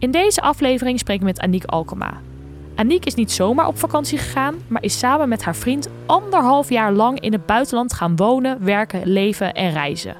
In 0.00 0.10
deze 0.10 0.40
aflevering 0.40 0.98
spreek 0.98 1.16
ik 1.16 1.22
met 1.22 1.40
Aniek 1.40 1.64
Alkema. 1.64 2.20
Aniek 2.74 3.04
is 3.04 3.14
niet 3.14 3.32
zomaar 3.32 3.66
op 3.66 3.78
vakantie 3.78 4.18
gegaan, 4.18 4.54
maar 4.68 4.82
is 4.82 4.98
samen 4.98 5.28
met 5.28 5.42
haar 5.42 5.56
vriend 5.56 5.88
anderhalf 6.06 6.68
jaar 6.68 6.92
lang 6.92 7.20
in 7.20 7.32
het 7.32 7.46
buitenland 7.46 7.92
gaan 7.92 8.16
wonen, 8.16 8.64
werken, 8.64 9.06
leven 9.06 9.54
en 9.54 9.70
reizen. 9.70 10.16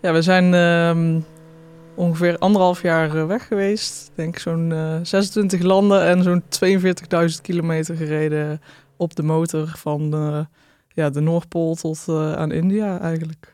Ja, 0.00 0.12
we 0.12 0.22
zijn 0.22 0.54
ehm, 0.54 1.20
ongeveer 1.94 2.38
anderhalf 2.38 2.82
jaar 2.82 3.16
eh, 3.16 3.26
weg 3.26 3.46
geweest. 3.46 4.06
Ik 4.08 4.16
denk 4.16 4.38
zo'n 4.38 4.72
eh 4.72 4.96
26 5.02 5.62
landen 5.62 6.04
en 6.04 6.22
zo'n 6.22 6.42
42.000 7.30 7.40
kilometer 7.42 7.96
gereden 7.96 8.60
op 8.96 9.14
de 9.16 9.22
motor 9.22 9.72
van 9.76 10.14
eh, 10.14 10.40
ja, 10.88 11.10
de 11.10 11.20
Noordpool 11.20 11.74
tot 11.74 12.04
eh, 12.08 12.32
aan 12.32 12.52
India 12.52 13.00
eigenlijk. 13.00 13.52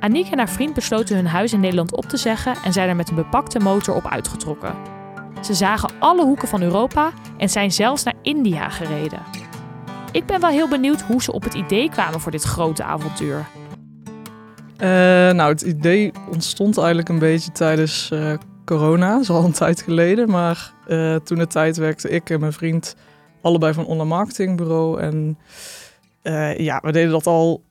Aniek 0.00 0.30
en 0.30 0.38
haar 0.38 0.48
vriend 0.48 0.74
besloten 0.74 1.16
hun 1.16 1.26
huis 1.26 1.52
in 1.52 1.60
Nederland 1.60 1.96
op 1.96 2.04
te 2.04 2.16
zeggen 2.16 2.56
en 2.64 2.72
zijn 2.72 2.88
er 2.88 2.96
met 2.96 3.08
een 3.08 3.14
bepakte 3.14 3.58
motor 3.58 3.94
op 3.94 4.06
uitgetrokken. 4.06 4.74
Ze 5.42 5.54
zagen 5.54 5.90
alle 5.98 6.24
hoeken 6.24 6.48
van 6.48 6.62
Europa 6.62 7.12
en 7.36 7.48
zijn 7.48 7.72
zelfs 7.72 8.02
naar 8.02 8.14
India 8.22 8.68
gereden. 8.68 9.22
Ik 10.12 10.26
ben 10.26 10.40
wel 10.40 10.50
heel 10.50 10.68
benieuwd 10.68 11.00
hoe 11.00 11.22
ze 11.22 11.32
op 11.32 11.42
het 11.42 11.54
idee 11.54 11.90
kwamen 11.90 12.20
voor 12.20 12.32
dit 12.32 12.42
grote 12.42 12.82
avontuur. 12.84 13.46
Eh, 14.76 14.88
nou, 15.30 15.52
het 15.52 15.62
idee 15.62 16.12
ontstond 16.30 16.78
eigenlijk 16.78 17.08
een 17.08 17.18
beetje 17.18 17.52
tijdens 17.52 18.10
eh, 18.10 18.34
corona. 18.64 19.12
Dat 19.12 19.20
is 19.20 19.30
al 19.30 19.44
een 19.44 19.52
tijd 19.52 19.82
geleden. 19.82 20.30
Maar 20.30 20.72
eh, 20.86 21.16
toen 21.16 21.38
de 21.38 21.46
tijd 21.46 21.76
werkte 21.76 22.08
ik 22.08 22.30
en 22.30 22.40
mijn 22.40 22.52
vriend 22.52 22.96
allebei 23.40 23.72
van 23.72 23.82
een 23.82 23.90
online 23.90 24.08
marketingbureau. 24.08 25.00
En 25.00 25.38
ja, 26.56 26.80
we 26.82 26.92
deden 26.92 27.10
dat 27.10 27.26
al, 27.26 27.62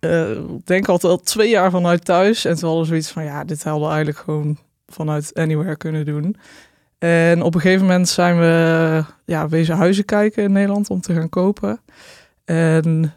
ik 0.00 0.66
denk 0.66 0.88
altijd 0.88 1.12
al 1.12 1.20
twee 1.20 1.48
jaar 1.48 1.70
vanuit 1.70 2.04
thuis. 2.04 2.44
En 2.44 2.54
toen 2.54 2.68
hadden 2.68 2.80
we 2.80 2.88
zoiets 2.88 3.10
van, 3.10 3.24
ja, 3.24 3.44
dit 3.44 3.62
hadden 3.62 3.82
we 3.82 3.88
eigenlijk 3.88 4.18
gewoon 4.18 4.58
vanuit 4.86 5.34
anywhere 5.34 5.76
kunnen 5.76 6.04
doen. 6.04 6.36
En 6.98 7.42
op 7.42 7.54
een 7.54 7.60
gegeven 7.60 7.86
moment 7.86 8.08
zijn 8.08 8.38
we 8.38 9.04
ja, 9.24 9.48
wezen 9.48 9.76
huizen 9.76 10.04
kijken 10.04 10.42
in 10.42 10.52
Nederland 10.52 10.90
om 10.90 11.00
te 11.00 11.14
gaan 11.14 11.28
kopen. 11.28 11.80
En 12.44 13.14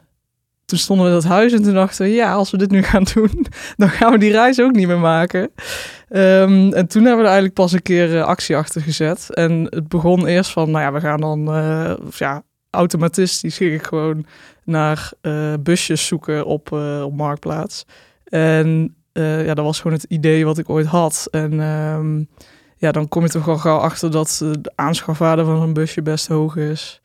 toen 0.66 0.78
stonden 0.78 1.06
we 1.06 1.12
dat 1.12 1.24
huis 1.24 1.54
en 1.54 1.64
toen 1.64 1.74
dachten 1.74 2.06
we, 2.06 2.12
ja, 2.12 2.34
als 2.34 2.52
we 2.52 2.58
dit 2.58 2.72
nu 2.72 2.84
gaan 2.84 3.06
doen, 3.14 3.46
dan 3.78 3.90
gaan 3.90 4.12
we 4.12 4.18
die 4.18 4.32
reis 4.32 4.62
ook 4.62 4.72
niet 4.72 4.88
meer 4.88 5.00
maken. 5.00 5.52
Ehm, 6.10 6.74
en 6.74 6.88
toen 6.88 7.04
hebben 7.04 7.18
we 7.18 7.30
er 7.30 7.34
eigenlijk 7.34 7.54
pas 7.54 7.72
een 7.72 7.82
keer 7.82 8.18
eh, 8.18 8.24
actie 8.24 8.58
achter 8.58 8.82
gezet. 8.82 9.28
En 9.34 9.68
het 9.70 9.88
begon 9.88 10.26
eerst 10.26 10.52
van, 10.52 10.72
nou 10.72 10.84
ja, 10.84 10.92
we 10.92 11.00
gaan 11.00 11.22
dan, 11.22 11.48
eh, 11.54 11.94
ja, 12.10 12.44
automatistisch 12.74 13.58
ging 13.58 13.74
ik 13.74 13.84
gewoon 13.84 14.26
naar 14.64 15.12
eh, 15.22 15.54
busjes 15.60 16.08
zoeken 16.08 16.46
op, 16.46 16.72
eh, 16.72 17.04
op 17.06 17.16
Marktplaats. 17.16 17.86
En 18.24 18.96
eh, 19.12 19.46
ja, 19.46 19.54
dat 19.54 19.66
was 19.66 19.78
gewoon 19.78 19.98
het 19.98 20.06
idee 20.10 20.46
wat 20.46 20.58
ik 20.58 20.70
ooit 20.70 20.86
had. 20.86 21.28
En 21.32 21.60
ehm, 21.60 22.24
ja, 22.78 22.92
dan 22.92 23.08
kom 23.08 23.24
je 23.24 23.30
toch 23.30 23.48
al 23.48 23.58
gauw 23.58 23.78
achter 23.78 24.12
dat 24.12 24.38
de 24.40 24.72
aanschafwaarde 24.76 25.46
van 25.46 25.58
zo'n 25.58 25.74
busje 25.74 26.02
best 26.02 26.28
hoog 26.28 26.56
is. 26.56 27.02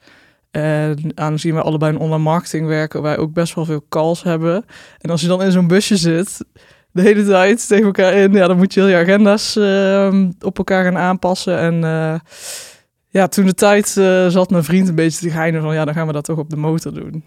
En 0.51 1.13
aangezien 1.15 1.55
we 1.55 1.63
allebei 1.63 1.93
in 1.93 1.99
online 1.99 2.23
marketing 2.23 2.67
werken, 2.67 3.03
wij 3.03 3.19
ook 3.19 3.33
best 3.33 3.55
wel 3.55 3.65
veel 3.65 3.85
calls 3.89 4.23
hebben. 4.23 4.65
En 4.99 5.11
als 5.11 5.21
je 5.21 5.29
dan 5.29 5.43
in 5.43 5.53
zo'n 5.53 5.67
busje 5.67 5.97
zit, 5.97 6.45
de 6.93 7.03
hele 7.03 7.25
tijd 7.25 7.69
tegen 7.69 7.85
elkaar 7.85 8.13
in, 8.13 8.33
ja, 8.33 8.47
dan 8.47 8.57
moet 8.57 8.75
je 8.75 8.81
heel 8.81 8.89
je 8.89 8.97
agenda's 8.97 9.57
ehm, 9.57 10.31
op 10.41 10.59
elkaar 10.59 10.85
gaan 10.85 10.99
aanpassen. 10.99 11.59
En 11.59 11.83
ja, 13.11 13.29
toen 13.29 13.47
de 13.47 13.55
tijd 13.55 13.97
eh, 13.97 14.27
zat 14.27 14.51
mijn 14.51 14.65
vriend 14.65 14.89
een 14.89 14.95
beetje 14.95 15.21
te 15.21 15.31
geinen 15.31 15.63
van, 15.63 15.75
ja, 15.75 15.85
dan 15.85 15.95
gaan 15.95 16.07
we 16.07 16.13
dat 16.13 16.25
toch 16.25 16.39
op 16.39 16.51
de 16.51 16.57
motor 16.57 16.95
doen. 16.95 17.11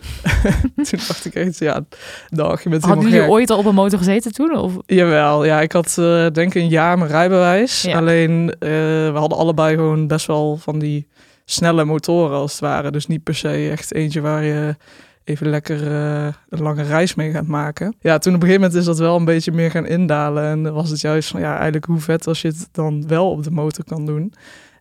toen 0.90 1.00
dacht 1.08 1.26
ik 1.26 1.34
echt, 1.34 1.60
ja, 1.60 1.86
dag, 2.30 2.64
je 2.64 2.70
bent 2.70 2.84
Hadden 2.84 3.04
jullie 3.04 3.20
gek. 3.20 3.30
ooit 3.30 3.50
al 3.50 3.58
op 3.58 3.66
een 3.66 3.76
motor 3.76 3.98
gezeten 3.98 4.32
toen? 4.32 4.58
Of? 4.58 4.74
Jawel, 4.86 5.46
ja, 5.46 5.62
ik 5.62 5.72
had 5.72 5.98
eh, 5.98 6.28
denk 6.32 6.54
ik 6.54 6.62
een 6.62 6.70
jaar 6.70 6.98
mijn 6.98 7.10
rijbewijs. 7.10 7.82
Ja. 7.82 7.98
Alleen 7.98 8.56
eh, 8.60 8.70
we 9.12 9.14
hadden 9.14 9.38
allebei 9.38 9.76
gewoon 9.76 10.08
best 10.08 10.28
wel 10.28 10.58
van 10.58 10.80
die 10.80 11.08
snelle 11.46 11.84
motoren 11.84 12.38
als 12.38 12.52
het 12.52 12.62
ware. 12.62 12.92
Dus 12.92 13.08
niet 13.08 13.24
per 13.24 13.36
se 13.36 13.70
echt 13.72 13.94
eentje 13.94 14.22
waar 14.22 14.44
je 14.44 14.76
even 15.24 15.50
lekker 15.50 15.88
een 16.50 16.62
lange 16.62 16.84
reis 16.84 17.16
mee 17.16 17.32
gaat 17.32 17.48
maken. 17.48 17.96
Ja, 18.00 18.18
toen 18.18 18.36
op 18.36 18.42
een 18.42 18.48
gegeven 18.48 18.62
moment 18.62 18.80
is 18.80 18.86
dat 18.86 19.00
wel 19.00 19.16
een 19.16 19.26
beetje 19.26 19.52
meer 19.52 19.72
gaan 19.72 19.86
indalen. 19.86 20.44
En 20.44 20.64
dan 20.64 20.74
was 20.74 20.90
het 20.90 21.02
juist 21.02 21.30
van 21.30 21.40
ja, 21.40 21.54
eigenlijk 21.54 21.86
hoe 21.86 22.00
vet 22.00 22.28
als 22.28 22.42
je 22.42 22.48
het 22.48 22.68
dan 22.72 23.08
wel 23.08 23.32
op 23.32 23.44
de 23.44 23.52
motor 23.52 23.84
kan 23.84 24.06
doen. 24.06 24.34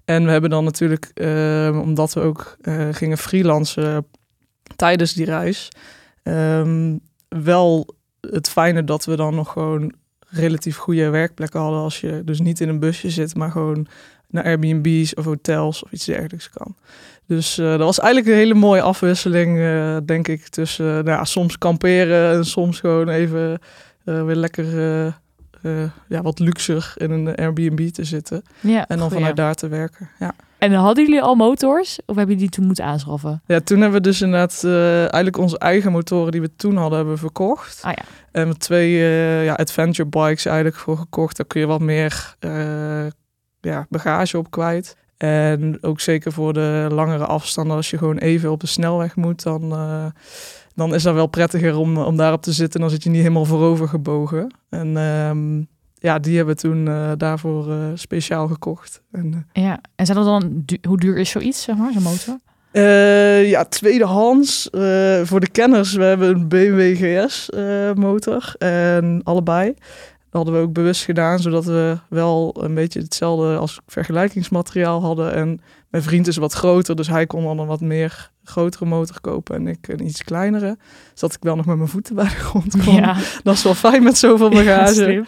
En 0.05 0.25
we 0.25 0.31
hebben 0.31 0.50
dan 0.50 0.65
natuurlijk, 0.65 1.11
eh, 1.15 1.78
omdat 1.83 2.12
we 2.12 2.21
ook 2.21 2.56
eh, 2.61 2.88
gingen 2.91 3.19
freelancen 3.19 4.06
tijdens 4.77 5.12
die 5.12 5.25
reis, 5.25 5.69
ehm, 6.22 6.97
wel 7.28 7.94
het 8.21 8.49
fijne 8.49 8.84
dat 8.84 9.05
we 9.05 9.16
dan 9.16 9.34
nog 9.34 9.53
gewoon 9.53 9.94
relatief 10.28 10.77
goede 10.77 11.10
werkplekken 11.10 11.60
hadden 11.60 11.81
als 11.81 12.00
je 12.00 12.22
dus 12.25 12.41
niet 12.41 12.60
in 12.60 12.69
een 12.69 12.78
busje 12.78 13.10
zit, 13.10 13.37
maar 13.37 13.50
gewoon 13.50 13.87
naar 14.28 14.44
Airbnb's 14.44 15.15
of 15.15 15.25
hotels 15.25 15.83
of 15.83 15.93
iets 15.93 16.05
dergelijks 16.05 16.50
kan. 16.50 16.77
Dus 17.27 17.59
eh, 17.59 17.71
dat 17.71 17.78
was 17.78 17.99
eigenlijk 17.99 18.33
een 18.33 18.41
hele 18.41 18.55
mooie 18.55 18.83
afwisseling, 18.83 19.59
eh, 19.59 19.97
denk 20.05 20.28
ik, 20.28 20.49
tussen 20.49 20.84
nou 20.84 21.05
ja, 21.05 21.25
soms 21.25 21.59
kamperen 21.59 22.33
en 22.33 22.44
soms 22.44 22.81
gewoon 22.81 23.09
even 23.09 23.59
weer 24.05 24.37
lekker 24.37 24.66
ja, 26.09 26.22
wat 26.22 26.38
luxer 26.38 26.93
in 26.97 27.10
een 27.10 27.34
Airbnb 27.34 27.88
te 27.88 28.04
zitten 28.04 28.43
Ja, 28.60 28.87
en 28.87 28.98
dan 28.98 28.98
goeie. 28.98 29.15
vanuit 29.15 29.37
daar 29.37 29.54
te 29.54 29.69
werken. 29.69 30.09
Ja. 30.19 30.32
En 30.59 30.72
hadden 30.72 31.04
jullie 31.04 31.22
al 31.22 31.34
motors? 31.34 31.98
Of 31.98 32.16
hebben 32.16 32.25
jullie 32.25 32.38
die 32.38 32.48
toen 32.48 32.66
moeten 32.66 32.84
aanschaffen? 32.84 33.43
ja, 33.47 33.60
toen 33.60 33.81
hebben 33.81 34.03
we 34.03 34.09
dus 34.09 34.21
inderdaad 34.21 34.65
eh, 34.65 34.98
eigenlijk 34.98 35.38
onze 35.38 35.59
eigen 35.59 35.93
motoren 35.93 36.32
die 36.32 36.41
we 36.41 36.56
toen 36.56 36.76
hadden, 36.76 36.97
hebben 36.97 37.15
we 37.15 37.21
verkocht. 37.21 37.81
Ah 37.82 37.93
ja. 37.97 38.03
En 38.32 38.48
met 38.48 38.59
twee 38.59 38.98
eh, 38.98 39.44
ja, 39.44 39.54
adventure 39.54 40.09
bikes 40.09 40.44
eigenlijk 40.44 40.76
voor 40.76 40.97
gekocht. 40.97 41.37
Daar 41.37 41.47
kun 41.47 41.60
je 41.60 41.66
wat 41.66 41.81
meer 41.81 42.34
eh, 42.38 43.06
ja, 43.60 43.87
bagage 43.88 44.38
op 44.38 44.50
kwijt. 44.50 44.97
En 45.16 45.78
ook 45.81 46.00
zeker 46.00 46.32
voor 46.32 46.53
de 46.53 46.87
langere 46.91 47.25
afstanden, 47.27 47.77
als 47.77 47.91
je 47.91 47.98
gewoon 47.98 48.19
even 48.19 48.50
op 48.50 48.60
de 48.60 48.66
snelweg 48.66 49.16
moet, 49.16 49.42
dan, 49.42 49.72
eh, 49.72 50.04
dan 50.75 50.94
is 50.94 51.03
dat 51.03 51.14
wel 51.14 51.26
prettiger 51.26 51.76
om, 51.76 51.98
om 51.98 52.16
daarop 52.16 52.42
te 52.42 52.53
zitten. 52.53 52.81
Dan 52.81 52.91
zit 52.91 53.03
je 53.03 53.10
niet 53.10 53.20
helemaal 53.22 53.44
voorover 53.44 53.88
gebogen. 53.88 54.54
En 54.70 54.97
ehm, 54.97 55.58
ja, 55.98 56.19
die 56.19 56.36
hebben 56.36 56.54
we 56.54 56.60
toen 56.60 56.88
eh, 56.88 57.10
daarvoor 57.16 57.70
eh, 57.72 57.76
speciaal 57.94 58.47
gekocht. 58.48 59.03
En, 59.12 59.47
eh, 59.53 59.62
ja. 59.62 59.80
En 59.97 60.06
zijn 60.06 60.19
dat 60.19 60.26
dan, 60.26 60.62
du- 60.64 60.78
hoe 60.88 60.98
duur 60.98 61.16
is 61.19 61.30
zoiets, 61.30 61.62
zeg 61.62 61.76
maar, 61.76 61.92
zo'n 61.92 62.03
motor? 62.03 62.36
Eh, 62.72 63.48
ja, 63.50 63.64
tweedehands. 63.64 64.70
eh, 64.70 65.20
voor 65.25 65.41
de 65.41 65.48
kenners, 65.50 65.92
we 65.94 66.03
hebben 66.04 66.28
een 66.28 66.48
BMW 66.48 66.97
GS 66.97 67.50
eh, 67.50 67.92
motor. 67.92 68.54
En 68.59 69.20
allebei. 69.25 69.75
Dat 70.30 70.42
hadden 70.42 70.54
we 70.54 70.66
ook 70.68 70.72
bewust 70.72 71.04
gedaan, 71.04 71.38
zodat 71.38 71.64
we 71.64 71.98
wel 72.08 72.56
een 72.60 72.74
beetje 72.74 73.00
hetzelfde 73.00 73.56
als 73.56 73.80
vergelijkingsmateriaal 73.86 75.02
hadden. 75.02 75.34
En 75.34 75.60
mijn 75.88 76.02
vriend 76.02 76.26
is 76.26 76.36
wat 76.36 76.52
groter, 76.52 76.96
dus 76.96 77.08
hij 77.08 77.26
kon 77.26 77.44
dan 77.44 77.58
een 77.58 77.66
wat 77.66 77.80
meer 77.80 78.30
grotere 78.44 78.84
motor 78.84 79.20
kopen 79.20 79.54
en 79.56 79.66
ik 79.66 79.88
een 79.88 80.06
iets 80.06 80.24
kleinere. 80.24 80.77
Zodat 81.15 81.36
ik 81.36 81.42
wel 81.42 81.56
nog 81.56 81.66
met 81.66 81.77
mijn 81.77 81.88
voeten 81.88 82.15
bij 82.15 82.24
de 82.24 82.30
grond 82.30 82.84
kon. 82.84 82.94
Ja, 82.94 83.16
Dat 83.42 83.54
is 83.54 83.62
wel 83.62 83.74
fijn 83.74 84.03
met 84.03 84.18
zoveel 84.18 84.50
bagage. 84.60 84.94
slim. 84.94 85.24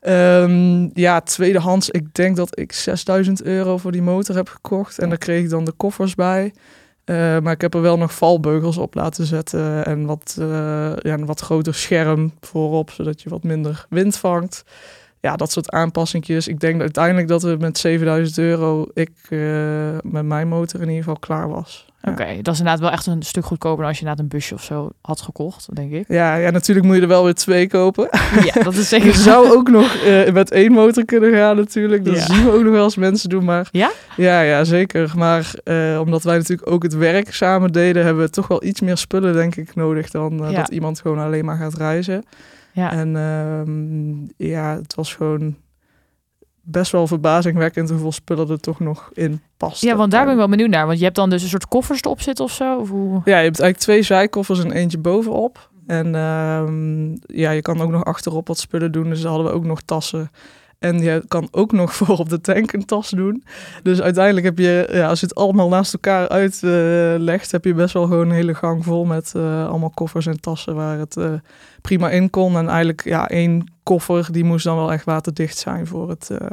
Ehm, 0.00 0.88
ja, 1.00 1.20
tweedehands. 1.20 1.90
Ik 1.90 2.14
denk 2.14 2.36
dat 2.36 2.58
ik 2.58 2.72
6000 2.72 3.42
euro 3.42 3.78
voor 3.78 3.92
die 3.92 4.02
motor 4.02 4.36
heb 4.36 4.48
gekocht. 4.48 4.98
En 4.98 5.08
daar 5.08 5.18
kreeg 5.18 5.42
ik 5.42 5.50
dan 5.50 5.64
de 5.64 5.72
koffers 5.72 6.14
bij. 6.14 6.52
Eh, 7.08 7.38
maar 7.38 7.52
ik 7.52 7.60
heb 7.60 7.74
er 7.74 7.80
wel 7.80 7.98
nog 7.98 8.14
valbeugels 8.14 8.76
op 8.76 8.94
laten 8.94 9.26
zetten. 9.26 9.84
En 9.84 10.06
wat, 10.06 10.36
eh, 10.38 10.46
ja, 10.96 11.12
een 11.12 11.26
wat 11.26 11.40
groter 11.40 11.74
scherm 11.74 12.32
voorop, 12.40 12.90
zodat 12.90 13.22
je 13.22 13.28
wat 13.28 13.42
minder 13.42 13.86
wind 13.88 14.16
vangt. 14.16 14.64
Ja, 15.20 15.36
dat 15.36 15.52
soort 15.52 15.70
aanpassingjes. 15.70 16.48
Ik 16.48 16.60
denk 16.60 16.80
uiteindelijk 16.80 17.28
dat 17.28 17.42
we 17.42 17.56
met 17.58 17.78
7000 17.78 18.38
euro, 18.38 18.86
ik 18.94 19.10
eh, 19.28 19.38
met 20.02 20.24
mijn 20.24 20.48
motor 20.48 20.80
in 20.80 20.88
ieder 20.88 21.02
geval 21.02 21.18
klaar 21.18 21.48
was. 21.48 21.87
Ja. 22.02 22.10
Oké, 22.12 22.42
dat 22.42 22.52
is 22.54 22.58
inderdaad 22.58 22.80
wel 22.80 22.90
echt 22.90 23.06
een 23.06 23.22
stuk 23.22 23.44
goedkoper 23.44 23.78
dan 23.78 23.86
als 23.86 23.98
je 23.98 24.02
inderdaad 24.02 24.24
een 24.24 24.38
busje 24.38 24.54
of 24.54 24.62
zo 24.62 24.90
had 25.02 25.20
gekocht, 25.20 25.74
denk 25.74 25.92
ik. 25.92 26.04
Ja, 26.08 26.34
ja, 26.36 26.50
natuurlijk 26.50 26.86
moet 26.86 26.96
je 26.96 27.02
er 27.02 27.08
wel 27.08 27.24
weer 27.24 27.34
twee 27.34 27.68
kopen. 27.68 28.08
Ja, 28.54 28.62
dat 28.62 28.74
is 28.74 28.88
zeker. 28.94 29.06
Je 29.06 29.12
zou 29.14 29.50
ook 29.56 29.68
nog 29.70 29.94
eh, 29.94 30.32
met 30.32 30.50
één 30.50 30.72
motor 30.72 31.04
kunnen 31.04 31.32
gaan 31.32 31.56
natuurlijk. 31.56 32.04
Dat 32.04 32.14
Ja. 32.16 32.20
zien 32.34 32.44
we 32.44 32.50
ook 32.52 32.62
nog 32.62 32.72
wel 32.72 32.84
eens 32.84 32.96
mensen 32.96 33.28
doen. 33.28 33.44
Maar 33.44 33.68
Ja? 33.70 33.90
Ja, 34.16 34.40
ja 34.40 34.64
zeker. 34.64 35.12
Maar 35.16 35.52
eh, 35.64 36.00
omdat 36.04 36.22
wij 36.22 36.36
natuurlijk 36.36 36.70
ook 36.70 36.82
het 36.82 36.94
werk 36.94 37.34
samen 37.34 37.72
deden... 37.72 38.04
hebben 38.04 38.24
we 38.24 38.30
toch 38.30 38.46
wel 38.48 38.64
iets 38.64 38.80
meer 38.80 38.96
spullen, 38.96 39.32
denk 39.32 39.56
ik, 39.56 39.74
nodig... 39.74 40.10
dan 40.10 40.44
eh, 40.44 40.50
Ja. 40.50 40.56
dat 40.60 40.68
iemand 40.68 41.00
gewoon 41.00 41.18
alleen 41.18 41.44
maar 41.44 41.56
gaat 41.56 41.74
reizen. 41.76 42.22
Ja. 42.72 42.92
En 42.92 43.16
ehm, 43.16 44.46
ja, 44.50 44.76
het 44.76 44.94
was 44.94 45.14
gewoon 45.14 45.56
best 46.70 46.92
wel 46.92 47.06
verbazingwekkend 47.06 47.90
hoeveel 47.90 48.12
spullen 48.12 48.50
er 48.50 48.60
toch 48.60 48.80
nog 48.80 49.10
in 49.12 49.40
past. 49.56 49.82
ja, 49.82 49.96
want 49.96 50.10
daar 50.10 50.22
ben 50.22 50.32
ik 50.32 50.38
wel 50.38 50.48
benieuwd 50.48 50.70
naar. 50.70 50.86
Want 50.86 50.98
je 50.98 51.04
hebt 51.04 51.16
dan 51.16 51.30
dus 51.30 51.42
een 51.42 51.48
soort 51.48 51.68
koffers 51.68 52.00
erop 52.00 52.20
zitten 52.20 52.44
of 52.44 52.52
zo? 52.52 52.76
Of 52.76 52.88
hoe? 52.88 53.12
Ja, 53.12 53.38
je 53.38 53.44
hebt 53.44 53.60
eigenlijk 53.60 53.78
twee 53.78 54.02
zijkoffers 54.02 54.64
en 54.64 54.72
eentje 54.72 54.98
bovenop. 54.98 55.70
En 55.86 56.14
ehm, 56.14 57.10
ja, 57.26 57.50
je 57.50 57.62
kan 57.62 57.80
ook 57.80 57.90
nog 57.90 58.04
achterop 58.04 58.48
wat 58.48 58.58
spullen 58.58 58.92
doen. 58.92 59.08
Dus 59.08 59.24
hadden 59.24 59.46
we 59.46 59.52
ook 59.52 59.64
nog 59.64 59.80
tassen. 59.82 60.30
En 60.78 61.00
je 61.02 61.24
kan 61.28 61.48
ook 61.50 61.72
nog 61.72 61.94
voor 61.96 62.18
op 62.18 62.28
de 62.28 62.40
tank 62.40 62.72
een 62.72 62.84
tas 62.84 63.10
doen. 63.10 63.44
Dus 63.82 64.00
uiteindelijk 64.00 64.46
heb 64.46 64.58
je, 64.58 64.88
ja, 64.92 65.08
als 65.08 65.20
je 65.20 65.26
het 65.26 65.34
allemaal 65.34 65.68
naast 65.68 65.92
elkaar 65.92 66.28
uitlegt, 66.28 67.52
heb 67.52 67.64
je 67.64 67.74
best 67.74 67.94
wel 67.94 68.02
gewoon 68.06 68.28
een 68.28 68.34
hele 68.34 68.54
gang 68.54 68.84
vol 68.84 69.04
met 69.04 69.32
eh, 69.36 69.68
allemaal 69.68 69.90
koffers 69.94 70.26
en 70.26 70.40
tassen 70.40 70.74
waar 70.74 70.98
het 70.98 71.16
eh, 71.16 71.32
prima 71.80 72.10
in 72.10 72.30
kon. 72.30 72.56
En 72.56 72.68
eigenlijk, 72.68 73.04
ja, 73.04 73.28
één 73.28 73.72
koffer, 73.82 74.28
die 74.32 74.44
moest 74.44 74.64
dan 74.64 74.76
wel 74.76 74.92
echt 74.92 75.04
waterdicht 75.04 75.58
zijn 75.58 75.86
voor 75.86 76.08
het 76.08 76.30
eh, 76.30 76.46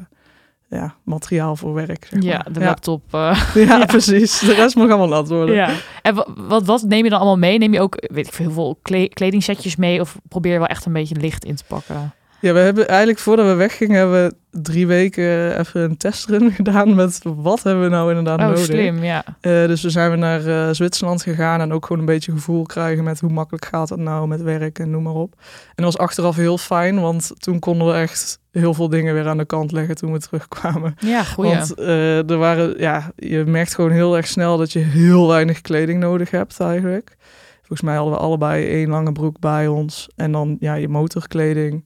ja, 0.70 0.96
materiaal 1.04 1.56
voor 1.56 1.74
werk. 1.74 2.08
Zeg 2.10 2.24
Ja, 2.24 2.36
maar. 2.38 2.54
de 2.54 2.60
ja. 2.60 2.66
laptop. 2.66 3.02
eh, 3.14 3.46
Ja, 3.54 3.78
Ja. 3.80 3.86
precies. 3.86 4.40
De 4.40 4.54
rest 4.54 4.76
mag 4.76 4.88
allemaal 4.90 5.08
nat 5.08 5.28
worden. 5.30 5.56
ja. 5.56 5.70
En 6.02 6.16
wa- 6.16 6.28
wat, 6.36 6.66
wat 6.66 6.82
neem 6.84 7.04
je 7.04 7.10
dan 7.10 7.20
allemaal 7.20 7.38
mee? 7.38 7.58
Neem 7.58 7.74
je 7.74 7.80
ook, 7.82 7.96
weet 8.14 8.28
ik 8.28 8.34
veel, 8.34 8.46
heel 8.46 8.54
veel 8.54 8.80
kle- 8.82 9.08
kledingsetjes 9.08 9.76
mee? 9.76 10.02
Of 10.02 10.18
probeer 10.28 10.52
je 10.52 10.58
wel 10.60 10.68
echt 10.68 10.86
een 10.86 10.94
beetje 10.94 11.16
licht 11.16 11.46
in 11.46 11.56
te 11.56 11.64
pakken? 11.68 12.14
Ja, 12.46 12.54
we 12.54 12.60
hebben 12.60 12.88
eigenlijk 12.88 13.20
voordat 13.20 13.46
we 13.46 13.54
weggingen, 13.54 13.98
hebben 13.98 14.28
we 14.28 14.62
drie 14.62 14.88
weken 14.88 15.60
even 15.60 15.82
een 15.82 15.98
testrun 15.98 16.52
gedaan 16.60 16.96
met 16.96 17.22
wat 17.24 17.64
hebben 17.64 17.84
we 17.84 17.90
nou 17.90 18.10
inderdaad 18.10 18.40
Oh, 18.40 18.46
nodig. 18.46 18.64
slim, 18.64 19.04
ja. 19.04 19.24
Eh, 19.42 19.52
dus 19.52 19.82
we 19.82 19.90
zijn 19.90 20.12
we 20.12 20.18
naar 20.18 20.48
eh, 20.48 20.74
Zwitserland 20.74 21.22
gegaan 21.24 21.62
en 21.62 21.74
ook 21.74 21.86
gewoon 21.86 22.00
een 22.00 22.08
beetje 22.08 22.32
gevoel 22.32 22.64
krijgen 22.64 23.04
met 23.04 23.20
hoe 23.20 23.32
makkelijk 23.32 23.66
gaat 23.66 23.90
het 23.90 24.00
nou 24.00 24.28
met 24.28 24.42
werk 24.42 24.80
en 24.80 24.90
noem 24.90 25.04
maar 25.04 25.14
op. 25.14 25.34
En 25.76 25.84
dat 25.84 25.86
was 25.86 25.98
achteraf 25.98 26.36
heel 26.36 26.58
fijn, 26.58 27.02
want 27.02 27.32
toen 27.38 27.60
konden 27.60 27.88
we 27.88 27.94
echt 27.94 28.40
heel 28.52 28.74
veel 28.74 28.90
dingen 28.90 29.14
weer 29.14 29.28
aan 29.28 29.38
de 29.38 29.46
kant 29.46 29.72
leggen 29.72 29.96
toen 29.96 30.12
we 30.12 30.20
terugkwamen. 30.20 30.96
Ja, 31.00 31.24
goeie. 31.24 31.56
Want 31.56 31.74
eh, 31.74 32.30
er 32.30 32.38
waren, 32.38 32.80
ja, 32.80 33.12
je 33.16 33.44
merkt 33.46 33.76
gewoon 33.76 33.92
heel 33.92 34.16
erg 34.18 34.28
snel 34.28 34.58
dat 34.58 34.72
je 34.72 34.80
heel 34.80 35.28
weinig 35.28 35.62
kleding 35.62 36.00
nodig 36.00 36.32
hebt 36.32 36.60
eigenlijk. 36.60 37.16
Volgens 37.58 37.82
mij 37.82 37.96
hadden 37.96 38.14
we 38.14 38.20
allebei 38.20 38.68
één 38.68 38.90
lange 38.90 39.12
broek 39.12 39.40
bij 39.40 39.68
ons 39.68 40.10
en 40.16 40.32
dan 40.32 40.58
ja, 40.60 40.74
je 40.74 40.88
motorkleding 40.88 41.86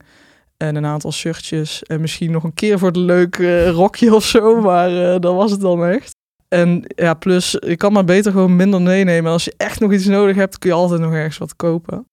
en 0.60 0.76
een 0.76 0.86
aantal 0.86 1.12
shirtjes 1.12 1.82
en 1.82 2.00
misschien 2.00 2.30
nog 2.30 2.44
een 2.44 2.54
keer 2.54 2.78
voor 2.78 2.88
het 2.88 2.96
leuk 2.96 3.38
eh, 3.38 3.70
rokje 3.70 4.14
of 4.14 4.24
zo, 4.24 4.60
maar 4.60 5.12
eh, 5.12 5.20
dat 5.20 5.34
was 5.34 5.50
het 5.50 5.60
dan 5.60 5.84
echt. 5.84 6.10
En 6.48 6.84
ja, 6.86 7.14
plus, 7.14 7.50
je 7.50 7.76
kan 7.76 7.92
maar 7.92 8.04
beter 8.04 8.32
gewoon 8.32 8.56
minder 8.56 8.82
meenemen. 8.82 9.24
En 9.24 9.32
als 9.32 9.44
je 9.44 9.54
echt 9.56 9.80
nog 9.80 9.92
iets 9.92 10.06
nodig 10.06 10.36
hebt, 10.36 10.58
kun 10.58 10.70
je 10.70 10.76
altijd 10.76 11.00
nog 11.00 11.12
ergens 11.12 11.38
wat 11.38 11.56
kopen. 11.56 12.06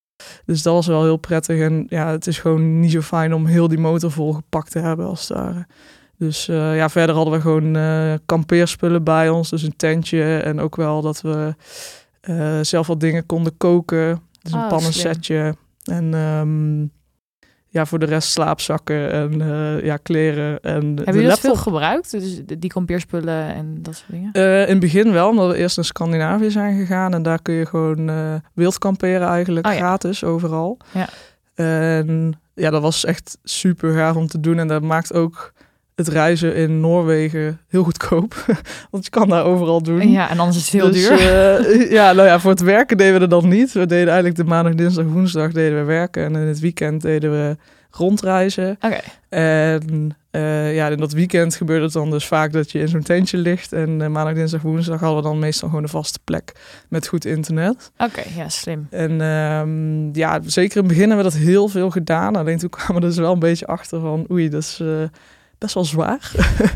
Dus 0.46 0.62
dat 0.62 0.74
was 0.74 0.88
wel 0.88 1.04
heel 1.04 1.18
prettig. 1.18 1.60
En 1.60 1.86
ja, 1.90 2.12
het 2.12 2.28
is 2.28 2.40
gewoon 2.40 2.80
niet 2.80 2.92
zo 2.92 3.02
fijn 3.02 3.34
om 3.34 3.46
heel 3.46 3.68
die 3.68 3.78
motor 3.78 4.12
vol 4.12 4.34
gepakt 4.34 4.72
te 4.72 4.80
hebben 4.80 5.06
als 5.06 5.28
het 5.28 5.38
ware. 5.38 5.68
Dus 6.18 6.48
eh, 6.48 6.76
ja, 6.76 6.90
verder 6.90 7.16
hadden 7.16 7.34
we 7.34 7.42
gewoon 7.42 8.20
kampeerspullen 8.26 9.04
bij 9.04 9.30
ons. 9.30 9.50
Dus 9.50 9.64
een 9.64 9.76
tentje 9.76 10.38
en 10.38 10.60
ook 10.60 10.76
wel 10.76 11.02
dat 11.02 11.22
we 11.22 11.56
zelf 12.62 12.88
wat 12.88 13.00
dingen 13.00 13.26
konden 13.26 13.58
koken. 13.58 14.22
Dus 14.42 14.52
een 14.52 14.60
Oh, 14.60 14.68
pannensetje. 14.68 15.56
En 15.84 16.14
ehm, 16.14 16.97
ja, 17.78 17.86
voor 17.86 18.00
de 18.00 18.06
rest 18.06 18.32
slaapzakken 18.32 19.12
en 19.12 19.42
eh, 19.42 19.86
ja, 19.86 19.98
kleren. 19.98 20.60
En 20.62 20.86
Hebben 20.96 21.14
jullie 21.14 21.28
dat 21.28 21.40
veel 21.40 21.56
gebruikt? 21.56 22.12
Dus 22.12 22.42
die 22.46 22.70
kampeerspullen 22.70 23.54
en 23.54 23.78
dat 23.82 23.96
soort 23.96 24.12
dingen? 24.12 24.32
Eh, 24.32 24.62
in 24.62 24.70
het 24.70 24.80
begin 24.80 25.12
wel, 25.12 25.30
omdat 25.30 25.52
we 25.52 25.58
eerst 25.58 25.76
naar 25.76 25.86
Scandinavië 25.86 26.52
zijn 26.52 26.78
gegaan. 26.78 27.14
En 27.14 27.22
daar 27.22 27.42
kun 27.42 27.54
je 27.54 27.66
gewoon 27.66 28.10
eh 28.10 28.34
wild 28.54 28.78
kamperen 28.78 29.28
eigenlijk, 29.28 29.66
Oh 29.66 29.72
ja. 29.72 29.78
gratis, 29.78 30.24
overal. 30.24 30.78
Ja. 30.92 31.08
En 31.56 32.40
ja, 32.54 32.70
dat 32.70 32.82
was 32.82 33.06
echt 33.06 33.38
super 33.44 33.94
gaaf 33.94 34.16
om 34.16 34.28
te 34.28 34.40
doen. 34.40 34.60
En 34.60 34.68
dat 34.68 34.82
maakt 34.82 35.14
ook 35.14 35.54
het 35.98 36.08
reizen 36.08 36.56
in 36.56 36.80
Noorwegen 36.80 37.60
heel 37.68 37.84
goedkoop. 37.84 38.34
Want 38.92 39.04
je 39.04 39.10
kan 39.10 39.30
daar 39.30 39.44
overal 39.46 39.82
doen. 39.84 40.12
Ja, 40.12 40.30
en 40.30 40.40
anders 40.40 40.58
is 40.58 40.64
het 40.72 40.82
heel 40.82 40.92
Dus, 40.92 41.08
duur. 41.08 41.20
eh, 41.20 41.92
ja, 41.98 42.14
nou 42.14 42.28
ja, 42.28 42.40
voor 42.40 42.52
het 42.52 42.60
werken 42.62 42.98
deden 42.98 43.14
we 43.14 43.28
dat 43.28 43.42
dan 43.42 43.50
niet. 43.50 43.72
We 43.72 43.86
deden 43.86 44.06
eigenlijk 44.08 44.36
de 44.36 44.44
maandag, 44.44 44.76
dinsdag, 44.76 45.06
woensdag 45.06 45.52
deden 45.52 45.78
we 45.80 45.84
werken. 45.84 46.24
En 46.24 46.36
in 46.36 46.48
het 46.48 46.60
weekend 46.60 47.02
deden 47.02 47.32
we 47.32 47.58
rondreizen. 47.92 48.78
Oké, 48.82 49.00
En 49.30 50.18
eh, 50.32 50.76
ja, 50.76 50.88
in 50.88 50.98
dat 50.98 51.12
weekend 51.12 51.56
gebeurde 51.56 51.84
het 51.84 51.94
dan 51.94 52.10
dus 52.12 52.26
vaak 52.28 52.52
dat 52.52 52.72
je 52.72 52.80
in 52.80 52.88
zo'n 52.88 53.02
tentje 53.04 53.38
ligt. 53.38 53.74
En 53.74 54.02
eh, 54.02 54.08
maandag, 54.08 54.34
dinsdag, 54.34 54.62
woensdag 54.62 55.00
hadden 55.00 55.18
we 55.24 55.30
dan 55.30 55.40
meestal 55.40 55.68
gewoon 55.70 55.84
een 55.84 55.90
vaste 55.90 56.20
plek 56.24 56.52
met 56.90 57.08
goed 57.08 57.26
internet. 57.26 57.92
oké, 57.98 58.22
ja, 58.36 58.50
slim. 58.50 58.88
En 58.90 59.22
ehm, 59.22 60.16
ja, 60.18 60.40
zeker 60.46 60.76
in 60.78 60.84
het 60.84 60.92
begin 60.94 61.08
hebben 61.10 61.26
we 61.26 61.32
dat 61.32 61.42
heel 61.42 61.68
veel 61.68 61.90
gedaan. 61.90 62.36
Alleen 62.36 62.58
toen 62.58 62.70
kwamen 62.70 63.02
we 63.02 63.08
dus 63.08 63.18
wel 63.18 63.34
een 63.34 63.40
beetje 63.40 63.68
achter 63.68 64.00
van 64.00 64.26
oei, 64.32 64.50
dat 64.50 64.62
is... 64.62 64.82
Best 65.58 65.74
wel 65.74 65.86
zwaar. 65.86 66.32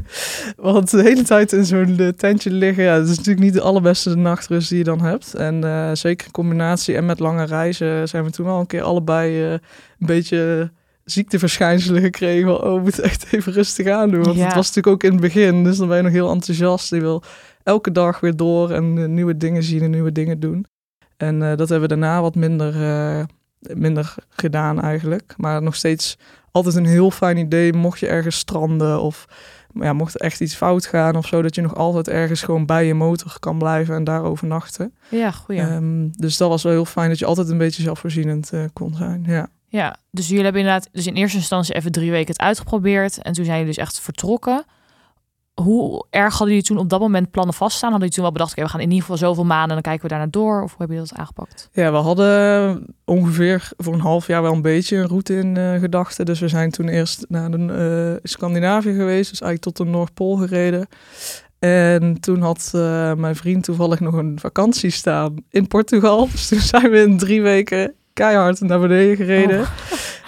Want 0.55 0.91
de 0.91 1.01
hele 1.01 1.23
tijd 1.23 1.51
in 1.53 1.65
zo'n 1.65 1.97
eh, 1.99 2.07
tentje 2.07 2.51
liggen, 2.51 2.83
ja, 2.83 2.97
dat 2.97 3.07
is 3.07 3.17
natuurlijk 3.17 3.45
niet 3.45 3.53
de 3.53 3.61
allerbeste 3.61 4.15
nachtrust 4.15 4.69
die 4.69 4.77
je 4.77 4.83
dan 4.83 5.01
hebt. 5.01 5.33
En 5.33 5.63
eh, 5.63 5.89
zeker 5.93 6.25
in 6.25 6.31
combinatie 6.31 6.95
en 6.95 7.05
met 7.05 7.19
lange 7.19 7.43
reizen 7.43 8.07
zijn 8.07 8.23
we 8.23 8.31
toen 8.31 8.47
al 8.47 8.59
een 8.59 8.67
keer 8.67 8.81
allebei 8.81 9.43
eh, 9.43 9.51
een 9.51 9.59
beetje 9.97 10.71
ziekteverschijnselen 11.03 12.01
gekregen. 12.01 12.63
Oh, 12.63 12.75
we 12.75 12.81
moeten 12.81 13.03
echt 13.03 13.25
even 13.33 13.53
rustig 13.53 13.87
aan 13.87 14.09
doen. 14.09 14.23
Want 14.23 14.37
Ja. 14.37 14.45
het 14.45 14.53
was 14.53 14.67
natuurlijk 14.67 14.95
ook 14.95 15.03
in 15.03 15.11
het 15.11 15.21
begin, 15.21 15.63
dus 15.63 15.77
dan 15.77 15.87
ben 15.87 15.97
je 15.97 16.03
nog 16.03 16.11
heel 16.11 16.31
enthousiast. 16.31 16.89
Je 16.89 16.99
wil 16.99 17.23
elke 17.63 17.91
dag 17.91 18.19
weer 18.19 18.35
door 18.35 18.71
en 18.71 19.13
nieuwe 19.13 19.37
dingen 19.37 19.63
zien 19.63 19.81
en 19.81 19.91
nieuwe 19.91 20.11
dingen 20.11 20.39
doen. 20.39 20.65
En 21.17 21.39
dat 21.39 21.69
hebben 21.69 21.81
we 21.81 21.87
daarna 21.87 22.21
wat 22.21 22.35
minder, 22.35 22.73
minder 23.59 24.15
gedaan 24.29 24.81
eigenlijk. 24.81 25.33
Maar 25.37 25.61
nog 25.61 25.75
steeds 25.75 26.17
altijd 26.51 26.75
een 26.75 26.85
heel 26.85 27.11
fijn 27.11 27.37
idee, 27.37 27.73
mocht 27.73 27.99
je 27.99 28.07
ergens 28.07 28.37
stranden 28.37 29.01
of 29.01 29.27
ja, 29.73 29.93
mocht 29.93 30.13
er 30.13 30.21
echt 30.21 30.41
iets 30.41 30.55
fout 30.55 30.85
gaan 30.85 31.15
of 31.15 31.27
zo, 31.27 31.41
dat 31.41 31.55
je 31.55 31.61
nog 31.61 31.75
altijd 31.75 32.07
ergens 32.07 32.41
gewoon 32.41 32.65
bij 32.65 32.85
je 32.85 32.93
motor 32.93 33.35
kan 33.39 33.57
blijven 33.57 33.95
en 33.95 34.03
daar 34.03 34.23
overnachten. 34.23 34.93
Ja, 35.09 35.31
goeie. 35.31 35.61
Ehm, 35.61 36.07
dus 36.11 36.37
dat 36.37 36.49
was 36.49 36.63
wel 36.63 36.71
heel 36.71 36.85
fijn 36.85 37.09
dat 37.09 37.19
je 37.19 37.25
altijd 37.25 37.49
een 37.49 37.57
beetje 37.57 37.81
zelfvoorzienend 37.81 38.53
eh, 38.53 38.63
kon 38.73 38.95
zijn. 38.95 39.23
Ja. 39.27 39.47
Ja, 39.67 39.95
dus 40.09 40.27
jullie 40.27 40.43
hebben 40.43 40.61
inderdaad 40.61 40.89
dus 40.91 41.07
in 41.07 41.13
eerste 41.13 41.37
instantie 41.37 41.75
even 41.75 41.91
drie 41.91 42.11
weken 42.11 42.31
het 42.31 42.41
uitgeprobeerd. 42.41 43.17
En 43.17 43.33
toen 43.33 43.45
zijn 43.45 43.57
jullie 43.57 43.73
dus 43.73 43.83
echt 43.83 43.99
vertrokken. 43.99 44.65
Hoe 45.63 46.05
erg 46.09 46.31
hadden 46.31 46.47
jullie 46.47 46.63
toen 46.63 46.77
op 46.77 46.89
dat 46.89 46.99
moment 46.99 47.31
plannen 47.31 47.53
vaststaan? 47.53 47.91
Hadden 47.91 48.09
jullie 48.09 48.23
toen 48.23 48.33
wel 48.33 48.45
bedacht, 48.45 48.53
we 48.53 48.69
gaan 48.69 48.79
in 48.79 48.89
ieder 48.89 49.01
geval 49.01 49.17
zoveel 49.17 49.45
maanden 49.45 49.67
en 49.67 49.73
dan 49.73 49.81
kijken 49.81 50.01
we 50.01 50.07
daarna 50.07 50.27
door? 50.31 50.63
Of 50.63 50.69
hoe 50.69 50.77
hebben 50.77 50.95
jullie 50.95 51.11
dat 51.11 51.19
aangepakt? 51.19 51.69
ja, 51.71 51.91
we 51.91 51.97
hadden 51.97 52.85
ongeveer 53.05 53.69
voor 53.77 53.93
een 53.93 53.99
half 53.99 54.27
jaar 54.27 54.41
wel 54.41 54.53
een 54.53 54.61
beetje 54.61 54.97
een 54.97 55.07
route 55.07 55.35
in 55.35 55.57
eh, 55.57 55.79
gedachten. 55.79 56.25
Dus 56.25 56.39
we 56.39 56.47
zijn 56.47 56.71
toen 56.71 56.87
eerst 56.87 57.25
naar 57.29 57.51
de, 57.51 58.19
eh, 58.21 58.29
Scandinavië 58.29 58.93
geweest, 58.93 59.29
dus 59.29 59.41
eigenlijk 59.41 59.61
tot 59.61 59.77
de 59.77 59.91
Noordpool 59.91 60.35
gereden. 60.35 60.87
En 61.59 62.19
toen 62.19 62.41
had 62.41 62.71
eh, 62.75 63.13
mijn 63.13 63.35
vriend 63.35 63.63
toevallig 63.63 63.99
nog 63.99 64.13
een 64.13 64.39
vakantie 64.39 64.89
staan 64.89 65.35
in 65.49 65.67
Portugal. 65.67 66.27
Dus 66.31 66.47
toen 66.47 66.59
zijn 66.59 66.91
we 66.91 67.01
in 67.01 67.17
drie 67.17 67.41
weken 67.41 67.93
keihard 68.13 68.59
naar 68.59 68.79
beneden 68.79 69.15
gereden. 69.15 69.67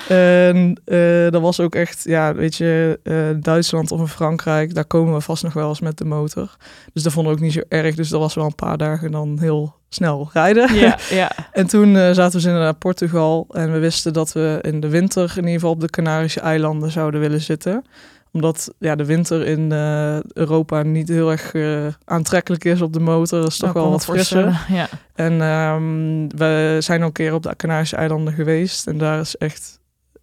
En 0.07 0.81
eh, 0.85 1.31
dat 1.31 1.41
was 1.41 1.59
ook 1.59 1.75
echt, 1.75 2.03
ja, 2.03 2.35
weet 2.35 2.55
je, 2.55 2.99
eh, 3.03 3.15
Duitsland 3.39 3.91
of 3.91 3.99
in 3.99 4.07
Frankrijk, 4.07 4.75
daar 4.75 4.85
komen 4.85 5.13
we 5.13 5.21
vast 5.21 5.43
nog 5.43 5.53
wel 5.53 5.69
eens 5.69 5.79
met 5.79 5.97
de 5.97 6.05
motor. 6.05 6.55
Dus 6.93 7.03
dat 7.03 7.13
vonden 7.13 7.31
we 7.31 7.37
ook 7.37 7.43
niet 7.43 7.53
zo 7.53 7.61
erg. 7.67 7.95
Dus 7.95 8.09
dat 8.09 8.19
was 8.19 8.33
wel 8.33 8.45
een 8.45 8.55
paar 8.55 8.77
dagen 8.77 9.11
dan 9.11 9.37
heel 9.39 9.75
snel 9.89 10.29
rijden. 10.33 10.75
Ja, 10.75 10.97
ja. 11.09 11.31
En 11.51 11.67
toen 11.67 11.95
eh, 11.95 12.01
zaten 12.01 12.25
we 12.25 12.31
dus 12.31 12.43
inderdaad 12.43 12.63
naar 12.63 12.73
Portugal 12.73 13.45
en 13.51 13.71
we 13.71 13.79
wisten 13.79 14.13
dat 14.13 14.31
we 14.33 14.59
in 14.61 14.79
de 14.79 14.89
winter 14.89 15.29
in 15.29 15.37
ieder 15.37 15.53
geval 15.53 15.71
op 15.71 15.81
de 15.81 15.89
Canarische 15.89 16.39
eilanden 16.39 16.91
zouden 16.91 17.19
willen 17.19 17.41
zitten. 17.41 17.85
Omdat 18.33 18.73
ja, 18.79 18.95
de 18.95 19.05
winter 19.05 19.45
in 19.45 19.71
eh, 19.71 20.19
Europa 20.21 20.83
niet 20.83 21.07
heel 21.07 21.31
erg 21.31 21.53
eh, 21.53 21.87
aantrekkelijk 22.05 22.65
is 22.65 22.81
op 22.81 22.93
de 22.93 22.99
motor. 22.99 23.39
Dat 23.39 23.49
is 23.49 23.57
toch 23.57 23.73
Nou, 23.73 23.81
wel 23.85 23.91
wat 23.91 24.05
frisser. 24.05 24.61
Ja. 24.69 24.87
En 25.15 25.41
ehm, 25.41 26.37
we 26.37 26.77
zijn 26.79 26.99
al 27.01 27.07
een 27.07 27.11
keer 27.13 27.33
op 27.33 27.43
de 27.43 27.55
Canarische 27.55 27.95
eilanden 27.95 28.33
geweest 28.33 28.87
en 28.87 28.97
daar 28.97 29.19
is 29.19 29.37
echt 29.37 29.79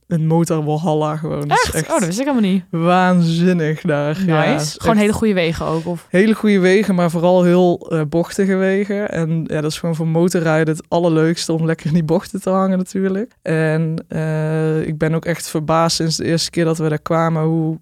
een 0.06 0.26
motorwalhalla 0.26 1.16
gewoon. 1.16 1.48
Dat 1.48 1.58
is 1.58 1.70
Echt? 1.72 1.88
Oh, 1.88 1.94
dat 1.94 2.04
wist 2.04 2.18
ik 2.18 2.26
helemaal 2.26 2.50
niet. 2.50 2.64
waanzinnig 2.70 3.80
daar. 3.80 4.18
Nice. 4.18 4.26
Ja, 4.26 4.58
Gewoon 4.58 4.96
hele 4.96 5.12
goede 5.12 5.34
wegen 5.34 5.66
ook. 5.66 5.86
Of... 5.86 6.06
Hele 6.08 6.34
goede 6.34 6.58
wegen, 6.58 6.94
maar 6.94 7.10
vooral 7.10 7.42
heel 7.42 7.90
eh, 7.90 8.00
bochtige 8.08 8.54
wegen. 8.56 9.10
En 9.10 9.44
ja, 9.46 9.60
dat 9.60 9.70
is 9.70 9.78
gewoon 9.78 9.94
voor 9.94 10.08
motorrijden 10.08 10.74
het 10.74 10.84
allerleukste 10.88 11.52
om 11.52 11.66
lekker 11.66 11.86
in 11.86 11.94
die 11.94 12.04
bochten 12.04 12.40
te 12.40 12.50
hangen 12.50 12.78
natuurlijk. 12.78 13.32
En 13.42 13.94
ik 14.86 14.98
ben 14.98 15.14
ook 15.14 15.24
echt 15.24 15.48
verbaasd 15.48 15.96
sinds 15.96 16.16
de 16.16 16.24
eerste 16.24 16.50
keer 16.50 16.64
dat 16.64 16.78
we 16.78 16.88
daar 16.88 16.98
kwamen 17.02 17.42
hoe 17.42 17.78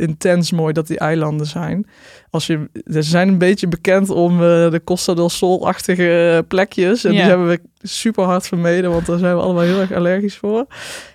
intens 0.00 0.52
mooi 0.52 0.72
dat 0.72 0.86
die 0.86 0.98
eilanden 0.98 1.46
zijn. 1.46 1.86
Als 2.30 2.46
je, 2.46 2.68
ze 2.90 3.02
zijn 3.02 3.28
een 3.28 3.38
beetje 3.38 3.68
bekend 3.68 4.10
om 4.10 4.32
eh, 4.32 4.70
de 4.70 4.80
Costa 4.84 5.14
del 5.14 5.28
Sol-achtige 5.28 6.36
eh, 6.36 6.48
plekjes. 6.48 7.04
En 7.04 7.12
Ja. 7.12 7.18
die 7.20 7.28
hebben 7.28 7.48
we 7.48 7.60
super 7.82 8.24
hard 8.24 8.46
vermeden, 8.46 8.90
want 8.90 9.06
daar 9.06 9.18
zijn 9.18 9.36
we 9.36 9.42
allemaal 9.42 9.62
heel 9.62 9.80
erg 9.80 9.92
allergisch 9.92 10.36
voor. 10.36 10.66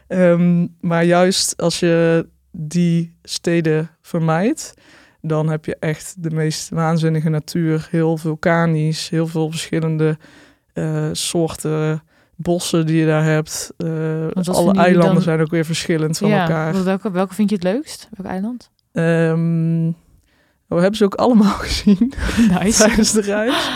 Ehm, 0.08 0.68
maar 0.82 1.04
juist 1.04 1.62
als 1.62 1.80
je 1.80 2.27
die 2.51 3.18
steden 3.24 3.89
vermijdt, 4.01 4.74
dan 5.22 5.50
heb 5.50 5.65
je 5.65 5.75
echt 5.80 6.15
de 6.24 6.30
meest 6.32 6.70
waanzinnige 6.70 7.30
natuur. 7.30 7.88
Heel 7.92 8.18
vulkanisch, 8.18 9.10
heel 9.10 9.27
veel 9.27 9.50
verschillende 9.50 10.18
eh, 10.74 11.10
soorten 11.12 12.04
bossen 12.36 12.86
die 12.86 12.98
je 12.98 13.06
daar 13.06 13.24
hebt. 13.24 13.74
Uh, 13.77 13.89
alle 14.46 14.74
eilanden 14.74 15.13
dan- 15.13 15.22
zijn 15.22 15.42
ook 15.42 15.50
weer 15.51 15.65
verschillend 15.65 16.18
van 16.18 16.30
ja, 16.30 16.42
elkaar. 16.42 16.84
Welke, 16.84 17.12
welke 17.12 17.34
vind 17.34 17.50
je 17.50 17.56
het 17.56 17.63
leukst? 17.63 18.10
Welk 18.12 18.30
eiland? 18.32 18.72
Ehm, 18.96 19.86
we 20.68 20.82
hebben 20.82 20.96
ze 20.96 21.04
ook 21.04 21.16
allemaal 21.16 21.54
gezien 21.66 22.14
Nice. 22.62 22.84
tijdens 22.84 23.12
de 23.12 23.22
reis. 23.22 23.70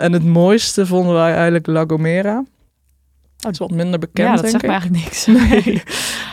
En 0.00 0.12
het 0.12 0.24
mooiste 0.24 0.86
vonden 0.86 1.14
wij 1.14 1.32
eigenlijk 1.34 1.66
La 1.66 1.84
Gomera. 1.86 2.44
Dat 3.36 3.52
is 3.52 3.58
wat 3.58 3.70
minder 3.70 3.98
bekend, 3.98 4.28
ja, 4.28 4.34
dat 4.34 4.50
denk 4.50 4.60
zegt 4.60 4.64
ik. 4.64 4.70
me 4.70 4.76
eigenlijk 4.76 5.04
niks. 5.04 5.26
Nee. 5.26 5.82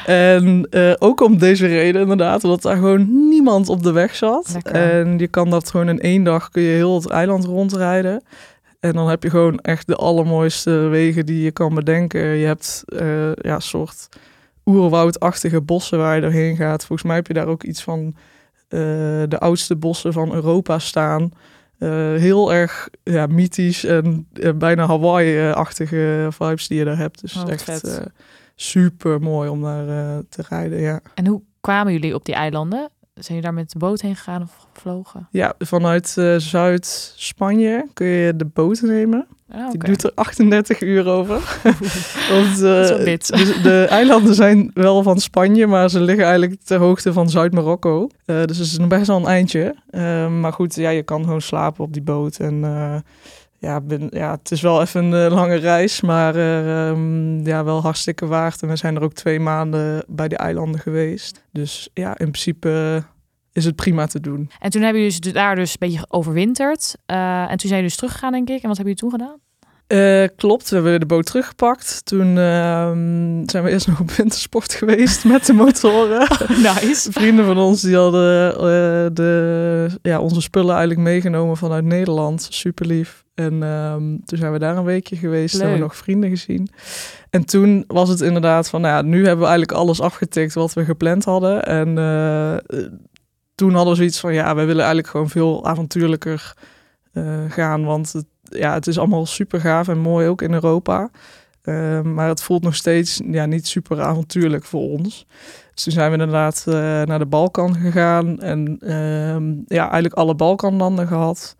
En 0.05 0.67
eh, 0.69 0.93
ook 0.99 1.21
om 1.21 1.37
deze 1.37 1.67
reden 1.67 2.01
inderdaad, 2.01 2.43
omdat 2.43 2.61
daar 2.61 2.75
gewoon 2.75 3.29
niemand 3.29 3.69
op 3.69 3.83
de 3.83 3.91
weg 3.91 4.15
zat. 4.15 4.49
Lekker. 4.53 4.73
En 4.73 5.17
je 5.19 5.27
kan 5.27 5.49
dat 5.49 5.69
gewoon 5.69 5.89
in 5.89 5.99
één 5.99 6.23
dag, 6.23 6.49
kun 6.49 6.61
je 6.61 6.75
heel 6.75 6.95
het 6.95 7.09
eiland 7.09 7.43
rondrijden. 7.45 8.23
En 8.79 8.93
dan 8.93 9.09
heb 9.09 9.23
je 9.23 9.29
gewoon 9.29 9.59
echt 9.59 9.87
de 9.87 9.95
allermooiste 9.95 10.71
wegen 10.71 11.25
die 11.25 11.43
je 11.43 11.51
kan 11.51 11.73
bedenken. 11.75 12.21
Je 12.21 12.45
hebt 12.45 12.83
eh, 12.85 13.33
ja, 13.35 13.55
een 13.55 13.61
soort 13.61 14.09
oerwoudachtige 14.65 15.61
bossen 15.61 15.97
waar 15.97 16.15
je 16.15 16.21
doorheen 16.21 16.55
gaat. 16.55 16.85
Volgens 16.85 17.07
mij 17.07 17.15
heb 17.15 17.27
je 17.27 17.33
daar 17.33 17.47
ook 17.47 17.63
iets 17.63 17.83
van 17.83 18.15
eh, 18.67 18.79
de 19.27 19.37
oudste 19.39 19.75
bossen 19.75 20.13
van 20.13 20.33
Europa 20.33 20.79
staan. 20.79 21.31
Eh, 21.77 21.89
heel 22.13 22.53
erg 22.53 22.89
ja, 23.03 23.25
mythisch 23.25 23.85
en 23.85 24.27
eh, 24.33 24.51
bijna 24.55 24.85
Hawaii-achtige 24.85 26.27
vibes 26.31 26.67
die 26.67 26.77
je 26.77 26.85
daar 26.85 26.97
hebt. 26.97 27.21
Dus 27.21 27.35
Oh, 27.35 27.49
echt 27.49 28.01
super 28.55 29.19
mooi 29.19 29.49
om 29.49 29.61
daar 29.61 30.21
te 30.29 30.43
rijden. 30.49 30.79
Ja. 30.79 30.99
En 31.13 31.27
hoe 31.27 31.41
kwamen 31.61 31.93
jullie 31.93 32.15
op 32.15 32.25
die 32.25 32.35
eilanden? 32.35 32.89
Zijn 33.13 33.25
jullie 33.27 33.41
daar 33.41 33.53
met 33.53 33.71
de 33.71 33.79
boot 33.79 34.01
heen 34.01 34.15
gegaan 34.15 34.41
of 34.41 34.67
gevlogen? 34.73 35.27
ja, 35.31 35.53
vanuit 35.59 36.07
Zuid-Spanje 36.37 37.87
kun 37.93 38.07
je 38.07 38.35
de 38.35 38.45
boot 38.45 38.81
nemen. 38.81 39.27
Ah, 39.53 39.65
Die 39.65 39.75
oké. 39.75 39.85
doet 39.87 40.03
er 40.03 40.11
38 40.15 40.81
uur 40.81 41.07
over. 41.07 41.35
Want, 42.33 42.61
eh, 42.61 43.03
dit. 43.03 43.27
de, 43.27 43.59
de 43.63 43.85
eilanden 43.89 44.35
zijn 44.35 44.71
wel 44.73 45.03
van 45.03 45.19
Spanje, 45.19 45.67
maar 45.67 45.89
ze 45.89 46.01
liggen 46.01 46.23
eigenlijk 46.25 46.61
ter 46.63 46.79
hoogte 46.79 47.13
van 47.13 47.29
Zuid-Marokko. 47.29 48.09
Eh, 48.25 48.43
dus 48.43 48.57
het 48.57 48.67
is 48.67 48.77
nog 48.77 48.87
best 48.87 49.07
wel 49.07 49.17
een 49.17 49.25
eindje. 49.25 49.75
Eh, 49.89 50.27
maar 50.27 50.53
goed, 50.53 50.75
ja, 50.75 50.89
je 50.89 51.03
kan 51.03 51.23
gewoon 51.23 51.41
slapen 51.41 51.83
op 51.83 51.93
die 51.93 52.01
boot. 52.01 52.37
En 52.37 52.63
ja, 53.63 53.81
ben, 53.81 54.07
ja, 54.09 54.31
het 54.31 54.51
is 54.51 54.61
wel 54.61 54.81
even 54.81 55.11
een 55.11 55.31
lange 55.31 55.55
reis, 55.55 56.01
maar 56.01 56.35
eh, 56.35 56.89
ehm, 56.89 57.45
ja, 57.45 57.63
wel 57.63 57.81
hartstikke 57.81 58.25
waard. 58.25 58.61
En 58.61 58.67
we 58.67 58.75
zijn 58.75 58.95
er 58.95 59.01
ook 59.03 59.13
twee 59.13 59.39
maanden 59.39 60.03
bij 60.07 60.27
die 60.27 60.37
eilanden 60.37 60.79
geweest. 60.79 61.43
Dus 61.51 61.89
ja, 61.93 62.09
in 62.09 62.31
principe 62.31 63.03
is 63.53 63.65
het 63.65 63.75
prima 63.75 64.05
te 64.05 64.19
doen. 64.19 64.49
En 64.59 64.69
toen 64.69 64.81
hebben 64.81 65.01
jullie 65.01 65.19
dus 65.19 65.33
daar 65.33 65.55
dus 65.55 65.71
een 65.71 65.89
beetje 65.89 66.05
overwinterd. 66.07 66.95
Eh, 67.05 67.41
en 67.41 67.47
toen 67.47 67.57
zijn 67.57 67.69
jullie 67.69 67.83
dus 67.83 67.95
teruggegaan, 67.95 68.31
denk 68.31 68.49
ik. 68.49 68.61
En 68.61 68.67
wat 68.67 68.77
hebben 68.77 68.95
jullie 68.95 69.11
toen 69.11 69.11
gedaan? 69.11 69.41
Eh, 69.87 70.27
klopt, 70.35 70.69
we 70.69 70.75
hebben 70.75 70.99
de 70.99 71.05
boot 71.05 71.25
teruggepakt. 71.25 72.05
Toen 72.05 72.37
ehm, 72.37 73.41
zijn 73.45 73.63
we 73.63 73.69
eerst 73.69 73.87
nog 73.87 73.99
op 73.99 74.11
wintersport 74.11 74.73
geweest 74.79 75.25
met 75.25 75.45
de 75.45 75.53
motoren. 75.53 76.19
nice. 76.73 77.11
Vrienden 77.11 77.45
van 77.45 77.57
ons 77.57 77.81
die 77.81 77.95
hadden 77.95 78.53
eh, 78.53 78.59
de, 79.13 79.89
ja, 80.01 80.19
onze 80.19 80.41
spullen 80.41 80.71
eigenlijk 80.71 80.99
meegenomen 80.99 81.57
vanuit 81.57 81.83
Nederland. 81.83 82.47
Super 82.49 82.85
lief. 82.85 83.23
En 83.35 83.63
ehm, 83.63 84.17
toen 84.25 84.37
zijn 84.37 84.51
we 84.51 84.59
daar 84.59 84.77
een 84.77 84.83
weekje 84.83 85.15
geweest. 85.15 85.53
Hebben 85.53 85.71
we 85.71 85.79
Leuk. 85.79 85.87
nog 85.87 85.97
vrienden 85.97 86.29
gezien. 86.29 86.69
En 87.29 87.45
toen 87.45 87.83
was 87.87 88.09
het 88.09 88.21
inderdaad 88.21 88.69
van, 88.69 88.81
nou 88.81 88.95
ja, 88.95 89.01
nu 89.01 89.17
hebben 89.17 89.45
we 89.45 89.51
eigenlijk 89.51 89.71
alles 89.71 90.01
afgetikt 90.01 90.53
wat 90.53 90.73
we 90.73 90.85
gepland 90.85 91.25
hadden. 91.25 91.63
En 91.63 91.97
toen 93.55 93.73
hadden 93.73 93.89
we 93.89 93.97
zoiets 93.97 94.19
van, 94.19 94.33
ja, 94.33 94.55
we 94.55 94.61
willen 94.61 94.77
eigenlijk 94.77 95.07
gewoon 95.07 95.29
veel 95.29 95.65
avontuurlijker 95.65 96.53
eh, 97.11 97.23
gaan. 97.49 97.83
Want 97.83 98.13
het, 98.13 98.25
ja, 98.43 98.73
het 98.73 98.87
is 98.87 98.97
allemaal 98.97 99.25
super 99.25 99.59
gaaf 99.59 99.87
en 99.87 99.97
mooi, 99.97 100.27
ook 100.27 100.41
in 100.41 100.53
Europa. 100.53 101.09
Eh, 101.63 102.01
maar 102.01 102.27
het 102.27 102.43
voelt 102.43 102.63
nog 102.63 102.75
steeds 102.75 103.21
ja, 103.25 103.45
niet 103.45 103.67
super 103.67 104.01
avontuurlijk 104.01 104.65
voor 104.65 104.89
ons. 104.89 105.25
Dus 105.73 105.83
toen 105.83 105.93
zijn 105.93 106.11
we 106.11 106.17
inderdaad 106.17 106.63
eh, 106.67 106.73
naar 107.01 107.19
de 107.19 107.25
Balkan 107.25 107.75
gegaan. 107.75 108.39
En 108.39 108.77
ehm, 108.79 109.51
ja, 109.67 109.83
eigenlijk 109.83 110.13
alle 110.13 110.35
Balkanlanden 110.35 111.07
gehad. 111.07 111.55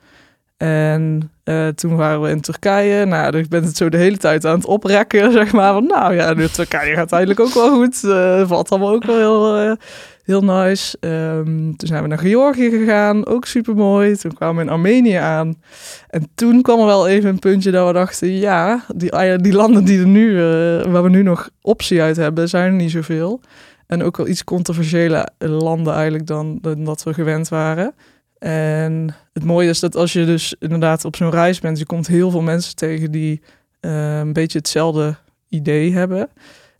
En 0.57 1.31
eh, 1.43 1.67
toen 1.67 1.95
waren 1.95 2.21
we 2.21 2.29
in 2.29 2.41
Turkije. 2.41 3.05
Nou, 3.05 3.31
dus 3.31 3.41
ik 3.41 3.49
ben 3.49 3.63
het 3.63 3.77
zo 3.77 3.89
de 3.89 3.97
hele 3.97 4.17
tijd 4.17 4.45
aan 4.45 4.55
het 4.55 4.65
oprekken, 4.65 5.31
zeg 5.39 5.51
maar. 5.51 5.83
Nou 5.83 6.15
ja, 6.15 6.33
de 6.33 6.51
Turkije 6.51 6.95
gaat 6.95 7.11
eigenlijk 7.11 7.39
ook 7.39 7.53
wel 7.53 7.69
goed. 7.69 8.03
Eh 8.03 8.47
valt 8.47 8.69
allemaal 8.69 8.93
ook 8.93 9.05
wel 9.05 9.55
heel, 9.55 9.77
heel 10.23 10.41
nice. 10.41 10.97
Ehm, 10.99 11.73
toen 11.75 11.87
zijn 11.87 12.01
we 12.01 12.07
naar 12.07 12.17
Georgië 12.17 12.69
gegaan, 12.69 13.25
ook 13.25 13.45
super 13.45 13.75
mooi. 13.75 14.15
Toen 14.15 14.33
kwamen 14.33 14.55
we 14.55 14.61
in 14.61 14.69
Armenië 14.69 15.13
aan. 15.13 15.61
En 16.09 16.27
toen 16.35 16.61
kwam 16.61 16.79
er 16.79 16.85
wel 16.85 17.07
even 17.07 17.29
een 17.29 17.39
puntje 17.39 17.71
dat 17.71 17.87
we 17.87 17.93
dachten, 17.93 18.31
ja, 18.31 18.85
die, 18.95 19.13
ah 19.13 19.41
die 19.41 19.53
landen 19.53 19.85
die 19.85 19.99
er 19.99 20.07
nu, 20.07 20.31
eh, 20.31 20.85
waar 20.91 21.03
we 21.03 21.09
nu 21.09 21.23
nog 21.23 21.49
optie 21.61 22.01
uit 22.01 22.15
hebben, 22.15 22.49
zijn 22.49 22.65
er 22.65 22.77
niet 22.77 22.91
zoveel. 22.91 23.41
En 23.87 24.03
ook 24.03 24.17
wel 24.17 24.27
iets 24.27 24.43
controversiële 24.43 25.27
landen 25.37 25.93
eigenlijk 25.93 26.27
dan, 26.27 26.57
dan 26.61 26.83
dat 26.83 27.03
we 27.03 27.13
gewend 27.13 27.49
waren. 27.49 27.93
En 28.39 29.15
het 29.33 29.43
mooie 29.43 29.69
is 29.69 29.79
dat 29.79 29.95
als 29.95 30.13
je 30.13 30.25
dus 30.25 30.55
inderdaad 30.59 31.05
op 31.05 31.15
zo'n 31.15 31.29
reis 31.29 31.59
bent, 31.59 31.79
je 31.79 31.85
komt 31.85 32.07
heel 32.07 32.31
veel 32.31 32.41
mensen 32.41 32.75
tegen 32.75 33.11
die 33.11 33.41
eh, 33.79 34.19
een 34.19 34.33
beetje 34.33 34.57
hetzelfde 34.57 35.15
idee 35.49 35.93
hebben. 35.93 36.29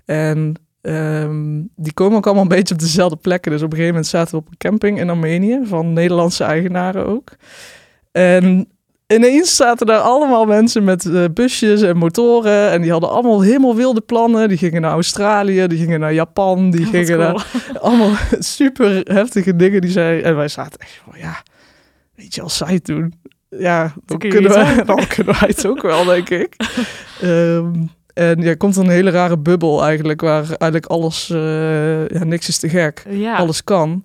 En 0.06 0.54
ehm, 0.84 1.62
die 1.76 1.94
komen 1.94 2.18
ook 2.18 2.26
allemaal 2.26 2.44
een 2.44 2.50
beetje 2.50 2.74
op 2.74 2.80
dezelfde 2.80 3.16
plekken. 3.16 3.52
Dus 3.52 3.62
op 3.62 3.72
een 3.72 3.78
gegeven 3.78 3.94
moment 3.94 4.12
zaten 4.12 4.32
we 4.32 4.38
op 4.38 4.48
een 4.48 4.58
camping 4.58 5.00
in 5.00 5.10
Armenië, 5.10 5.60
van 5.64 5.94
Nederlandse 5.94 6.44
eigenaren 6.44 7.06
ook. 7.06 7.32
En 8.12 8.68
ineens 9.08 9.56
zaten 9.56 9.86
daar 9.86 10.00
allemaal 10.00 10.46
mensen 10.46 10.84
met 10.84 11.06
eh, 11.06 11.24
busjes 11.34 11.82
en 11.82 11.98
motoren. 11.98 12.72
En 12.72 12.82
die 12.82 12.92
hadden 12.92 13.10
allemaal 13.10 13.42
helemaal 13.42 13.76
wilde 13.76 14.02
plannen. 14.02 14.48
Die 14.48 14.58
gingen 14.58 14.82
naar 14.82 14.92
Australië, 14.92 15.68
die 15.68 15.78
gingen 15.78 16.00
naar 16.00 16.14
Japan, 16.14 16.72
die 16.72 16.82
Wat 16.82 16.90
gingen 16.90 17.18
cool. 17.18 17.20
naar 17.20 17.46
allemaal 17.82 18.12
super 18.40 19.02
heftige 19.04 19.56
dingen 19.56 19.82
die 19.82 19.92
zij. 19.92 20.24
En 20.24 20.36
wij 20.36 20.48
zaten 20.48 20.80
echt 20.80 21.02
van 21.10 21.20
ja, 21.20 21.44
weet 22.16 22.36
je, 22.36 22.42
als 22.42 22.58
zij 22.58 22.74
het 22.74 22.86
doen, 22.86 23.14
ja, 23.50 23.94
dan 24.06 24.18
kunnen, 24.18 24.52
wij, 24.52 24.84
dan 24.86 25.08
kunnen 25.08 25.40
wij 25.40 25.50
het 25.50 25.68
ook 25.68 25.82
wel, 25.82 26.06
denk 26.06 26.30
ik. 26.30 26.56
Ehm, 27.22 27.72
en 28.14 28.42
ja, 28.42 28.56
komt 28.56 28.76
een 28.76 28.90
hele 28.90 29.10
rare 29.10 29.38
bubbel 29.38 29.84
eigenlijk, 29.84 30.22
waar 30.22 30.46
eigenlijk 30.50 30.86
alles, 30.86 31.30
eh, 31.30 32.08
ja, 32.08 32.24
niks 32.24 32.48
is 32.48 32.58
te 32.58 32.70
gek. 32.70 33.06
Ja. 33.10 33.36
Alles 33.36 33.64
kan. 33.64 34.04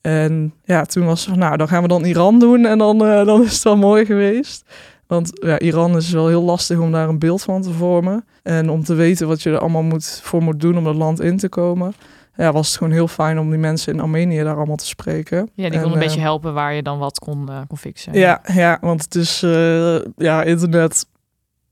En 0.00 0.54
ja, 0.64 0.84
toen 0.84 1.04
was 1.04 1.24
van, 1.24 1.38
nou, 1.38 1.56
dan 1.56 1.68
gaan 1.68 1.82
we 1.82 1.88
dan 1.88 2.04
Iran 2.04 2.38
doen 2.38 2.66
en 2.66 2.78
dan, 2.78 3.06
eh, 3.06 3.26
dan 3.26 3.42
is 3.42 3.52
het 3.52 3.62
wel 3.62 3.76
mooi 3.76 4.04
geweest. 4.04 4.64
Want 5.06 5.30
ja, 5.32 5.58
Iran 5.58 5.96
is 5.96 6.10
wel 6.10 6.28
heel 6.28 6.42
lastig 6.42 6.78
om 6.78 6.92
daar 6.92 7.08
een 7.08 7.18
beeld 7.18 7.42
van 7.42 7.62
te 7.62 7.70
vormen. 7.70 8.24
En 8.42 8.70
om 8.70 8.84
te 8.84 8.94
weten 8.94 9.28
wat 9.28 9.42
je 9.42 9.50
er 9.50 9.58
allemaal 9.58 9.82
moet, 9.82 10.20
voor 10.22 10.42
moet 10.42 10.60
doen 10.60 10.78
om 10.78 10.86
het 10.86 10.96
land 10.96 11.20
in 11.20 11.36
te 11.36 11.48
komen. 11.48 11.94
Ja, 12.36 12.52
was 12.52 12.68
het 12.68 12.76
gewoon 12.76 12.92
heel 12.92 13.08
fijn 13.08 13.38
om 13.38 13.50
die 13.50 13.58
mensen 13.58 13.92
in 13.92 14.00
Armenië 14.00 14.42
daar 14.42 14.56
allemaal 14.56 14.76
te 14.76 14.86
spreken. 14.86 15.36
Ja, 15.54 15.68
die 15.68 15.78
En, 15.78 15.82
kon 15.82 15.92
een 15.92 15.98
eh, 15.98 16.04
beetje 16.04 16.20
helpen 16.20 16.54
waar 16.54 16.74
je 16.74 16.82
dan 16.82 16.98
wat 16.98 17.18
kon, 17.18 17.48
eh, 17.48 17.60
kon 17.68 17.78
fixen. 17.78 18.12
Ja, 18.12 18.40
ja, 18.52 18.78
want 18.80 19.02
het 19.02 19.14
is, 19.14 19.42
eh, 19.42 19.96
ja, 20.16 20.42
internet, 20.42 21.06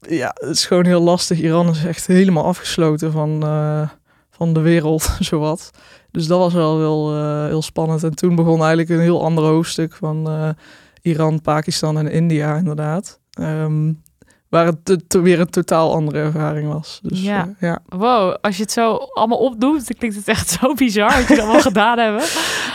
ja, 0.08 0.34
het 0.34 0.50
is 0.50 0.66
gewoon 0.66 0.86
heel 0.86 1.00
lastig. 1.00 1.40
Iran 1.40 1.68
is 1.68 1.84
echt 1.84 2.06
helemaal 2.06 2.44
afgesloten 2.44 3.12
van, 3.12 3.42
eh, 3.42 3.88
van 4.30 4.52
de 4.52 4.60
wereld, 4.60 5.02
zowat. 5.20 5.70
Dus 6.10 6.26
dat 6.26 6.38
was 6.38 6.52
wel 6.52 6.78
heel, 6.78 7.14
eh, 7.14 7.44
heel 7.44 7.62
spannend. 7.62 8.02
En 8.02 8.14
toen 8.14 8.34
begon 8.34 8.58
eigenlijk 8.58 8.88
een 8.88 9.00
heel 9.00 9.24
ander 9.24 9.44
hoofdstuk 9.44 9.94
van 9.94 10.28
eh, 10.28 10.48
Iran, 11.02 11.40
Pakistan 11.40 11.98
en 11.98 12.10
India, 12.10 12.56
inderdaad. 12.56 13.20
Ehm, 13.30 13.92
waar 14.50 14.66
het 14.66 15.16
weer 15.22 15.40
een 15.40 15.50
totaal 15.50 15.92
andere 15.94 16.18
ervaring 16.18 16.72
was. 16.72 17.00
Dus 17.02 17.22
Ja. 17.22 17.36
ja, 17.36 17.54
ja. 17.68 17.78
Wow, 17.88 18.36
als 18.40 18.56
je 18.56 18.62
het 18.62 18.72
zo 18.72 18.94
allemaal 18.94 19.38
opdoet, 19.38 19.86
dan 19.86 19.96
klinkt 19.98 20.16
het 20.16 20.28
echt 20.28 20.50
zo 20.50 20.74
bizar 20.74 21.16
wat 21.16 21.28
je 21.28 21.42
allemaal 21.42 21.60
gedaan 21.70 21.98
hebben. 21.98 22.22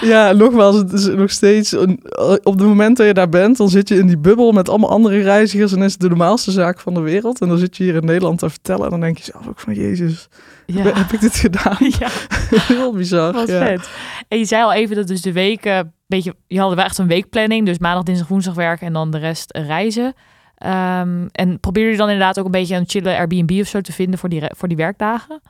Ja, 0.02 0.32
nogmaals, 0.32 0.76
het 0.76 0.92
is 0.92 1.06
nog 1.06 1.32
steeds... 1.32 1.72
Een, 1.72 2.00
op 2.44 2.54
het 2.54 2.68
moment 2.68 2.98
dat 2.98 3.08
je 3.08 3.14
daar 3.14 3.30
bent, 3.30 3.58
dan 3.58 3.70
zit 3.70 3.88
je 3.88 3.96
in 3.96 4.08
die 4.08 4.18
bubbel 4.18 4.52
met 4.52 4.70
allemaal 4.70 4.90
andere 4.90 5.22
reizigers... 5.22 5.72
en 5.74 5.82
is 5.82 5.92
het 5.92 6.02
de 6.02 6.08
normaalste 6.08 6.52
zaak 6.52 6.80
van 6.80 6.94
de 6.94 7.00
wereld. 7.00 7.42
En 7.42 7.48
dan 7.48 7.58
zit 7.58 7.78
je 7.78 7.84
hier 7.84 7.96
in 7.96 8.06
Nederland 8.06 8.40
te 8.40 8.50
vertellen... 8.50 8.84
en 8.84 8.90
dan 8.90 9.00
denk 9.00 9.18
je 9.18 9.24
zelf 9.24 9.48
ook 9.48 9.60
van, 9.60 9.74
jezus, 9.74 10.28
Ja, 10.66 10.84
heb 10.84 11.12
ik 11.12 11.22
dit 11.22 11.36
gedaan? 11.36 11.78
ja 12.00 12.10
Heel 12.68 12.94
bizar. 12.94 13.34
wat 13.34 13.48
ja. 13.48 13.66
vet. 13.66 13.90
En 14.28 14.38
je 14.38 14.46
zei 14.46 14.64
al 14.64 14.74
even 14.74 14.96
dat 14.96 15.08
dus 15.08 15.22
de 15.22 15.32
weken, 15.32 15.94
beetje, 16.08 16.36
je 16.48 16.60
hadden 16.60 16.78
wel 16.78 16.86
echt 16.86 16.98
een 16.98 17.08
weekplanning. 17.08 17.66
Dus 17.66 17.78
maandag, 17.78 18.04
dinsdag, 18.04 18.28
woensdag 18.28 18.54
werken 18.54 18.88
en 18.88 18.94
dan 18.94 19.12
de 19.12 19.18
rest 19.18 19.58
reizen. 19.58 20.14
Ehm, 20.56 21.28
en 21.32 21.60
probeer 21.60 21.92
je 21.92 21.98
dan 21.98 22.10
inderdaad 22.10 22.40
ook 22.40 22.46
een 22.46 22.52
beetje 22.52 22.76
een 22.76 22.88
chille 22.88 23.18
Airbnb 23.18 23.60
of 23.62 23.68
zo 23.68 23.82
te 23.82 23.92
vinden 23.92 24.20
voor 24.20 24.30
die, 24.30 24.44
voor 24.56 24.68
die 24.68 24.78
werkdagen? 24.78 25.42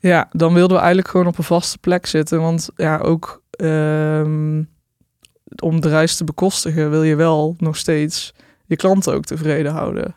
Ja, 0.00 0.28
dan 0.32 0.54
wilden 0.54 0.76
we 0.76 0.82
eigenlijk 0.82 1.08
gewoon 1.08 1.26
op 1.26 1.38
een 1.38 1.44
vaste 1.44 1.78
plek 1.78 2.06
zitten. 2.06 2.40
Want 2.40 2.68
ja, 2.76 2.98
ook 2.98 3.42
ehm, 3.50 4.62
om 5.62 5.80
de 5.80 5.88
reis 5.88 6.16
te 6.16 6.24
bekostigen 6.24 6.90
wil 6.90 7.02
je 7.02 7.16
wel 7.16 7.54
nog 7.58 7.76
steeds 7.76 8.32
je 8.66 8.76
klanten 8.76 9.14
ook 9.14 9.24
tevreden 9.24 9.72
houden. 9.72 10.16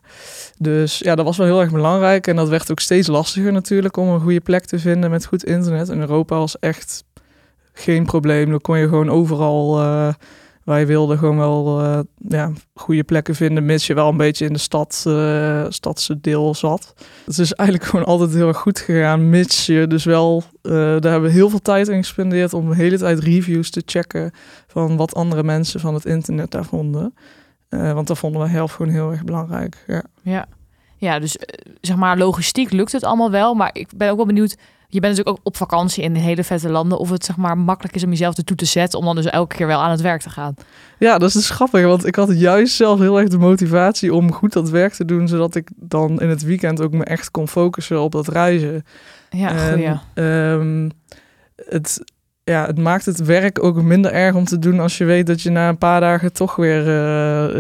Dus 0.57 0.99
ja, 0.99 1.15
dat 1.15 1.25
was 1.25 1.37
wel 1.37 1.47
heel 1.47 1.61
erg 1.61 1.71
belangrijk. 1.71 2.27
En 2.27 2.35
dat 2.35 2.49
werd 2.49 2.71
ook 2.71 2.79
steeds 2.79 3.07
lastiger 3.07 3.51
natuurlijk 3.51 3.97
om 3.97 4.07
een 4.07 4.19
goede 4.19 4.39
plek 4.39 4.65
te 4.65 4.79
vinden 4.79 5.09
met 5.09 5.25
goed 5.25 5.43
internet. 5.43 5.89
In 5.89 5.99
Europa 5.99 6.37
was 6.37 6.59
echt 6.59 7.03
geen 7.73 8.05
probleem. 8.05 8.49
Dan 8.49 8.61
kon 8.61 8.77
je 8.77 8.87
gewoon 8.87 9.09
overal, 9.09 9.79
eh, 9.81 10.13
wij 10.65 10.88
wilden 10.88 11.17
gewoon 11.17 11.38
wel 11.38 11.81
uh, 11.81 12.00
ja, 12.27 12.51
goede 12.74 13.03
plekken 13.03 13.36
vinden, 13.36 13.65
mits 13.65 13.88
je 13.88 13.93
wel 13.93 14.10
een 14.10 14.17
beetje 14.17 14.45
in 14.45 14.53
de 14.53 14.60
stad, 14.60 15.03
uh, 15.07 15.65
stadse 15.69 16.22
deel 16.22 16.55
zat. 16.55 16.93
Het 17.25 17.38
is 17.38 17.53
eigenlijk 17.53 17.89
gewoon 17.89 18.05
altijd 18.05 18.34
heel 18.34 18.48
erg 18.48 18.57
goed 18.57 18.79
gegaan, 18.79 19.29
mits 19.29 19.65
je 19.65 19.88
dus 19.88 20.03
wel, 20.03 20.43
uh, 20.62 20.72
daar 20.72 21.12
hebben 21.12 21.22
we 21.22 21.36
heel 21.36 21.50
veel 21.50 21.62
tijd 21.62 21.88
in 21.88 21.98
gespendeerd 21.98 22.53
om 22.53 22.69
de 22.69 22.75
hele 22.75 22.98
tijd 22.98 23.19
reviews 23.19 23.69
te 23.69 23.81
checken 23.86 24.31
van 24.67 24.98
wat 24.98 25.15
andere 25.15 25.43
mensen 25.43 25.79
van 25.79 25.93
het 25.93 26.05
internet 26.05 26.51
daar 26.51 26.65
vonden. 26.65 27.13
want 27.69 28.07
dat 28.07 28.17
vonden 28.17 28.41
we 28.41 28.50
heel, 28.50 28.67
gewoon 28.67 28.91
heel 28.91 29.12
erg 29.12 29.24
belangrijk. 29.24 29.84
Ja, 29.88 30.03
ja. 30.22 30.48
Ja 31.05 31.19
dus 31.19 31.38
zeg 31.81 31.95
maar 31.95 32.17
logistiek 32.17 32.71
lukt 32.71 32.91
het 32.91 33.03
allemaal 33.03 33.31
wel, 33.31 33.53
maar 33.53 33.69
ik 33.74 33.88
ben 33.95 34.09
ook 34.09 34.17
wel 34.17 34.25
benieuwd 34.25 34.55
je 34.95 35.01
bent 35.01 35.15
natuurlijk 35.15 35.38
ook 35.38 35.45
op 35.47 35.57
vakantie 35.57 36.03
in 36.03 36.15
hele 36.15 36.43
vette 36.43 36.69
landen. 36.69 36.97
Of 36.97 37.09
het 37.09 37.25
zeg 37.25 37.38
maar 37.38 37.57
makkelijk 37.57 37.95
is 37.95 38.03
om 38.03 38.09
jezelf 38.09 38.38
ertoe 38.38 38.55
te 38.55 38.65
zetten. 38.65 39.00
Om 39.00 39.05
dan 39.05 39.15
dus 39.15 39.25
elke 39.25 39.55
keer 39.55 39.67
wel 39.67 39.79
aan 39.79 39.91
het 39.91 40.01
werk 40.01 40.21
te 40.21 40.29
gaan. 40.29 40.55
Ja, 41.00 41.17
dat 41.17 41.27
is 41.27 41.33
dus 41.33 41.50
grappig. 41.50 41.85
Want 41.85 42.05
ik 42.05 42.15
had 42.15 42.39
juist 42.39 42.75
zelf 42.75 43.00
heel 43.00 43.19
erg 43.19 43.29
de 43.29 43.38
motivatie 43.38 44.13
om 44.13 44.31
goed 44.31 44.53
dat 44.53 44.69
werk 44.69 44.93
te 44.93 45.05
doen. 45.05 45.27
Zodat 45.27 45.55
ik 45.55 45.69
dan 45.75 46.21
in 46.21 46.29
het 46.29 46.43
weekend 46.43 46.81
ook 46.81 46.91
me 46.91 47.03
echt 47.03 47.31
kon 47.31 47.47
focussen 47.47 48.01
op 48.01 48.12
dat 48.12 48.27
reizen. 48.27 48.85
Ja, 49.29 49.51
en, 49.51 50.24
um, 50.24 50.91
het, 51.55 52.03
ja, 52.51 52.65
het 52.65 52.77
maakt 52.77 53.05
het 53.05 53.19
werk 53.19 53.63
ook 53.63 53.81
minder 53.81 54.11
erg 54.11 54.35
om 54.35 54.45
te 54.45 54.59
doen 54.59 54.79
als 54.79 54.97
je 54.97 55.05
weet 55.05 55.27
dat 55.27 55.41
je 55.41 55.49
na 55.49 55.69
een 55.69 55.77
paar 55.77 55.99
dagen 55.99 56.33
toch 56.33 56.55
weer 56.55 56.79
uh, 56.79 56.85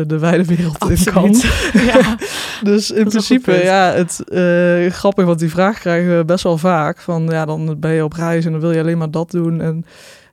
de 0.07 0.19
wijde 0.19 0.45
wereld 0.45 0.89
in 0.89 1.13
kan. 1.13 1.35
Ja. 1.91 2.17
dus 2.71 2.91
in 2.91 3.07
principe, 3.07 3.51
ja, 3.51 3.91
het 3.91 4.23
uh, 4.27 4.91
grappig, 4.91 5.25
want 5.25 5.39
die 5.39 5.49
vraag 5.49 5.79
krijgen 5.79 6.17
we 6.17 6.25
best 6.25 6.43
wel 6.43 6.57
vaak. 6.57 6.99
Van 6.99 7.27
ja, 7.29 7.45
dan 7.45 7.79
ben 7.79 7.91
je 7.91 8.03
op 8.03 8.13
reis 8.13 8.45
en 8.45 8.51
dan 8.51 8.61
wil 8.61 8.71
je 8.71 8.79
alleen 8.79 8.97
maar 8.97 9.11
dat 9.11 9.31
doen. 9.31 9.61
En 9.61 9.85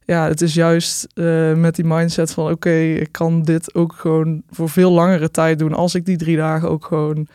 ja, 0.04 0.28
het 0.28 0.40
is 0.40 0.54
juist 0.54 1.06
uh, 1.14 1.54
met 1.54 1.74
die 1.74 1.84
mindset 1.84 2.32
van 2.32 2.50
oké, 2.50 2.74
ik 2.80 3.12
kan 3.12 3.42
dit 3.42 3.74
ook 3.74 3.92
gewoon 3.92 4.42
voor 4.50 4.68
veel 4.68 4.90
langere 4.90 5.30
tijd 5.30 5.58
doen 5.58 5.72
als 5.72 5.94
ik 5.94 6.06
die 6.06 6.16
drie 6.16 6.36
dagen 6.36 6.70
ook 6.70 6.84
gewoon 6.84 7.26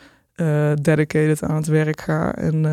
dedicated 0.82 1.42
aan 1.42 1.56
het 1.56 1.66
werk 1.66 2.00
ga. 2.00 2.34
En 2.34 2.64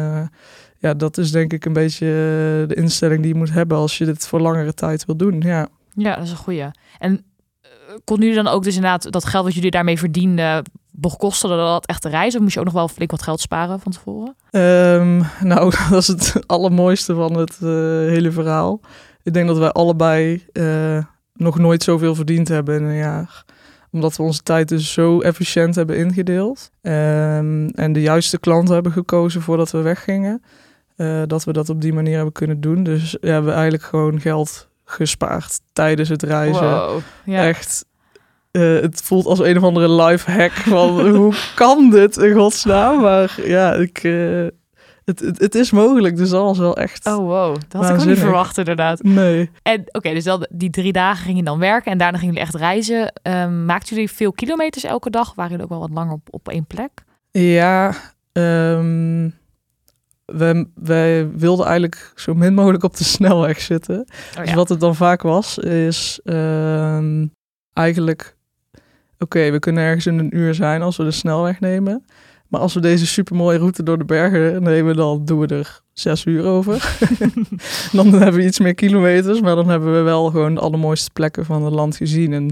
ja, 0.85 0.93
dat 0.93 1.17
is 1.17 1.31
denk 1.31 1.53
ik 1.53 1.65
een 1.65 1.73
beetje 1.73 2.05
eh, 2.05 2.67
de 2.67 2.75
instelling 2.75 3.21
die 3.21 3.31
je 3.31 3.37
moet 3.37 3.51
hebben 3.51 3.77
als 3.77 3.97
je 3.97 4.05
dit 4.05 4.27
voor 4.27 4.39
langere 4.39 4.73
tijd 4.73 5.05
wil 5.05 5.15
doen. 5.15 5.41
Ja, 5.41 5.67
ja 5.93 6.15
dat 6.15 6.23
is 6.23 6.31
een 6.31 6.37
goede. 6.37 6.71
En 6.99 7.11
uh, 7.11 7.69
kon 8.03 8.19
jullie 8.19 8.35
dan 8.35 8.47
ook 8.47 8.63
dus 8.63 8.75
inderdaad 8.75 9.11
dat 9.11 9.25
geld 9.25 9.45
wat 9.45 9.53
jullie 9.53 9.71
daarmee 9.71 9.97
verdienden 9.97 10.63
bekostigde 10.91 11.55
dat 11.55 11.85
echt 11.85 12.03
de 12.03 12.09
reis? 12.09 12.35
Of 12.35 12.41
moest 12.41 12.53
je 12.53 12.59
ook 12.59 12.65
nog 12.65 12.73
wel 12.73 12.87
flink 12.87 13.11
wat 13.11 13.21
geld 13.21 13.39
sparen 13.39 13.79
van 13.79 13.91
tevoren? 13.91 14.35
Um, 14.51 15.23
nou, 15.51 15.73
dat 15.89 16.01
is 16.01 16.07
het 16.07 16.33
allermooiste 16.45 17.15
van 17.15 17.37
het 17.37 17.59
uh, 17.63 17.69
hele 18.09 18.31
verhaal. 18.31 18.81
Ik 19.23 19.33
denk 19.33 19.47
dat 19.47 19.57
wij 19.57 19.71
allebei 19.71 20.45
uh, 20.53 21.03
nog 21.33 21.57
nooit 21.57 21.83
zoveel 21.83 22.15
verdiend 22.15 22.47
hebben 22.47 22.75
in 22.75 22.83
een 22.83 22.95
jaar 22.95 23.45
omdat 23.91 24.17
we 24.17 24.23
onze 24.23 24.43
tijd 24.43 24.67
dus 24.67 24.93
zo 24.93 25.21
efficiënt 25.21 25.75
hebben 25.75 25.97
ingedeeld. 25.97 26.71
Um, 26.81 27.69
en 27.69 27.93
de 27.93 28.01
juiste 28.01 28.39
klanten 28.39 28.73
hebben 28.73 28.91
gekozen 28.91 29.41
voordat 29.41 29.71
we 29.71 29.81
weggingen. 29.81 30.41
Uh, 30.97 31.21
dat 31.25 31.43
we 31.43 31.53
dat 31.53 31.69
op 31.69 31.81
die 31.81 31.93
manier 31.93 32.15
hebben 32.15 32.33
kunnen 32.33 32.61
doen. 32.61 32.83
Dus 32.83 33.11
ja, 33.11 33.17
we 33.19 33.29
hebben 33.29 33.53
eigenlijk 33.53 33.83
gewoon 33.83 34.19
geld 34.19 34.69
gespaard 34.85 35.59
tijdens 35.73 36.09
het 36.09 36.23
reizen. 36.23 36.69
Wow, 36.69 36.99
ja. 37.25 37.47
Echt. 37.47 37.85
Uh, 38.51 38.81
het 38.81 39.01
voelt 39.01 39.25
als 39.25 39.39
een 39.39 39.57
of 39.57 39.63
andere 39.63 40.03
life 40.03 40.31
hack 40.31 40.51
van 40.51 41.07
hoe 41.17 41.33
kan 41.55 41.89
dit 41.89 42.17
in 42.17 42.33
godsnaam? 42.33 43.01
Maar 43.01 43.41
ja, 43.43 43.73
ik, 43.73 44.03
uh, 44.03 44.47
het, 45.05 45.19
het, 45.19 45.39
het, 45.39 45.55
is 45.55 45.71
mogelijk, 45.71 46.17
dus 46.17 46.29
dat 46.29 46.43
was 46.43 46.57
wel 46.57 46.77
echt. 46.77 47.05
Oh, 47.07 47.17
wow. 47.17 47.55
Dat 47.67 47.81
had 47.81 47.93
ik 47.93 47.99
ook 47.99 48.05
niet 48.05 48.19
verwacht, 48.19 48.57
inderdaad. 48.57 49.03
Nee. 49.03 49.49
En 49.61 49.83
oké, 49.91 50.13
dus 50.13 50.23
dan 50.23 50.47
die 50.49 50.69
drie 50.69 50.91
dagen 50.91 51.25
ging 51.25 51.37
je 51.37 51.43
dan 51.43 51.59
werken 51.59 51.91
en 51.91 51.97
daarna 51.97 52.17
gingen 52.17 52.33
jullie 52.33 52.49
echt 52.49 52.59
reizen. 52.59 53.13
Um, 53.23 53.65
maakten 53.65 53.95
jullie 53.95 54.11
veel 54.11 54.31
kilometers 54.31 54.83
elke 54.83 55.09
dag? 55.09 55.33
Waren 55.35 55.51
jullie 55.51 55.65
ook 55.65 55.71
wel 55.71 55.79
wat 55.79 55.97
langer 55.97 56.13
op, 56.13 56.27
op 56.29 56.49
één 56.49 56.65
plek? 56.65 56.91
Ja, 57.31 57.93
um, 58.31 59.33
wij 60.74 61.32
wilden 61.32 61.66
eigenlijk 61.66 62.11
zo 62.16 62.33
min 62.33 62.53
mogelijk 62.53 62.83
op 62.83 62.98
de 62.98 63.03
snelweg 63.03 63.61
zitten. 63.61 64.07
Oh, 64.38 64.44
dus 64.44 64.53
wat 64.53 64.70
het 64.70 64.79
dan 64.79 64.96
vaak 64.96 65.22
was, 65.22 65.57
is 65.57 66.20
um, 66.24 67.31
eigenlijk... 67.74 68.35
Oké, 69.20 69.51
we 69.51 69.59
kunnen 69.59 69.83
ergens 69.83 70.05
in 70.05 70.20
een 70.20 70.38
uur 70.38 70.53
zijn 70.53 70.81
als 70.81 70.98
we 70.98 71.03
de 71.03 71.11
snelweg 71.11 71.59
nemen. 71.59 72.05
Maar 72.48 72.61
als 72.61 72.74
we 72.74 72.79
deze 72.79 73.07
supermooie 73.07 73.57
route 73.57 73.83
door 73.83 73.98
de 73.98 74.05
bergen 74.05 74.64
nemen, 74.64 74.96
dan 74.96 75.25
doen 75.25 75.40
we 75.40 75.48
er 75.48 75.81
zes 75.94 76.25
uur 76.25 76.44
over. 76.44 76.98
dan 77.92 78.14
hebben 78.14 78.33
we 78.33 78.46
iets 78.46 78.59
meer 78.59 78.75
kilometers, 78.75 79.42
maar 79.42 79.55
dan 79.55 79.70
hebben 79.70 79.94
we 79.94 80.01
wel 80.01 80.29
gewoon 80.29 80.53
de 80.53 80.59
allermooiste 80.59 81.09
plekken 81.14 81.46
van 81.46 81.64
het 81.64 81.74
land 81.74 81.96
gezien. 81.96 82.33
En 82.33 82.46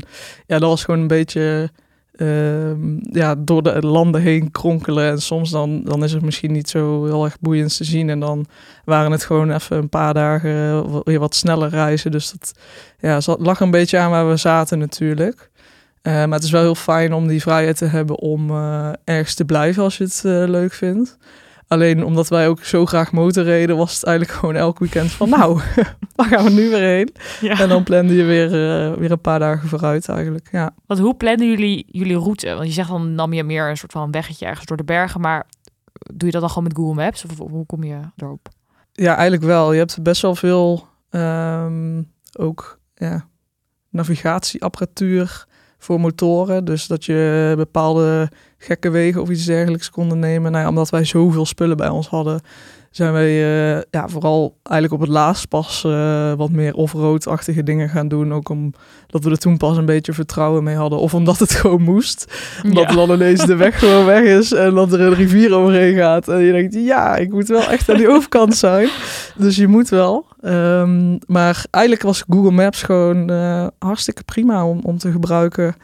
ja, 0.45 0.59
dat 0.59 0.69
was 0.69 0.83
gewoon 0.83 0.99
een 0.99 1.07
beetje 1.07 1.69
uh, 2.17 2.71
ja, 3.01 3.35
door 3.35 3.63
de 3.63 3.81
landen 3.81 4.21
heen 4.21 4.51
kronkelen. 4.51 5.11
En 5.11 5.21
soms 5.21 5.49
dan, 5.49 5.83
dan 5.83 6.03
is 6.03 6.13
het 6.13 6.21
misschien 6.21 6.51
niet 6.51 6.69
zo 6.69 7.05
heel 7.05 7.23
erg 7.23 7.39
boeiend 7.39 7.77
te 7.77 7.83
zien. 7.83 8.09
En 8.09 8.19
dan 8.19 8.45
waren 8.85 9.11
het 9.11 9.23
gewoon 9.23 9.51
even 9.51 9.77
een 9.77 9.89
paar 9.89 10.13
dagen 10.13 11.03
weer 11.03 11.19
wat 11.19 11.35
sneller 11.35 11.69
reizen. 11.69 12.11
Dus 12.11 12.31
dat 12.31 12.53
ja, 12.99 13.35
lag 13.39 13.59
een 13.59 13.71
beetje 13.71 13.97
aan 13.97 14.11
waar 14.11 14.29
we 14.29 14.37
zaten 14.37 14.79
natuurlijk. 14.79 15.51
Uh, 16.03 16.13
maar 16.13 16.29
het 16.33 16.43
is 16.43 16.51
wel 16.51 16.61
heel 16.61 16.75
fijn 16.75 17.13
om 17.13 17.27
die 17.27 17.41
vrijheid 17.41 17.77
te 17.77 17.85
hebben 17.85 18.19
om 18.19 18.49
uh, 18.49 18.89
ergens 19.03 19.33
te 19.33 19.45
blijven 19.45 19.83
als 19.83 19.97
je 19.97 20.03
het 20.03 20.21
leuk 20.49 20.73
vindt. 20.73 21.17
Alleen 21.73 22.05
omdat 22.05 22.27
wij 22.27 22.47
ook 22.47 22.63
zo 22.63 22.85
graag 22.85 23.11
motorreden, 23.11 23.77
was 23.77 23.95
het 23.95 24.03
eigenlijk 24.03 24.37
gewoon 24.37 24.55
elk 24.55 24.79
weekend 24.79 25.11
van 25.11 25.29
nou, 25.29 25.61
waar 26.15 26.27
gaan 26.27 26.43
we 26.43 26.49
nu 26.49 26.69
weer 26.69 26.81
heen? 26.81 27.13
Ja. 27.41 27.59
En 27.59 27.69
dan 27.69 27.83
plande 27.83 28.15
je 28.15 28.23
weer, 28.23 28.45
uh, 28.45 28.97
weer 28.97 29.11
een 29.11 29.21
paar 29.21 29.39
dagen 29.39 29.69
vooruit 29.69 30.09
eigenlijk. 30.09 30.49
Ja. 30.51 30.73
Want 30.85 30.99
hoe 30.99 31.15
plannen 31.15 31.49
jullie 31.49 31.85
jullie 31.87 32.17
route? 32.17 32.53
Want 32.53 32.67
je 32.67 32.73
zegt 32.73 32.89
dan 32.89 33.15
nam 33.15 33.33
je 33.33 33.43
meer 33.43 33.69
een 33.69 33.77
soort 33.77 33.91
van 33.91 34.11
weggetje 34.11 34.45
ergens 34.45 34.65
door 34.65 34.77
de 34.77 34.83
bergen, 34.83 35.21
maar 35.21 35.45
doe 36.13 36.25
je 36.25 36.31
dat 36.31 36.41
dan 36.41 36.49
gewoon 36.49 36.63
met 36.63 36.75
Google 36.75 37.03
Maps 37.03 37.25
of 37.25 37.37
hoe 37.37 37.65
kom 37.65 37.83
je 37.83 37.99
erop? 38.15 38.49
Ja, 38.91 39.13
eigenlijk 39.13 39.43
wel. 39.43 39.71
Je 39.71 39.79
hebt 39.79 40.03
best 40.03 40.21
wel 40.21 40.35
veel 40.35 40.87
um, 41.09 42.11
ook 42.39 42.79
ja, 42.95 43.27
navigatieapparatuur 43.89 45.45
voor 45.83 45.99
motoren. 45.99 46.65
Dus 46.65 46.87
dat 46.87 47.05
je 47.05 47.53
bepaalde 47.57 48.29
gekke 48.57 48.89
wegen 48.89 49.21
of 49.21 49.29
iets 49.29 49.45
dergelijks 49.45 49.89
konden 49.89 50.19
nemen. 50.19 50.51
Nou 50.51 50.63
ja, 50.63 50.69
omdat 50.69 50.89
wij 50.89 51.05
zoveel 51.05 51.45
spullen 51.45 51.77
bij 51.77 51.89
ons 51.89 52.07
hadden, 52.07 52.41
zijn 52.91 53.13
wij 53.13 53.31
uh, 53.31 53.81
ja, 53.91 54.07
vooral 54.07 54.57
eigenlijk 54.63 55.01
op 55.01 55.07
het 55.07 55.17
laatst 55.17 55.47
pas 55.47 55.83
uh, 55.87 56.33
wat 56.33 56.49
meer 56.49 56.73
off-road-achtige 56.73 57.63
dingen 57.63 57.89
gaan 57.89 58.07
doen. 58.07 58.33
Ook 58.33 58.49
omdat 58.49 59.23
we 59.23 59.29
er 59.29 59.37
toen 59.37 59.57
pas 59.57 59.77
een 59.77 59.85
beetje 59.85 60.13
vertrouwen 60.13 60.63
mee 60.63 60.75
hadden. 60.75 60.99
Of 60.99 61.13
omdat 61.13 61.39
het 61.39 61.51
gewoon 61.59 61.81
moest. 61.81 62.33
Omdat 62.63 62.89
ja. 62.89 62.95
dan 62.95 63.11
ineens 63.11 63.45
de 63.45 63.55
weg 63.55 63.79
gewoon 63.79 64.05
weg 64.05 64.23
is 64.23 64.53
en 64.53 64.73
dat 64.73 64.93
er 64.93 65.01
een 65.01 65.13
rivier 65.13 65.53
overheen 65.53 65.95
gaat. 65.95 66.27
En 66.27 66.39
je 66.39 66.51
denkt, 66.51 66.73
ja, 66.73 67.15
ik 67.15 67.31
moet 67.31 67.47
wel 67.47 67.69
echt 67.69 67.89
aan 67.89 67.97
die 67.97 68.09
overkant 68.09 68.55
zijn. 68.55 68.89
Dus 69.37 69.55
je 69.55 69.67
moet 69.67 69.89
wel. 69.89 70.25
Um, 70.45 71.17
maar 71.27 71.65
eigenlijk 71.69 72.03
was 72.03 72.23
Google 72.29 72.51
Maps 72.51 72.83
gewoon 72.83 73.31
uh, 73.31 73.67
hartstikke 73.79 74.23
prima 74.23 74.65
om, 74.65 74.79
om 74.83 74.97
te 74.97 75.11
gebruiken. 75.11 75.75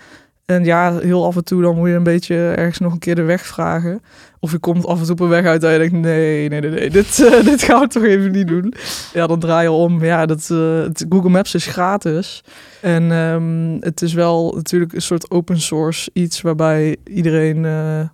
En 0.45 0.65
ja, 0.65 0.98
heel 0.98 1.26
af 1.26 1.36
en 1.36 1.43
toe 1.43 1.62
dan 1.62 1.76
moet 1.76 1.88
je 1.88 1.95
een 1.95 2.04
beetje 2.04 2.36
ergens 2.36 2.80
nog 2.80 2.93
een 2.93 3.00
keer 3.00 3.15
de 3.15 3.22
weg 3.22 3.45
vragen. 3.45 4.02
Of 4.39 4.52
je 4.52 4.58
komt 4.58 4.86
af 4.86 5.00
en 5.00 5.04
toe 5.04 5.13
op 5.13 5.19
een 5.19 5.28
weg 5.28 5.45
uit 5.45 5.63
en 5.63 5.72
je 5.72 5.78
denkt, 5.78 5.93
nee, 5.93 6.50
nee, 6.50 6.62
nee, 6.62 6.89
dit, 6.89 7.19
uh, 7.19 7.43
dit 7.52 7.63
gaan 7.63 7.80
we 7.80 7.88
toch 7.88 8.04
even 8.04 8.32
niet 8.32 8.48
doen. 8.48 8.74
Ja, 9.13 9.28
dan 9.28 9.39
draai 9.39 9.63
je 9.63 9.72
om. 9.72 10.04
Ja, 10.04 10.26
dat, 10.26 10.48
het, 10.48 11.06
Google 11.10 11.30
Maps 11.30 11.56
is 11.56 11.65
gratis. 11.65 12.43
En 12.82 13.12
um, 13.12 13.78
het 13.80 14.02
is 14.02 14.13
wel 14.13 14.54
natuurlijk 14.56 14.93
een 14.93 15.02
soort 15.02 15.32
open 15.32 15.60
source 15.60 16.10
iets 16.13 16.41
waarbij 16.41 16.98
iedereen 17.04 17.65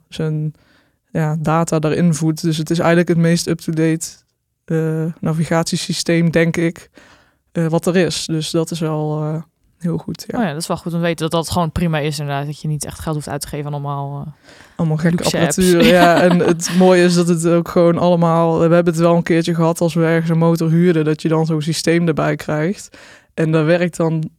zijn 0.09 0.53
ja, 1.11 1.35
data 1.39 1.79
daarin 1.79 2.13
voedt. 2.13 2.41
Dus 2.41 2.57
het 2.57 2.69
is 2.69 2.79
eigenlijk 2.79 3.07
het 3.07 3.17
meest 3.17 3.47
up-to-date 3.47 4.07
navigatiesysteem, 5.19 6.31
denk 6.31 6.57
ik, 6.57 6.89
wat 7.51 7.85
er 7.85 7.95
is. 7.95 8.25
Dus 8.25 8.49
dat 8.51 8.71
is 8.71 8.79
wel 8.79 9.43
heel 9.85 9.97
goed. 9.97 10.23
Ja. 10.27 10.37
Oh 10.37 10.43
ja, 10.43 10.51
dat 10.51 10.61
is 10.61 10.67
wel 10.67 10.77
goed 10.77 10.93
om 10.93 10.97
te 10.97 11.05
weten 11.05 11.29
dat 11.29 11.31
dat 11.31 11.49
gewoon 11.49 11.71
prima 11.71 11.99
is 11.99 12.19
inderdaad. 12.19 12.45
Dat 12.45 12.61
je 12.61 12.67
niet 12.67 12.85
echt 12.85 12.99
geld 12.99 13.15
hoeft 13.15 13.29
uit 13.29 13.41
te 13.41 13.47
geven 13.47 13.65
aan 13.65 13.73
allemaal... 13.73 14.33
Allemaal 14.75 14.97
gekke 14.97 15.23
apparatuur, 15.23 15.85
ja. 15.85 16.19
En 16.21 16.39
het 16.39 16.71
mooie 16.77 17.03
is 17.03 17.13
dat 17.13 17.27
het 17.27 17.47
ook 17.47 17.67
gewoon 17.67 17.97
allemaal... 17.97 18.55
We 18.55 18.73
hebben 18.73 18.93
het 18.93 19.01
wel 19.01 19.15
een 19.15 19.23
keertje 19.23 19.55
gehad 19.55 19.81
als 19.81 19.93
we 19.93 20.05
ergens 20.05 20.29
een 20.29 20.37
motor 20.37 20.69
huurden... 20.69 21.05
dat 21.05 21.21
je 21.21 21.27
dan 21.27 21.45
zo'n 21.45 21.61
systeem 21.61 22.07
erbij 22.07 22.35
krijgt. 22.35 22.97
En 23.33 23.51
dat 23.51 23.65
werkt 23.65 23.97
dan 23.97 24.29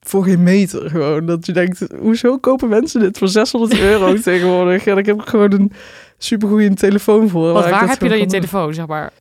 voor 0.00 0.24
geen 0.24 0.42
meter 0.42 0.90
gewoon. 0.90 1.26
Dat 1.26 1.46
je 1.46 1.52
denkt, 1.52 1.86
hoezo 1.98 2.38
kopen 2.38 2.68
mensen 2.68 3.00
dit 3.00 3.18
voor 3.18 3.28
600 3.28 3.80
euro 3.80 4.14
tegenwoordig? 4.20 4.86
En 4.86 4.98
ik 4.98 5.06
heb 5.06 5.20
gewoon 5.20 5.52
een 5.52 5.72
supergoeie 6.18 6.74
telefoon 6.74 7.28
voor. 7.28 7.52
waar, 7.52 7.70
waar 7.70 7.88
heb 7.88 8.02
je 8.02 8.08
dan 8.08 8.18
je 8.18 8.26
telefoon, 8.26 8.74
zeg 8.74 8.86
maar? 8.86 9.12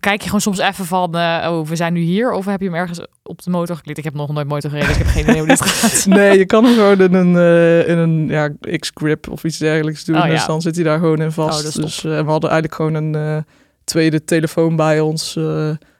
Kijk 0.00 0.20
je 0.20 0.26
gewoon 0.26 0.40
soms 0.40 0.58
even 0.58 0.84
van, 0.84 1.16
uh, 1.16 1.46
oh, 1.50 1.66
we 1.66 1.76
zijn 1.76 1.92
nu 1.92 2.00
hier? 2.00 2.32
Of 2.32 2.44
heb 2.44 2.60
je 2.60 2.66
hem 2.66 2.74
ergens 2.74 3.00
op 3.22 3.42
de 3.42 3.50
motor 3.50 3.76
geklikt? 3.76 3.98
Ik 3.98 4.04
heb 4.04 4.14
nog 4.14 4.32
nooit 4.32 4.48
motor 4.48 4.70
gereden, 4.70 4.88
dus 4.88 4.98
ik 4.98 5.04
heb 5.04 5.12
geen 5.12 5.22
idee 5.22 5.38
hoe 5.38 5.48
dit 5.48 5.64
gaat. 5.64 6.06
nee, 6.06 6.38
je 6.38 6.46
kan 6.46 6.64
hem 6.64 6.74
gewoon 6.74 7.00
in 7.00 7.14
een, 7.14 7.34
uh, 7.34 7.88
in 7.88 7.98
een 7.98 8.28
ja, 8.28 8.50
X-grip 8.78 9.30
of 9.30 9.44
iets 9.44 9.58
dergelijks 9.58 10.04
doen. 10.04 10.16
Oh, 10.16 10.26
dus 10.28 10.40
ja. 10.40 10.46
dan 10.46 10.60
zit 10.60 10.74
hij 10.74 10.84
daar 10.84 10.98
gewoon 10.98 11.20
in 11.20 11.32
vast. 11.32 11.76
Oh, 11.76 11.82
dus 11.82 12.04
uh, 12.04 12.20
we 12.20 12.30
hadden 12.30 12.50
eigenlijk 12.50 12.74
gewoon 12.74 12.94
een 12.94 13.44
tweede 13.84 14.24
telefoon 14.24 14.76
bij 14.76 15.00
ons. 15.00 15.38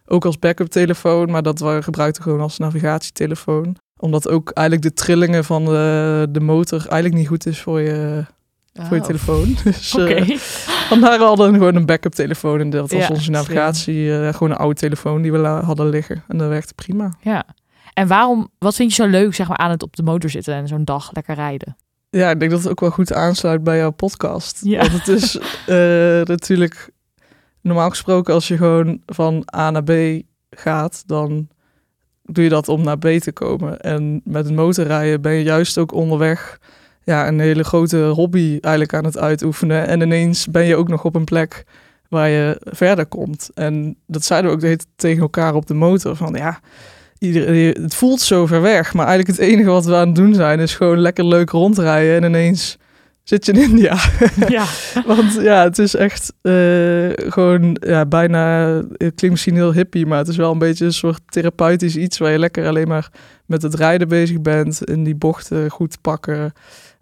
ook 0.06 0.24
als 0.24 0.38
backup 0.38 0.68
telefoon, 0.68 1.30
maar 1.30 1.42
dat 1.42 1.58
we 1.58 1.78
gebruikten 1.82 2.22
gewoon 2.22 2.40
als 2.40 2.58
navigatietelefoon. 2.58 3.76
Omdat 3.98 4.28
ook 4.28 4.50
eigenlijk 4.50 4.88
de 4.88 5.02
trillingen 5.02 5.44
van 5.44 5.64
de, 5.64 6.26
de 6.30 6.40
motor 6.40 6.78
eigenlijk 6.78 7.14
niet 7.14 7.28
goed 7.28 7.46
is 7.46 7.60
voor 7.60 7.80
je, 7.80 8.24
voor 8.80 8.94
je 8.96 9.00
Oh, 9.00 9.06
telefoon. 9.06 9.56
Dus 9.64 9.94
Oké. 9.94 10.14
eh, 10.14 10.36
vandaar 10.88 11.18
hadden 11.18 11.52
we 11.52 11.58
gewoon 11.58 11.74
een 11.74 11.86
backup 11.86 12.12
telefoon. 12.12 12.60
En 12.60 12.70
dat 12.70 12.92
was 12.92 13.10
onze 13.10 13.30
navigatie. 13.30 14.18
eh, 14.20 14.32
gewoon 14.32 14.50
een 14.50 14.56
oude 14.56 14.74
telefoon 14.74 15.22
die 15.22 15.32
we 15.32 15.38
hadden 15.46 15.88
liggen. 15.88 16.22
En 16.28 16.38
dat 16.38 16.48
werkte 16.48 16.74
prima. 16.74 17.12
Ja. 17.20 17.44
En 17.92 18.06
waarom, 18.08 18.48
wat 18.58 18.74
vind 18.74 18.94
je 18.94 19.02
zo 19.02 19.08
leuk 19.08 19.34
zeg 19.34 19.48
maar, 19.48 19.56
aan 19.56 19.70
het 19.70 19.82
op 19.82 19.96
de 19.96 20.02
motor 20.02 20.30
zitten 20.30 20.54
en 20.54 20.68
zo'n 20.68 20.84
dag 20.84 21.10
lekker 21.12 21.34
rijden? 21.34 21.76
Ja, 22.10 22.30
ik 22.30 22.38
denk 22.38 22.50
dat 22.50 22.60
het 22.60 22.70
ook 22.70 22.80
wel 22.80 22.90
goed 22.90 23.12
aansluit 23.12 23.64
bij 23.64 23.76
jouw 23.76 23.90
podcast. 23.90 24.60
Ja. 24.64 24.78
Want 24.78 24.92
het 24.92 25.08
is 25.08 25.36
eh, 25.66 25.76
natuurlijk 26.22 26.90
normaal 27.60 27.88
gesproken 27.90 28.34
als 28.34 28.48
je 28.48 28.56
gewoon 28.56 29.00
van 29.06 29.48
A 29.56 29.70
naar 29.70 29.84
B 29.84 30.22
gaat, 30.50 31.02
dan 31.06 31.48
doe 32.22 32.44
je 32.44 32.50
dat 32.50 32.68
om 32.68 32.82
naar 32.82 32.98
B 32.98 33.06
te 33.08 33.32
komen. 33.32 33.80
En 33.80 34.20
met 34.24 34.44
het 34.44 34.54
motorrijden 34.54 35.20
ben 35.20 35.32
je 35.32 35.42
juist 35.42 35.78
ook 35.78 35.92
onderweg 35.92 36.58
ja, 37.06 37.28
een 37.28 37.40
hele 37.40 37.64
grote 37.64 37.96
hobby 37.98 38.58
eigenlijk 38.60 38.94
aan 38.94 39.04
het 39.04 39.18
uitoefenen. 39.18 39.86
En 39.86 40.00
ineens 40.00 40.46
ben 40.46 40.64
je 40.64 40.76
ook 40.76 40.88
nog 40.88 41.04
op 41.04 41.14
een 41.14 41.24
plek 41.24 41.64
waar 42.08 42.28
je 42.28 42.60
verder 42.64 43.06
komt. 43.06 43.50
En 43.54 43.96
dat 44.06 44.24
zeiden 44.24 44.50
we 44.50 44.68
ook 44.70 44.78
tegen 44.96 45.22
elkaar 45.22 45.54
op 45.54 45.66
de 45.66 45.74
motor. 45.74 46.16
Van 46.16 46.34
ja, 46.34 46.60
iedereen, 47.18 47.82
het 47.82 47.94
voelt 47.94 48.20
zo 48.20 48.46
ver 48.46 48.60
weg. 48.60 48.94
Maar 48.94 49.06
eigenlijk 49.06 49.38
het 49.38 49.48
enige 49.48 49.70
wat 49.70 49.84
we 49.84 49.94
aan 49.94 50.06
het 50.06 50.16
doen 50.16 50.34
zijn 50.34 50.60
is 50.60 50.74
gewoon 50.74 50.98
lekker 50.98 51.26
leuk 51.26 51.50
rondrijden. 51.50 52.16
En 52.16 52.24
ineens 52.24 52.78
zit 53.22 53.46
je 53.46 53.52
in 53.52 53.70
India. 53.70 53.96
Ja. 54.48 54.64
Want 55.14 55.32
ja, 55.32 55.64
het 55.64 55.78
is 55.78 55.94
echt 55.94 56.32
eh, 56.42 56.52
gewoon 57.14 57.76
ja, 57.80 58.06
bijna, 58.06 58.66
het 58.76 58.96
klinkt 58.96 59.30
misschien 59.30 59.54
heel 59.54 59.72
hippie, 59.72 60.06
maar 60.06 60.18
het 60.18 60.28
is 60.28 60.36
wel 60.36 60.52
een 60.52 60.58
beetje 60.58 60.84
een 60.84 60.92
soort 60.92 61.20
therapeutisch 61.28 61.96
iets 61.96 62.18
waar 62.18 62.32
je 62.32 62.38
lekker 62.38 62.66
alleen 62.66 62.88
maar 62.88 63.10
met 63.44 63.62
het 63.62 63.74
rijden 63.74 64.08
bezig 64.08 64.40
bent, 64.40 64.84
in 64.84 65.04
die 65.04 65.14
bochten 65.14 65.70
goed 65.70 66.00
pakken 66.00 66.52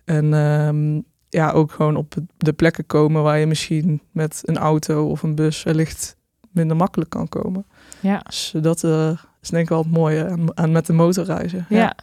en 0.04 0.34
ehm, 0.34 1.00
ja, 1.28 1.50
ook 1.50 1.72
gewoon 1.72 1.96
op 1.96 2.14
de 2.36 2.52
plekken 2.52 2.86
komen 2.86 3.22
waar 3.22 3.38
je 3.38 3.46
misschien 3.46 4.00
met 4.12 4.40
een 4.44 4.58
auto 4.58 5.08
of 5.08 5.22
een 5.22 5.34
bus 5.34 5.62
wellicht 5.62 6.16
minder 6.50 6.76
makkelijk 6.76 7.10
kan 7.10 7.28
komen. 7.28 7.66
Ja. 8.00 8.18
Dus 8.18 8.54
dat 8.60 8.84
eh, 8.84 9.10
is 9.42 9.48
denk 9.50 9.62
ik 9.62 9.68
wel 9.68 9.78
het 9.82 9.90
mooie 9.90 10.28
aan, 10.28 10.56
aan 10.58 10.72
met 10.72 10.86
de 10.86 10.92
motorreizen. 10.92 11.66
ja. 11.68 11.94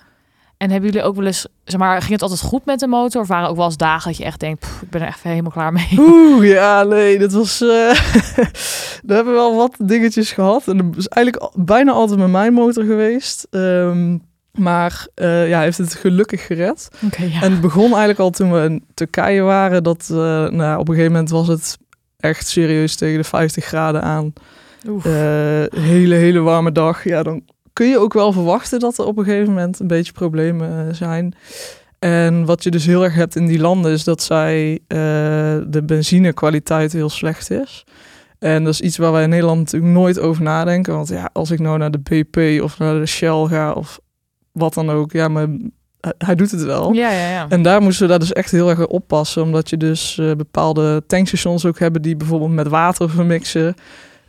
En 0.57 0.69
hebben 0.69 0.89
jullie 0.91 1.05
ook 1.07 1.15
wel 1.15 1.25
eens, 1.25 1.47
zeg 1.63 1.79
maar, 1.79 1.99
ging 1.99 2.11
het 2.11 2.21
altijd 2.21 2.41
goed 2.41 2.65
met 2.65 2.79
de 2.79 2.87
motor? 2.87 3.21
Of 3.21 3.27
waren 3.27 3.43
er 3.43 3.49
ook 3.49 3.55
wel 3.55 3.65
eens 3.65 3.77
dagen 3.77 4.07
dat 4.09 4.17
je 4.17 4.23
echt 4.23 4.39
denkt, 4.39 4.59
"Pff, 4.59 4.81
ik 4.81 4.89
ben 4.89 5.01
er 5.01 5.07
echt 5.07 5.23
helemaal 5.23 5.51
klaar 5.51 5.73
mee? 5.73 5.87
Oeh, 5.97 6.47
ja, 6.47 6.83
nee, 6.83 7.19
dat 7.19 7.31
was. 7.31 7.61
eh 7.61 7.67
we 9.07 9.13
hebben 9.13 9.33
wel 9.33 9.55
wat 9.55 9.75
dingetjes 9.83 10.31
gehad. 10.31 10.67
En 10.67 10.77
dat 10.77 10.97
is 10.97 11.07
eigenlijk 11.07 11.51
bijna 11.55 11.91
altijd 11.91 12.19
met 12.19 12.29
mijn 12.29 12.53
motor 12.53 12.83
geweest. 12.83 13.47
Ehm, 13.49 14.17
maar 14.53 15.07
eh, 15.15 15.49
ja, 15.49 15.61
heeft 15.61 15.77
het 15.77 15.93
gelukkig 15.93 16.45
gered. 16.45 16.87
Ja. 17.17 17.41
En 17.41 17.51
het 17.51 17.61
begon 17.61 17.89
eigenlijk 17.89 18.19
al 18.19 18.29
toen 18.29 18.51
we 18.51 18.63
in 18.63 18.83
Turkije 18.93 19.41
waren. 19.41 19.83
Dat 19.83 20.07
eh, 20.11 20.17
nou, 20.49 20.79
op 20.79 20.87
een 20.87 20.95
gegeven 20.95 21.11
moment 21.11 21.29
was 21.29 21.47
het 21.47 21.77
echt 22.19 22.47
serieus 22.47 22.95
tegen 22.95 23.17
de 23.17 23.23
50 23.23 23.65
graden 23.65 24.01
aan. 24.01 24.33
Eh, 25.03 25.81
hele, 25.81 26.15
hele 26.15 26.39
warme 26.39 26.71
dag. 26.71 27.03
Ja, 27.03 27.23
dan 27.23 27.41
kun 27.73 27.87
je 27.87 27.99
ook 27.99 28.13
wel 28.13 28.31
verwachten 28.31 28.79
dat 28.79 28.97
er 28.97 29.05
op 29.05 29.17
een 29.17 29.23
gegeven 29.23 29.53
moment 29.53 29.79
een 29.79 29.87
beetje 29.87 30.11
problemen 30.11 30.95
zijn. 30.95 31.35
En 31.99 32.45
wat 32.45 32.63
je 32.63 32.71
dus 32.71 32.85
heel 32.85 33.03
erg 33.03 33.15
hebt 33.15 33.35
in 33.35 33.45
die 33.45 33.59
landen 33.59 33.91
is 33.91 34.03
dat 34.03 34.23
zij 34.23 34.79
de 35.67 35.81
benzinekwaliteit 35.85 36.93
heel 36.93 37.09
slecht 37.09 37.51
is. 37.51 37.83
En 38.39 38.63
dat 38.63 38.73
is 38.73 38.81
iets 38.81 38.97
waar 38.97 39.11
wij 39.11 39.23
in 39.23 39.29
Nederland 39.29 39.59
natuurlijk 39.59 39.93
nooit 39.93 40.19
over 40.19 40.43
nadenken. 40.43 40.93
Want 40.93 41.07
ja, 41.07 41.29
als 41.33 41.51
ik 41.51 41.59
nou 41.59 41.77
naar 41.77 41.91
de 41.91 41.99
BP 41.99 42.61
of 42.61 42.79
naar 42.79 42.99
de 42.99 43.05
Shell 43.05 43.45
ga 43.47 43.71
of 43.71 43.99
wat 44.51 44.73
dan 44.73 44.89
ook, 44.89 45.11
ja, 45.11 45.27
maar 45.27 45.47
hij- 46.17 46.35
doet 46.35 46.51
het 46.51 46.63
wel. 46.63 46.91
ja, 46.93 47.11
ja, 47.11 47.29
ja. 47.29 47.45
En 47.49 47.61
daar 47.61 47.81
moesten 47.81 48.03
we 48.03 48.09
daar 48.09 48.19
dus 48.19 48.33
echt 48.33 48.51
heel 48.51 48.69
erg 48.69 48.79
op 48.79 48.91
oppassen. 48.91 49.41
Omdat 49.43 49.69
je 49.69 49.77
dus 49.77 50.17
eh, 50.17 50.31
bepaalde 50.31 51.03
tankstations 51.07 51.65
ook 51.65 51.79
hebben 51.79 52.01
die 52.01 52.15
bijvoorbeeld 52.15 52.51
met 52.51 52.67
water 52.67 53.09
vermixen. 53.09 53.75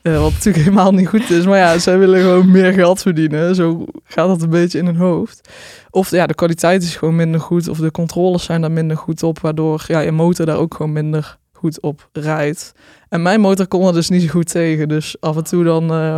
Eh, 0.02 0.20
wat 0.20 0.32
natuurlijk 0.32 0.64
helemaal 0.64 0.92
niet 0.92 1.08
goed 1.08 1.30
is. 1.30 1.46
Maar 1.46 1.58
ja, 1.58 1.78
zij 1.78 1.98
willen 1.98 2.20
gewoon 2.20 2.50
meer 2.50 2.72
geld 2.72 3.02
verdienen. 3.02 3.54
Zo 3.54 3.84
gaat 4.04 4.28
dat 4.28 4.42
een 4.42 4.50
beetje 4.50 4.78
in 4.78 4.86
hun 4.86 4.96
hoofd. 4.96 5.48
Of 5.90 6.10
ja, 6.10 6.26
de 6.26 6.34
kwaliteit 6.34 6.82
is 6.82 6.96
gewoon 6.96 7.16
minder 7.16 7.40
goed. 7.40 7.68
Of 7.68 7.78
de 7.78 7.90
controles 7.90 8.44
zijn 8.44 8.60
daar 8.60 8.72
minder 8.72 8.96
goed 8.96 9.22
op. 9.22 9.40
Waardoor 9.40 9.84
ja, 9.86 10.00
je 10.00 10.12
motor 10.12 10.46
daar 10.46 10.56
ook 10.56 10.74
gewoon 10.74 10.92
minder 10.92 11.36
goed 11.62 11.80
op 11.80 12.08
rijdt. 12.12 12.72
En 13.08 13.22
mijn 13.22 13.40
motor 13.40 13.66
kon 13.66 13.86
er 13.86 13.92
dus 13.92 14.08
niet 14.08 14.22
zo 14.22 14.28
goed 14.28 14.48
tegen. 14.48 14.88
Dus 14.88 15.16
af 15.20 15.36
en 15.36 15.44
toe 15.44 15.64
dan 15.64 15.90
eh, 15.92 16.16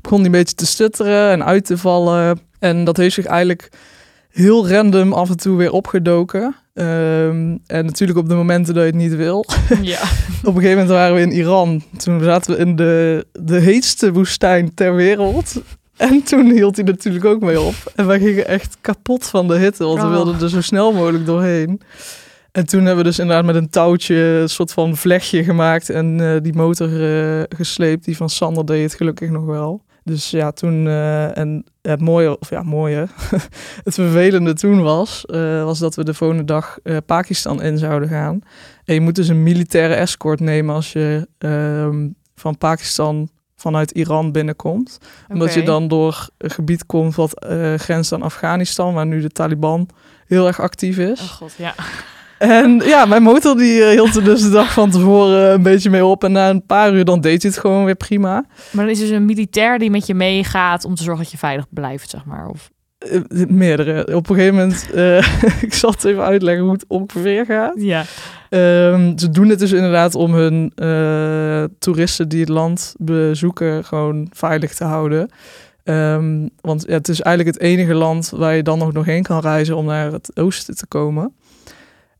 begon 0.00 0.18
die 0.18 0.26
een 0.26 0.32
beetje 0.32 0.54
te 0.54 0.66
stutteren 0.66 1.30
en 1.30 1.44
uit 1.44 1.64
te 1.64 1.78
vallen. 1.78 2.40
En 2.58 2.84
dat 2.84 2.96
heeft 2.96 3.14
zich 3.14 3.24
eigenlijk 3.26 3.68
heel 4.30 4.68
random 4.68 5.12
af 5.12 5.30
en 5.30 5.36
toe 5.36 5.56
weer 5.56 5.72
opgedoken. 5.72 6.54
Ehm, 6.74 7.56
en 7.66 7.84
natuurlijk 7.84 8.18
op 8.18 8.28
de 8.28 8.34
momenten 8.34 8.74
dat 8.74 8.82
je 8.82 8.88
het 8.90 8.98
niet 8.98 9.16
wil. 9.16 9.44
ja. 9.82 10.00
Op 10.44 10.54
een 10.54 10.62
gegeven 10.62 10.70
moment 10.70 10.88
waren 10.88 11.14
we 11.14 11.20
in 11.20 11.32
Iran. 11.32 11.82
Toen 11.96 12.22
zaten 12.22 12.52
we 12.54 12.58
in 12.60 12.76
de, 12.76 13.26
de 13.32 13.58
heetste 13.58 14.12
woestijn 14.12 14.74
ter 14.74 14.94
wereld. 14.94 15.62
En 15.96 16.22
toen 16.22 16.50
hield 16.50 16.76
hij 16.76 16.84
natuurlijk 16.84 17.24
ook 17.24 17.40
mee 17.40 17.60
op. 17.60 17.74
En 17.94 18.06
wij 18.06 18.18
gingen 18.18 18.46
echt 18.46 18.76
kapot 18.80 19.24
van 19.26 19.48
de 19.48 19.54
hitte, 19.58 19.84
want 19.84 20.00
we 20.00 20.06
Oh. 20.06 20.10
wilden 20.12 20.40
er 20.40 20.48
zo 20.50 20.60
snel 20.60 20.92
mogelijk 20.92 21.26
doorheen. 21.26 21.80
En 22.52 22.66
toen 22.66 22.84
hebben 22.84 23.04
we 23.04 23.10
dus 23.10 23.18
inderdaad 23.18 23.44
met 23.44 23.54
een 23.54 23.70
touwtje 23.70 24.16
een 24.16 24.48
soort 24.48 24.72
van 24.72 24.96
vlechtje 24.96 25.44
gemaakt 25.44 25.90
en 25.90 26.20
eh, 26.20 26.40
die 26.42 26.54
motor 26.54 26.88
eh, 26.88 27.42
gesleept. 27.48 28.04
Die 28.04 28.16
van 28.16 28.30
Sander 28.30 28.66
deed 28.66 28.82
het 28.82 28.94
gelukkig 28.94 29.30
nog 29.30 29.44
wel. 29.44 29.84
Dus 30.04 30.30
ja, 30.30 30.50
toen, 30.50 30.86
eh, 30.86 31.36
en 31.36 31.64
het 31.82 32.00
mooie, 32.00 32.38
of 32.38 32.50
ja, 32.50 32.62
mooie, 32.62 33.06
het 33.84 33.94
vervelende 33.94 34.52
toen 34.52 34.82
was, 34.82 35.24
was 35.64 35.78
dat 35.78 35.94
we 35.94 36.04
de 36.04 36.14
volgende 36.14 36.44
dag 36.44 36.78
Pakistan 37.06 37.62
in 37.62 37.78
zouden 37.78 38.08
gaan. 38.08 38.40
En 38.84 38.94
je 38.94 39.00
moet 39.00 39.14
dus 39.14 39.28
een 39.28 39.42
militaire 39.42 39.94
escort 39.94 40.40
nemen 40.40 40.74
als 40.74 40.92
je 40.92 41.28
ehm, 41.38 42.08
van 42.34 42.58
Pakistan 42.58 43.28
vanuit 43.56 43.90
Iran 43.90 44.32
binnenkomt. 44.32 44.98
Omdat 45.28 45.54
je 45.54 45.62
dan 45.62 45.88
door 45.88 46.28
een 46.38 46.50
gebied 46.50 46.86
komt 46.86 47.14
wat 47.14 47.46
grenst 47.76 48.12
aan 48.12 48.22
Afghanistan, 48.22 48.94
waar 48.94 49.06
nu 49.06 49.20
de 49.20 49.30
Taliban 49.30 49.88
heel 50.26 50.46
erg 50.46 50.60
actief 50.60 50.98
is. 50.98 51.20
Oh 51.20 51.28
god, 51.28 51.54
ja. 51.58 51.74
En 52.42 52.80
ja, 52.84 53.04
mijn 53.04 53.22
motor 53.22 53.56
die 53.56 53.84
eh, 53.84 53.90
hield 53.90 54.16
er 54.16 54.24
dus 54.24 54.42
de 54.42 54.50
dag 54.50 54.72
van 54.72 54.90
tevoren 54.90 55.52
een 55.52 55.62
beetje 55.62 55.90
mee 55.90 56.04
op. 56.04 56.24
En 56.24 56.32
na 56.32 56.50
een 56.50 56.66
paar 56.66 56.94
uur 56.94 57.04
dan 57.04 57.20
deed 57.20 57.42
hij 57.42 57.50
het 57.50 57.60
gewoon 57.60 57.84
weer 57.84 57.94
prima. 57.94 58.44
Maar 58.70 58.84
dan 58.84 58.94
is 58.94 58.98
dus 58.98 59.10
een 59.10 59.24
militair 59.24 59.78
die 59.78 59.90
met 59.90 60.06
je 60.06 60.14
meegaat 60.14 60.84
om 60.84 60.94
te 60.94 61.02
zorgen 61.02 61.22
dat 61.22 61.32
je 61.32 61.38
veilig 61.38 61.66
blijft, 61.70 62.10
zeg 62.10 62.24
maar. 62.24 62.48
Of... 62.48 62.70
Eh, 62.98 63.20
meerdere. 63.48 64.16
Op 64.16 64.28
een 64.28 64.34
gegeven 64.34 64.56
moment, 64.56 64.90
eh, 64.94 65.42
ik 65.66 65.74
zal 65.74 65.90
het 65.90 66.04
even 66.04 66.22
uitleggen 66.22 66.64
hoe 66.64 66.72
het 66.72 66.84
ongeveer 66.88 67.44
gaat. 67.44 67.74
Ja. 67.76 68.04
Ehm, 68.48 69.18
ze 69.18 69.30
doen 69.30 69.48
het 69.48 69.58
dus 69.58 69.72
inderdaad 69.72 70.14
om 70.14 70.34
hun 70.34 70.72
toeristen 71.78 72.28
die 72.28 72.40
het 72.40 72.48
land 72.48 72.94
bezoeken 72.98 73.84
gewoon 73.84 74.28
veilig 74.32 74.74
te 74.74 74.84
houden. 74.84 75.30
Ehm, 75.84 76.48
want 76.60 76.84
ja, 76.86 76.92
het 76.92 77.08
is 77.08 77.20
eigenlijk 77.20 77.56
het 77.56 77.66
enige 77.66 77.94
land 77.94 78.30
waar 78.36 78.54
je 78.54 78.62
dan 78.62 78.78
nog 78.78 78.92
doorheen 78.92 79.22
kan 79.22 79.40
reizen 79.40 79.76
om 79.76 79.84
naar 79.84 80.12
het 80.12 80.30
oosten 80.34 80.76
te 80.76 80.86
komen. 80.86 81.34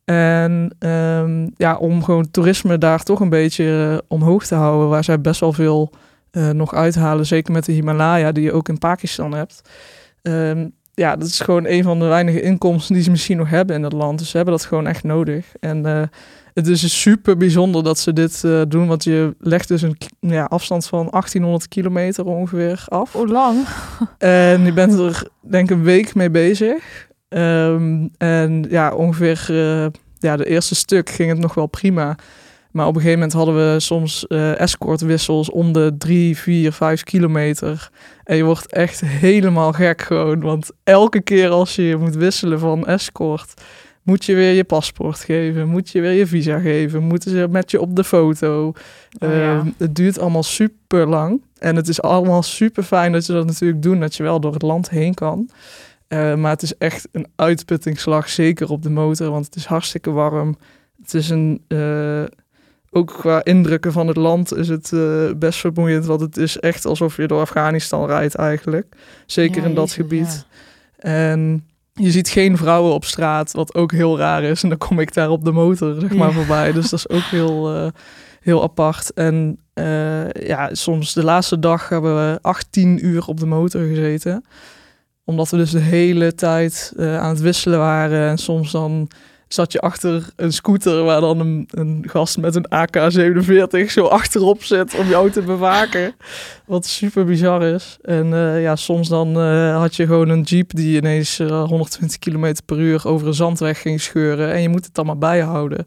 En 0.04 0.74
ehm, 0.78 1.48
ja, 1.56 1.76
om 1.76 2.04
gewoon 2.04 2.30
toerisme 2.30 2.78
daar 2.78 3.02
toch 3.02 3.20
een 3.20 3.28
beetje 3.28 3.90
eh, 3.90 3.98
omhoog 4.08 4.46
te 4.46 4.54
houden, 4.54 4.88
waar 4.88 5.04
zij 5.04 5.20
best 5.20 5.40
wel 5.40 5.52
veel 5.52 5.90
eh, 6.30 6.50
nog 6.50 6.74
uithalen, 6.74 7.26
zeker 7.26 7.52
met 7.52 7.64
de 7.64 7.72
Himalaya 7.72 8.32
die 8.32 8.44
je 8.44 8.52
ook 8.52 8.68
in 8.68 8.78
Pakistan 8.78 9.34
hebt. 9.34 9.62
Ehm, 10.22 10.68
ja, 10.94 11.16
dat 11.16 11.28
is 11.28 11.40
gewoon 11.40 11.66
een 11.66 11.82
van 11.82 11.98
de 11.98 12.04
weinige 12.04 12.42
inkomsten 12.42 12.94
die 12.94 13.02
ze 13.02 13.10
misschien 13.10 13.36
nog 13.36 13.50
hebben 13.50 13.76
in 13.76 13.82
het 13.82 13.92
land. 13.92 14.18
Dus 14.18 14.30
ze 14.30 14.36
hebben 14.36 14.54
dat 14.54 14.64
gewoon 14.64 14.86
echt 14.86 15.04
nodig. 15.04 15.46
En 15.60 15.86
eh, 15.86 16.02
het 16.54 16.66
is 16.66 17.00
super 17.00 17.36
bijzonder 17.36 17.82
dat 17.82 17.98
ze 17.98 18.12
dit 18.12 18.42
doen, 18.68 18.86
want 18.86 19.04
je 19.04 19.34
legt 19.38 19.68
dus 19.68 19.82
een 19.82 19.96
ja, 20.20 20.44
afstand 20.44 20.86
van 20.86 21.06
1800 21.10 21.68
kilometer 21.68 22.24
ongeveer 22.24 22.84
af. 22.88 23.12
Hoe 23.12 23.28
lang? 23.28 23.66
En 24.18 24.64
je 24.64 24.72
bent 24.72 24.98
er 24.98 25.28
denk 25.40 25.70
ik 25.70 25.76
een 25.76 25.82
week 25.82 26.14
mee 26.14 26.30
bezig. 26.30 27.10
Ehm, 27.33 28.07
en 28.18 28.66
ja, 28.68 28.95
ongeveer 28.95 29.47
eh, 29.49 29.87
ja, 30.18 30.37
de 30.37 30.47
eerste 30.47 30.75
stuk 30.75 31.11
ging 31.11 31.31
het 31.31 31.38
nog 31.38 31.55
wel 31.55 31.66
prima. 31.66 32.16
Maar 32.71 32.87
op 32.87 32.95
een 32.95 33.01
gegeven 33.01 33.18
moment 33.21 33.37
hadden 33.37 33.73
we 33.73 33.81
soms 33.81 34.27
eh 34.27 34.61
escortwissels 34.61 35.51
om 35.51 35.73
de 35.73 35.95
3, 35.99 36.37
4, 36.37 36.73
5 36.73 37.03
kilometer. 37.03 37.90
En 38.25 38.37
je 38.37 38.45
wordt 38.45 38.73
echt 38.73 39.01
helemaal 39.01 39.73
gek 39.73 40.03
gewoon. 40.03 40.40
Want 40.40 40.71
elke 40.85 41.21
keer 41.21 41.49
als 41.49 41.75
je 41.77 41.97
moet 41.97 42.14
wisselen 42.16 42.59
van 42.59 42.87
escort, 42.87 43.55
moet 44.03 44.25
je 44.25 44.35
weer 44.35 44.53
je 44.53 44.64
paspoort 44.64 45.18
geven. 45.18 45.68
Moet 45.68 45.90
je 45.90 46.01
weer 46.01 46.12
je 46.12 46.27
visa 46.27 46.59
geven. 46.59 47.03
Moeten 47.03 47.31
ze 47.31 47.47
met 47.51 47.71
je 47.71 47.81
op 47.81 47.97
de 47.97 48.05
foto. 48.05 48.66
Oh, 48.66 48.75
ja. 49.18 49.59
Ehm, 49.59 49.66
het 49.77 49.95
duurt 49.95 50.18
allemaal 50.18 50.42
super 50.42 51.09
lang. 51.09 51.42
En 51.59 51.77
het 51.77 51.88
is 51.88 52.03
allemaal 52.03 52.42
super 52.42 52.83
fijn 52.83 53.12
dat 53.12 53.25
ze 53.25 53.33
dat 53.33 53.47
natuurlijk 53.47 53.83
doen. 53.83 54.01
Dat 54.01 54.14
je 54.14 54.23
wel 54.23 54.40
door 54.40 54.53
het 54.53 54.62
land 54.62 54.90
heen 54.90 55.14
kan. 55.14 55.49
Eh, 56.12 56.35
maar 56.35 56.51
het 56.51 56.62
is 56.62 56.77
echt 56.79 57.09
een 57.12 57.27
uitputtingsslag. 57.37 58.29
Zeker 58.29 58.70
op 58.70 58.83
de 58.83 58.90
motor. 58.90 59.31
Want 59.31 59.44
het 59.44 59.55
is 59.55 59.64
hartstikke 59.64 60.11
warm. 60.11 60.57
Het 61.03 61.14
is 61.14 61.31
een... 61.31 61.62
eh, 61.68 62.22
ook 62.90 63.12
qua 63.18 63.44
indrukken 63.44 63.92
van 63.92 64.07
het 64.07 64.16
land 64.16 64.55
is 64.57 64.68
het 64.68 64.92
eh, 64.92 65.31
best 65.37 65.59
vermoeiend. 65.61 66.05
Want 66.07 66.20
het 66.20 66.37
is 66.37 66.59
echt 66.59 66.85
alsof 66.85 67.16
je 67.16 67.27
door 67.27 67.40
Afghanistan 67.40 68.07
rijdt 68.07 68.35
eigenlijk. 68.35 68.96
Zeker 69.27 69.62
Ja, 69.62 69.68
in 69.68 69.75
dat 69.75 69.88
jezus, 69.88 70.03
gebied. 70.03 70.46
En 70.98 71.66
je 71.92 72.11
ziet 72.11 72.29
geen 72.29 72.57
vrouwen 72.57 72.92
op 72.92 73.05
straat, 73.05 73.53
wat 73.53 73.75
ook 73.75 73.92
heel 73.92 74.18
raar 74.18 74.42
is. 74.42 74.62
En 74.62 74.68
dan 74.68 74.79
kom 74.79 74.98
ik 75.01 75.14
daar 75.14 75.31
op 75.31 75.44
de 75.44 75.53
motor, 75.53 76.01
zeg 76.01 76.14
maar, 76.14 76.29
Ja. 76.29 76.35
voorbij. 76.35 76.72
Dus 76.72 76.90
dat 76.90 76.98
is 76.98 77.09
ook 77.09 77.22
heel, 77.31 77.90
heel 78.40 78.62
apart. 78.62 79.12
En 79.12 79.59
ja, 80.33 80.68
soms 80.72 81.12
de 81.12 81.25
laatste 81.25 81.59
dag 81.59 81.88
hebben 81.88 82.14
we 82.33 82.38
18 82.42 83.07
uur 83.07 83.27
op 83.27 83.40
de 83.40 83.46
motor 83.46 83.83
gezeten. 83.87 84.44
Omdat 85.24 85.50
we 85.50 85.56
dus 85.56 85.70
de 85.70 85.78
hele 85.78 86.35
tijd 86.35 86.92
eh, 86.96 87.18
aan 87.18 87.28
het 87.28 87.40
wisselen 87.40 87.78
waren. 87.78 88.28
En 88.28 88.38
soms 88.38 88.70
dan 88.70 89.08
zat 89.52 89.72
je 89.72 89.80
achter 89.80 90.28
een 90.37 90.52
scooter 90.52 91.04
waar 91.04 91.20
dan 91.20 91.40
een, 91.40 91.68
een 91.70 92.04
gast 92.08 92.38
met 92.38 92.54
een 92.54 92.66
AK-47 92.68 93.90
zo 93.90 94.04
achterop 94.04 94.64
zit 94.64 94.94
om 94.94 95.08
jou 95.08 95.30
te 95.30 95.42
bewaken. 95.42 96.14
Wat 96.66 96.87
super 96.87 97.24
bizar 97.24 97.62
is. 97.62 97.98
En 98.02 98.35
eh, 98.35 98.62
ja, 98.62 98.76
soms 98.76 99.08
dan 99.08 99.40
eh, 99.40 99.76
had 99.76 99.96
je 99.96 100.06
gewoon 100.06 100.28
een 100.28 100.42
jeep 100.42 100.74
die 100.74 100.96
ineens 100.96 101.38
eh, 101.38 101.64
120 101.64 102.18
km 102.18 102.54
per 102.66 102.78
uur 102.78 103.06
over 103.08 103.26
een 103.26 103.35
zandweg 103.35 103.80
ging 103.80 104.00
scheuren. 104.00 104.52
En 104.52 104.62
je 104.62 104.68
moet 104.68 104.85
het 104.85 104.94
dan 104.94 105.06
maar 105.06 105.18
bijhouden. 105.18 105.87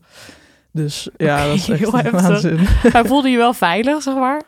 Dus 0.71 1.09
ja, 1.17 1.47
dat 1.47 1.55
is 1.55 1.69
echt 1.69 2.11
waanzin. 2.11 2.59
Maar 2.93 3.05
voelde 3.05 3.29
je 3.29 3.37
wel 3.37 3.53
veilig, 3.53 4.01
zeg 4.01 4.15
maar? 4.15 4.41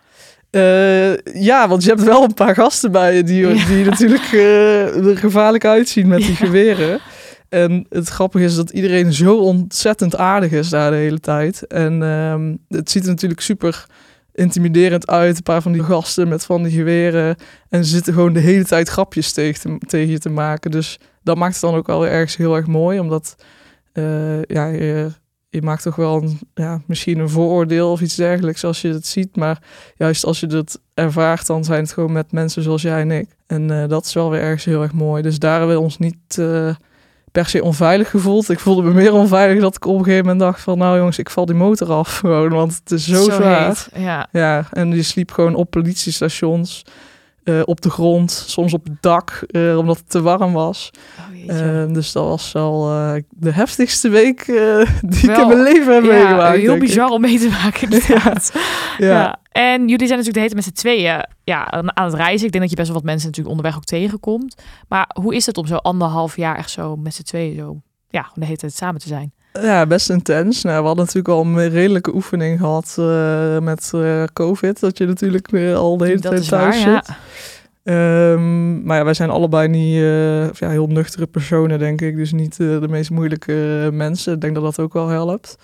Eh, 0.58 1.42
ja, 1.44 1.68
want 1.68 1.84
je 1.84 1.90
hebt 1.90 2.04
wel 2.04 2.24
een 2.24 2.34
paar 2.34 2.54
gasten 2.56 2.92
bij 2.92 3.16
je 3.16 3.24
die, 3.24 3.48
Ja. 3.48 3.66
die 3.66 3.86
natuurlijk 3.86 4.32
eh, 4.32 5.06
er 5.06 5.18
gevaarlijk 5.18 5.66
uitzien 5.66 6.08
met 6.08 6.20
die 6.22 6.36
geweren. 6.36 7.00
En 7.50 7.86
het 7.90 8.08
grappige 8.10 8.44
is 8.46 8.56
dat 8.56 8.70
iedereen 8.70 9.14
zo 9.14 9.36
ontzettend 9.38 10.16
aardig 10.18 10.52
is 10.52 10.70
daar 10.70 10.92
de 10.92 10.98
hele 10.98 11.20
tijd. 11.20 11.68
En 11.68 12.04
ehm, 12.04 12.56
het 12.80 12.92
ziet 12.92 13.04
er 13.04 13.10
natuurlijk 13.10 13.42
super 13.42 13.86
intimiderend 14.34 15.08
uit. 15.08 15.36
Een 15.38 15.44
paar 15.44 15.62
van 15.62 15.72
die 15.72 15.84
gasten 15.84 16.28
met 16.28 16.46
van 16.46 16.64
die 16.64 16.72
geweren. 16.72 17.36
En 17.70 17.86
ze 17.86 17.92
zitten 17.92 18.14
gewoon 18.14 18.34
de 18.34 18.40
hele 18.40 18.64
tijd 18.66 18.90
grapjes 18.90 19.32
tegen, 19.32 19.62
te- 19.80 19.86
tegen 19.88 20.10
je 20.12 20.20
te 20.20 20.30
maken. 20.30 20.72
Dus 20.72 21.00
dat 21.24 21.38
maakt 21.38 21.54
het 21.54 21.62
dan 21.62 21.76
ook 21.76 21.88
wel 21.88 22.08
ergens 22.08 22.38
heel 22.38 22.56
erg 22.56 22.68
mooi. 22.68 23.00
Omdat 23.00 23.36
eh, 23.94 24.42
ja, 24.44 24.66
je, 24.68 25.08
je 25.58 25.64
maakt 25.64 25.84
toch 25.84 25.96
wel 25.96 26.22
een, 26.22 26.40
ja, 26.54 26.82
misschien 26.86 27.20
een 27.20 27.30
vooroordeel 27.30 27.92
of 27.92 28.02
iets 28.02 28.16
dergelijks 28.16 28.64
als 28.64 28.82
je 28.82 28.88
het 28.88 29.08
ziet. 29.08 29.36
Maar 29.36 29.62
juist 29.96 30.26
als 30.26 30.40
je 30.40 30.48
dat 30.48 30.80
ervaart, 30.94 31.48
dan 31.48 31.64
zijn 31.64 31.82
het 31.82 31.94
gewoon 31.94 32.12
met 32.12 32.32
mensen 32.32 32.64
zoals 32.64 32.82
jij 32.82 33.02
en 33.02 33.12
ik. 33.12 33.36
En 33.48 33.82
eh, 33.82 33.88
dat 33.88 34.06
is 34.06 34.14
wel 34.14 34.30
weer 34.30 34.42
ergens 34.42 34.66
heel 34.66 34.82
erg 34.82 34.94
mooi. 34.94 35.22
Dus 35.22 35.40
daar 35.40 35.58
hebben 35.58 35.76
we 35.76 35.82
ons 35.82 35.98
niet 35.98 36.38
eh, 36.38 36.76
per 37.32 37.46
se 37.46 37.64
onveilig 37.64 38.10
gevoeld. 38.10 38.50
Ik 38.50 38.60
voelde 38.60 38.82
me 38.82 38.94
meer 38.94 39.14
onveilig 39.14 39.62
dat 39.62 39.76
ik 39.76 39.86
op 39.86 39.98
een 39.98 40.04
gegeven 40.04 40.26
moment 40.26 40.40
dacht 40.44 40.62
van... 40.62 40.78
nou 40.78 40.98
jongens, 40.98 41.20
ik 41.20 41.30
val 41.30 41.46
die 41.46 41.56
motor 41.56 41.92
af 41.92 42.18
gewoon, 42.18 42.50
want 42.50 42.80
het 42.84 42.92
is 42.92 43.08
zo, 43.08 43.24
zwaar. 43.24 43.68
heet. 43.68 43.90
Ja. 43.96 44.28
Ja, 44.32 44.68
en 44.72 44.96
je 44.96 45.04
sliep 45.04 45.32
gewoon 45.32 45.56
op 45.56 45.70
politiestations, 45.70 46.84
eh, 47.48 47.62
op 47.66 47.82
de 47.82 47.90
grond, 47.90 48.32
soms 48.48 48.74
op 48.74 48.84
het 48.84 49.02
dak, 49.02 49.44
eh, 49.48 49.78
omdat 49.78 49.98
het 49.98 50.10
te 50.10 50.22
warm 50.22 50.54
was. 50.54 50.92
Oh, 51.20 51.38
jeetje. 51.38 51.84
Eh, 51.88 51.94
dus 51.94 52.12
dat 52.12 52.24
was 52.24 52.52
wel 52.52 52.90
eh, 52.90 53.22
de 53.30 53.52
heftigste 53.52 54.10
week 54.10 54.46
die 55.02 55.32
ik 55.32 55.38
in 55.38 55.48
mijn 55.48 55.62
leven 55.62 55.94
heb 55.94 56.04
ja, 56.04 56.10
meegemaakt. 56.10 56.58
heel 56.58 56.78
bizar 56.78 57.10
om 57.10 57.22
mee 57.22 57.40
te 57.40 57.50
maken 57.50 57.82
inderdaad. 57.90 58.52
Ja. 58.98 59.08
Ja. 59.08 59.40
En 59.52 59.88
jullie 59.88 60.08
zijn 60.08 60.20
natuurlijk 60.20 60.34
de 60.34 60.40
hele 60.40 60.54
tijd 60.54 60.54
met 60.54 60.64
z'n 60.64 60.82
tweeën 60.82 61.26
ja, 61.44 61.72
aan 61.72 61.98
aan 61.98 62.06
het 62.06 62.14
reizen. 62.14 62.46
Ik 62.46 62.52
denk 62.52 62.64
dat 62.64 62.70
je 62.70 62.76
best 62.76 62.88
wel 62.88 62.98
wat 62.98 63.06
mensen 63.06 63.28
natuurlijk 63.28 63.56
onderweg 63.56 63.76
ook 63.76 63.86
tegenkomt. 63.86 64.62
Maar 64.88 65.10
hoe 65.22 65.36
is 65.36 65.46
het 65.46 65.58
om 65.58 65.68
zo 65.68 65.76
anderhalf 65.76 66.36
jaar 66.36 66.58
echt 66.58 66.70
zo 66.70 66.96
met 66.96 67.14
z'n 67.14 67.24
tweeën 67.24 67.56
zo... 67.56 67.82
Ja, 68.10 68.32
de 68.34 68.46
hele 68.46 68.58
tijd 68.58 68.74
samen 68.74 69.02
te 69.02 69.08
zijn? 69.08 69.34
Ja, 69.62 69.86
best 69.86 70.10
intens. 70.10 70.64
Nou, 70.64 70.80
we 70.80 70.86
hadden 70.86 71.06
natuurlijk 71.06 71.34
al 71.34 71.46
een 71.46 71.70
redelijke 71.70 72.14
oefening 72.16 72.60
gehad 72.60 72.96
eh, 73.00 73.60
met 73.60 73.92
eh, 73.94 74.24
COVID. 74.34 74.80
Dat 74.80 74.98
je 74.98 75.06
natuurlijk 75.06 75.50
weer 75.50 75.76
al 75.76 75.98
de 75.98 76.06
hele 76.06 76.20
dat 76.20 76.32
tijd 76.32 76.44
is 76.44 76.48
thuis 76.48 76.84
waar, 76.84 76.94
ja. 76.94 77.04
zit. 77.06 77.16
Ehm, 77.84 78.84
maar 78.84 78.98
ja, 78.98 79.04
wij 79.04 79.14
zijn 79.14 79.30
allebei 79.30 79.68
niet 79.68 79.96
eh, 79.96 80.52
ja, 80.52 80.70
heel 80.70 80.88
nuchtere 80.88 81.26
personen, 81.26 81.80
denk 81.80 82.02
ik. 82.02 82.16
Dus 82.16 82.32
niet 82.32 82.58
de 82.58 82.88
meest 82.90 83.10
moeilijke 83.10 83.90
mensen. 83.94 84.34
Ik 84.34 84.42
denk 84.42 84.54
dat 84.54 84.64
dat 84.64 84.80
ook 84.80 84.94
wel 84.94 85.08
helpt. 85.08 85.58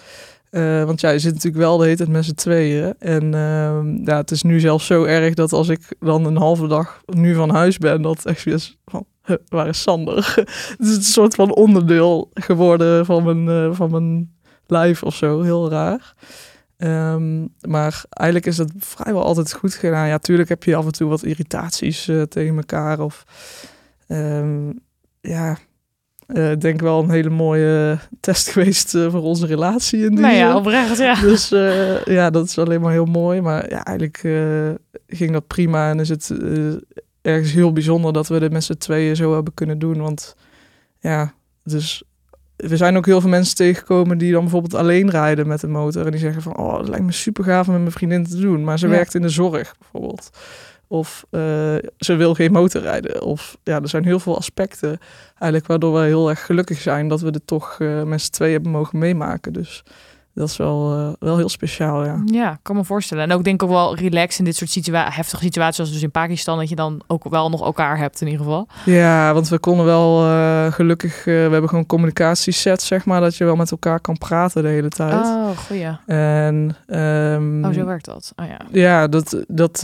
Want 0.86 1.02
ja, 1.02 1.10
je 1.10 1.20
zit 1.20 1.34
natuurlijk 1.34 1.64
wel 1.64 1.78
de 1.78 1.84
hele 1.84 1.96
tijd 1.96 2.10
met 2.10 2.26
z'n 2.26 2.34
tweeën. 2.34 2.94
En 3.00 3.34
ehm, 3.34 4.10
ja, 4.10 4.18
het 4.18 4.32
is 4.32 4.44
nu 4.44 4.60
zelfs 4.60 4.86
zo 4.86 5.04
erg 5.04 5.34
dat 5.34 5.54
als 5.54 5.70
ik 5.70 5.80
dan 6.00 6.26
een 6.26 6.38
halve 6.38 6.68
dag 6.68 7.02
nu 7.06 7.34
van 7.34 7.50
huis 7.50 7.78
ben, 7.78 8.02
dat 8.02 8.26
echt 8.26 8.44
weer 8.44 8.54
is 8.54 8.78
van, 8.86 9.06
huh, 9.24 9.38
waar 9.48 9.68
is 9.68 9.82
Sander? 9.82 10.34
het 10.78 10.88
is 10.88 10.96
een 10.96 11.04
soort 11.04 11.36
van 11.36 11.54
onderdeel 11.54 12.32
geworden 12.34 13.06
van 13.06 13.24
mijn, 13.24 13.48
eh, 13.50 13.76
van 13.76 13.92
mijn 13.92 14.34
lijf 14.68 15.04
of 15.04 15.16
zo. 15.16 15.42
Heel 15.42 15.70
raar. 15.70 16.14
Ehm, 16.78 17.42
maar 17.68 18.04
eigenlijk 18.10 18.46
is 18.46 18.58
het 18.58 18.72
vrijwel 18.78 19.24
altijd 19.24 19.54
goed 19.54 19.74
gedaan. 19.74 20.08
Ja, 20.08 20.18
tuurlijk 20.18 20.50
heb 20.50 20.64
je 20.64 20.76
af 20.76 20.86
en 20.86 20.92
toe 20.92 21.10
wat 21.10 21.24
irritaties 21.24 22.08
eh, 22.08 22.22
tegen 22.22 22.56
elkaar. 22.56 23.00
Of 23.00 23.26
ehm, 24.08 24.72
ja, 25.22 25.58
eh, 26.28 26.52
ik 26.52 26.62
denk 26.62 26.82
wel 26.82 27.04
een 27.04 27.10
hele 27.10 27.30
mooie 27.30 27.98
test 28.20 28.48
geweest 28.52 28.90
voor 28.90 29.22
onze 29.22 29.46
relatie 29.46 30.04
in 30.04 30.10
die 30.10 30.20
Nou 30.20 30.36
ja, 30.36 30.56
oprecht, 30.56 30.98
ja. 30.98 31.22
Dus 31.22 31.50
ja, 32.06 32.30
dat 32.30 32.46
is 32.46 32.58
alleen 32.58 32.82
maar 32.82 32.92
heel 32.92 33.06
mooi. 33.06 33.42
Maar 33.42 33.70
ja, 33.70 33.84
eigenlijk 33.84 34.18
ging 35.08 35.32
dat 35.32 35.48
prima. 35.48 35.90
En 35.90 36.00
is 36.00 36.10
het 36.10 36.34
ergens 37.24 37.52
heel 37.52 37.74
bijzonder 37.74 38.14
dat 38.14 38.28
we 38.28 38.40
dit 38.40 38.52
met 38.52 38.64
z'n 38.64 38.74
tweeën 38.78 39.16
zo 39.16 39.34
hebben 39.34 39.54
kunnen 39.54 39.80
doen. 39.80 40.02
Want 40.02 40.36
ja, 41.00 41.34
dus 41.64 42.04
we 42.56 42.78
zijn 42.78 42.98
ook 42.98 43.06
heel 43.06 43.22
veel 43.22 43.30
mensen 43.30 43.56
tegengekomen 43.56 44.18
die 44.18 44.32
dan 44.32 44.42
bijvoorbeeld 44.42 44.74
alleen 44.74 45.10
rijden 45.10 45.48
met 45.48 45.64
een 45.64 45.72
motor. 45.72 46.06
En 46.06 46.12
die 46.12 46.20
zeggen 46.20 46.42
van, 46.42 46.58
oh, 46.58 46.78
het 46.78 46.88
lijkt 46.88 47.06
me 47.06 47.12
super 47.12 47.44
gaaf 47.44 47.66
om 47.68 47.72
met 47.74 47.82
mijn 47.82 47.94
vriendin 47.94 48.24
te 48.26 48.38
doen. 48.38 48.64
Maar 48.64 48.80
ze 48.80 48.88
Ja. 48.88 48.92
werkt 48.92 49.16
in 49.16 49.22
de 49.22 49.30
zorg 49.30 49.76
bijvoorbeeld. 49.80 50.30
Of 50.88 51.26
eh, 51.30 51.40
ze 51.98 52.16
wil 52.16 52.34
geen 52.34 52.52
motor 52.52 52.82
rijden. 52.82 53.22
Of 53.22 53.58
ja, 53.64 53.82
er 53.82 53.90
zijn 53.90 54.06
heel 54.06 54.20
veel 54.20 54.38
aspecten 54.38 54.98
eigenlijk 55.28 55.68
waardoor 55.68 55.94
we 56.00 56.06
heel 56.06 56.30
erg 56.30 56.46
gelukkig 56.46 56.80
zijn 56.82 57.08
dat 57.08 57.22
we 57.22 57.32
dit 57.32 57.48
toch 57.48 57.76
eh, 57.80 58.04
met 58.04 58.22
z'n 58.22 58.32
tweeën 58.32 58.54
hebben 58.54 58.72
mogen 58.72 59.00
meemaken. 59.00 59.54
Dus 59.54 59.84
dat 60.34 60.50
is 60.50 60.58
wel, 60.58 60.94
eh, 60.98 61.14
wel 61.20 61.38
heel 61.38 61.50
speciaal, 61.50 62.06
ja. 62.06 62.22
Ja, 62.26 62.60
kan 62.62 62.76
me 62.76 62.84
voorstellen. 62.84 63.24
En 63.24 63.32
ook 63.32 63.44
denk 63.44 63.62
ik 63.62 63.68
ook 63.70 63.76
wel 63.76 63.96
relaxed 63.96 64.40
in 64.40 64.46
dit 64.46 64.56
soort 64.56 64.70
situa 64.70 65.10
heftige 65.10 65.44
situaties, 65.44 65.76
zoals 65.76 65.92
dus 65.92 66.02
in 66.02 66.12
Pakistan, 66.12 66.58
dat 66.58 66.70
je 66.70 66.76
dan 66.76 67.02
ook 67.08 67.30
wel 67.30 67.50
nog 67.50 67.62
elkaar 67.62 67.98
hebt 67.98 68.22
in 68.22 68.28
ieder 68.28 68.46
geval. 68.46 68.68
Ja, 68.86 69.34
want 69.34 69.50
we 69.50 69.60
konden 69.60 69.86
wel 69.86 70.24
eh, 70.26 70.72
gelukkig, 70.72 71.18
eh, 71.18 71.24
we 71.26 71.32
hebben 71.32 71.70
gewoon 71.70 71.86
communicatiesets, 71.86 72.88
zeg 72.88 73.06
maar, 73.06 73.22
dat 73.22 73.36
je 73.36 73.44
wel 73.46 73.56
met 73.56 73.72
elkaar 73.72 74.00
kan 74.00 74.18
praten 74.18 74.62
de 74.64 74.68
hele 74.68 74.90
tijd. 74.90 75.14
Oh, 75.14 75.58
goeie. 75.58 75.98
En 76.06 76.76
ehm, 76.88 77.66
Oh, 77.66 77.74
zo 77.74 77.86
werkt 77.86 78.06
dat. 78.06 78.34
Oh 78.36 78.46
ja. 78.46 78.60
ja, 78.72 79.08
dat, 79.08 79.44
dat 79.48 79.82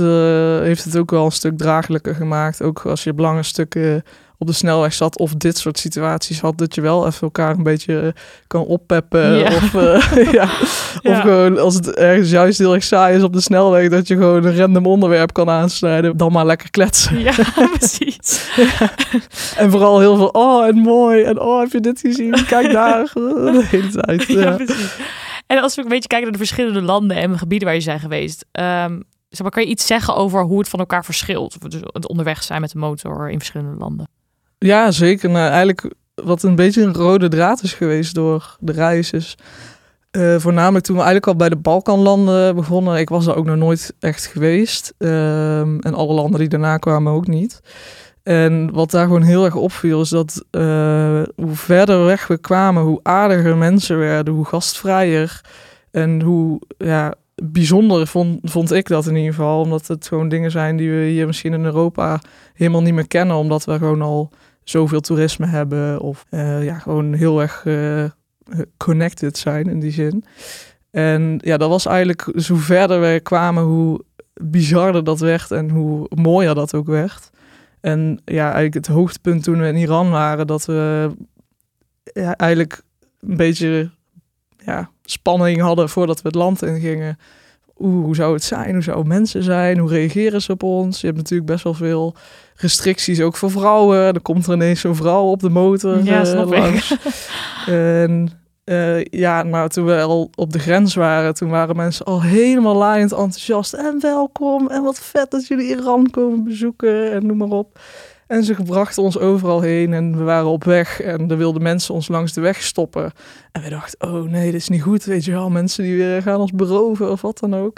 heeft 0.63 0.83
het 0.83 0.97
ook 0.97 1.11
wel 1.11 1.25
een 1.25 1.31
stuk 1.31 1.57
draaglijker 1.57 2.15
gemaakt. 2.15 2.61
Ook 2.61 2.85
als 2.85 3.03
je 3.03 3.13
lange 3.15 3.43
stukken 3.43 4.03
op 4.39 4.47
de 4.47 4.53
snelweg 4.53 4.93
zat 4.93 5.17
of 5.17 5.33
dit 5.33 5.57
soort 5.57 5.79
situaties 5.79 6.39
had, 6.39 6.57
dat 6.57 6.75
je 6.75 6.81
wel 6.81 7.07
even 7.07 7.21
elkaar 7.21 7.55
een 7.55 7.63
beetje 7.63 7.99
eh, 7.99 8.21
kan 8.47 8.65
oppeppen. 8.65 9.37
Ja. 9.37 9.55
Of, 9.55 9.75
eh, 9.75 10.31
ja. 10.31 10.49
Ja. 11.01 11.11
of 11.11 11.19
gewoon 11.21 11.59
als 11.59 11.75
het 11.75 11.95
ergens 11.95 12.29
juist 12.29 12.57
heel 12.57 12.73
erg 12.73 12.83
saai 12.83 13.17
is 13.17 13.23
op 13.23 13.33
de 13.33 13.41
snelweg, 13.41 13.89
dat 13.89 14.07
je 14.07 14.15
gewoon 14.15 14.45
een 14.45 14.57
random 14.57 14.85
onderwerp 14.85 15.33
kan 15.33 15.49
aansnijden. 15.49 16.17
Dan 16.17 16.31
maar 16.31 16.45
lekker 16.45 16.69
kletsen. 16.69 17.19
Ja, 17.19 17.33
precies. 17.77 18.49
En 19.57 19.71
vooral 19.71 19.99
heel 19.99 20.15
veel, 20.15 20.27
oh 20.27 20.67
en 20.67 20.75
mooi, 20.75 21.23
en 21.23 21.39
oh 21.39 21.59
heb 21.59 21.71
je 21.71 21.79
dit 21.79 21.99
gezien? 21.99 22.45
Kijk 22.47 22.71
daar, 22.71 23.11
de 23.13 23.65
hele 23.65 23.89
tijd. 23.89 24.27
Ja, 24.27 24.55
precies. 24.55 24.95
En 25.47 25.61
als 25.61 25.75
we 25.75 25.81
een 25.81 25.87
beetje 25.87 26.07
kijken 26.07 26.27
naar 26.27 26.39
de 26.39 26.45
verschillende 26.45 26.81
landen 26.81 27.17
en 27.17 27.37
gebieden 27.37 27.67
waar 27.67 27.77
je 27.77 27.83
zijn 27.83 27.99
geweest, 27.99 28.45
ehm, 28.51 28.99
zeg 29.29 29.41
maar, 29.41 29.51
kan 29.51 29.63
je 29.63 29.69
iets 29.69 29.85
zeggen 29.85 30.15
over 30.15 30.43
hoe 30.43 30.59
het 30.59 30.69
van 30.69 30.79
elkaar 30.79 31.05
verschilt? 31.05 31.57
Of 31.61 31.69
dus 31.69 31.81
het 31.91 32.07
onderweg 32.07 32.43
zijn 32.43 32.61
met 32.61 32.71
de 32.71 32.77
motor 32.77 33.29
in 33.29 33.37
verschillende 33.37 33.77
landen? 33.77 34.07
Ja, 34.59 34.91
zeker. 34.91 35.29
Nou, 35.29 35.47
eigenlijk 35.49 35.93
wat 36.15 36.43
een 36.43 36.55
beetje 36.55 36.81
een 36.83 36.93
rode 36.93 37.27
draad 37.27 37.63
is 37.63 37.73
geweest 37.73 38.15
door 38.15 38.57
de 38.59 38.71
reis 38.71 39.11
is... 39.11 39.37
eh, 40.11 40.35
voornamelijk 40.37 40.85
toen 40.85 40.95
we 40.95 41.01
eigenlijk 41.01 41.31
al 41.31 41.35
bij 41.35 41.49
de 41.49 41.55
Balkanlanden 41.55 42.55
begonnen. 42.55 42.97
Ik 42.99 43.09
was 43.09 43.25
daar 43.25 43.35
ook 43.35 43.45
nog 43.45 43.55
nooit 43.55 43.93
echt 43.99 44.25
geweest. 44.25 44.93
Ehm, 44.97 45.77
en 45.79 45.93
alle 45.93 46.13
landen 46.13 46.39
die 46.39 46.49
daarna 46.49 46.77
kwamen 46.77 47.13
ook 47.13 47.27
niet. 47.27 47.61
En 48.23 48.71
wat 48.73 48.91
daar 48.91 49.05
gewoon 49.05 49.21
heel 49.21 49.45
erg 49.45 49.55
opviel 49.55 50.01
is 50.01 50.09
dat 50.09 50.45
eh, 50.51 51.21
hoe 51.35 51.55
verder 51.55 52.05
weg 52.05 52.27
we 52.27 52.37
kwamen, 52.37 52.83
hoe 52.83 52.99
aardiger 53.03 53.57
mensen 53.57 53.97
werden, 53.97 54.33
hoe 54.33 54.45
gastvrijer. 54.45 55.41
En 55.91 56.21
hoe 56.21 56.61
ja, 56.77 57.13
bijzonder 57.43 58.07
vond, 58.07 58.39
vond 58.43 58.71
ik 58.71 58.87
dat 58.87 59.07
in 59.07 59.15
ieder 59.15 59.33
geval. 59.33 59.59
Omdat 59.61 59.87
het 59.87 60.07
gewoon 60.07 60.29
dingen 60.29 60.51
zijn 60.51 60.77
die 60.77 60.91
we 60.91 61.05
hier 61.05 61.27
misschien 61.27 61.53
in 61.53 61.65
Europa 61.65 62.19
helemaal 62.53 62.81
niet 62.81 62.93
meer 62.93 63.07
kennen. 63.07 63.35
Omdat 63.35 63.65
we 63.65 63.77
gewoon 63.77 64.01
al 64.01 64.29
zoveel 64.69 64.99
toerisme 64.99 65.45
hebben. 65.45 65.99
Of 65.99 66.25
eh, 66.29 66.63
ja, 66.63 66.79
gewoon 66.79 67.13
heel 67.13 67.41
erg 67.41 67.65
eh, 67.65 68.03
connected 68.77 69.37
zijn 69.37 69.67
in 69.67 69.79
die 69.79 69.91
zin. 69.91 70.23
En 70.91 71.39
ja, 71.43 71.57
dat 71.57 71.69
was 71.69 71.85
eigenlijk, 71.85 72.29
dus 72.33 72.47
hoe 72.47 72.59
verder 72.59 73.01
we 73.01 73.19
kwamen, 73.23 73.63
hoe 73.63 74.03
bizarder 74.33 75.03
dat 75.03 75.19
werd 75.19 75.51
en 75.51 75.69
hoe 75.69 76.07
mooier 76.15 76.55
dat 76.55 76.73
ook 76.73 76.87
werd. 76.87 77.29
En 77.81 78.21
ja, 78.25 78.43
eigenlijk 78.43 78.73
het 78.73 78.87
hoogtepunt 78.87 79.43
toen 79.43 79.59
we 79.59 79.67
in 79.67 79.75
Iran 79.75 80.09
waren, 80.09 80.47
dat 80.47 80.65
we 80.65 81.11
eigenlijk 82.13 82.81
een 83.19 83.37
beetje 83.37 83.91
ja, 84.57 84.89
spanning 85.03 85.61
hadden 85.61 85.89
voordat 85.89 86.21
we 86.21 86.27
het 86.27 86.37
land 86.37 86.63
in 86.63 86.79
gingen. 86.79 87.17
Oeh, 87.79 88.03
hoe 88.03 88.15
zou 88.15 88.33
het 88.33 88.43
zijn? 88.43 88.73
Hoe 88.73 88.83
zouden 88.83 89.07
mensen 89.07 89.43
zijn? 89.43 89.77
Hoe 89.77 89.89
reageren 89.89 90.41
ze 90.41 90.51
op 90.51 90.63
ons? 90.63 90.99
Je 91.01 91.05
hebt 91.05 91.17
natuurlijk 91.19 91.49
best 91.49 91.63
wel 91.63 91.73
veel 91.73 92.15
restricties, 92.55 93.21
ook 93.21 93.35
voor 93.35 93.51
vrouwen. 93.51 93.97
Er 93.97 94.21
komt 94.21 94.47
er 94.47 94.53
ineens 94.53 94.79
zo'n 94.79 94.95
vrouw 94.95 95.23
op 95.23 95.39
de 95.39 95.49
motor 95.49 96.03
Ja, 96.03 96.25
snap 96.25 96.53
ik. 96.53 96.59
langs. 96.59 96.95
en 97.65 98.29
eh, 98.69 99.03
ja, 99.03 99.43
nou, 99.43 99.69
toen 99.69 99.85
we 99.85 100.01
al 100.01 100.29
op 100.35 100.53
de 100.53 100.59
grens 100.59 100.95
waren, 100.95 101.33
toen 101.33 101.49
waren 101.49 101.75
mensen 101.75 102.05
al 102.05 102.21
helemaal 102.21 102.75
laaiend 102.75 103.11
enthousiast. 103.11 103.73
En 103.73 103.97
welkom, 104.01 104.67
en 104.67 104.83
wat 104.83 104.99
vet 104.99 105.31
dat 105.31 105.47
jullie 105.47 105.69
Iran 105.69 106.09
komen 106.09 106.43
bezoeken, 106.43 107.11
en 107.11 107.25
noem 107.25 107.37
maar 107.37 107.47
op. 107.47 107.79
En 108.29 108.43
ze 108.43 108.55
brachten 108.65 109.03
ons 109.03 109.19
overal 109.19 109.61
heen 109.61 109.93
en 109.93 110.17
we 110.17 110.23
waren 110.23 110.49
op 110.49 110.63
weg 110.63 111.01
en 111.01 111.31
er 111.31 111.37
wilden 111.37 111.61
mensen 111.61 111.93
ons 111.93 112.07
langs 112.07 112.33
de 112.33 112.41
weg 112.41 112.61
stoppen. 112.61 113.11
En 113.51 113.61
we 113.61 113.69
dachten, 113.69 114.09
oh 114.09 114.23
nee, 114.29 114.51
dit 114.51 114.61
is 114.61 114.69
niet 114.69 114.81
goed, 114.81 115.03
weet 115.03 115.25
je 115.25 115.31
wel. 115.31 115.49
Mensen 115.49 115.83
die 115.83 115.97
weer 115.97 116.21
gaan 116.21 116.39
ons 116.39 116.51
beroven 116.51 117.11
of 117.11 117.21
wat 117.21 117.39
dan 117.39 117.55
ook. 117.55 117.77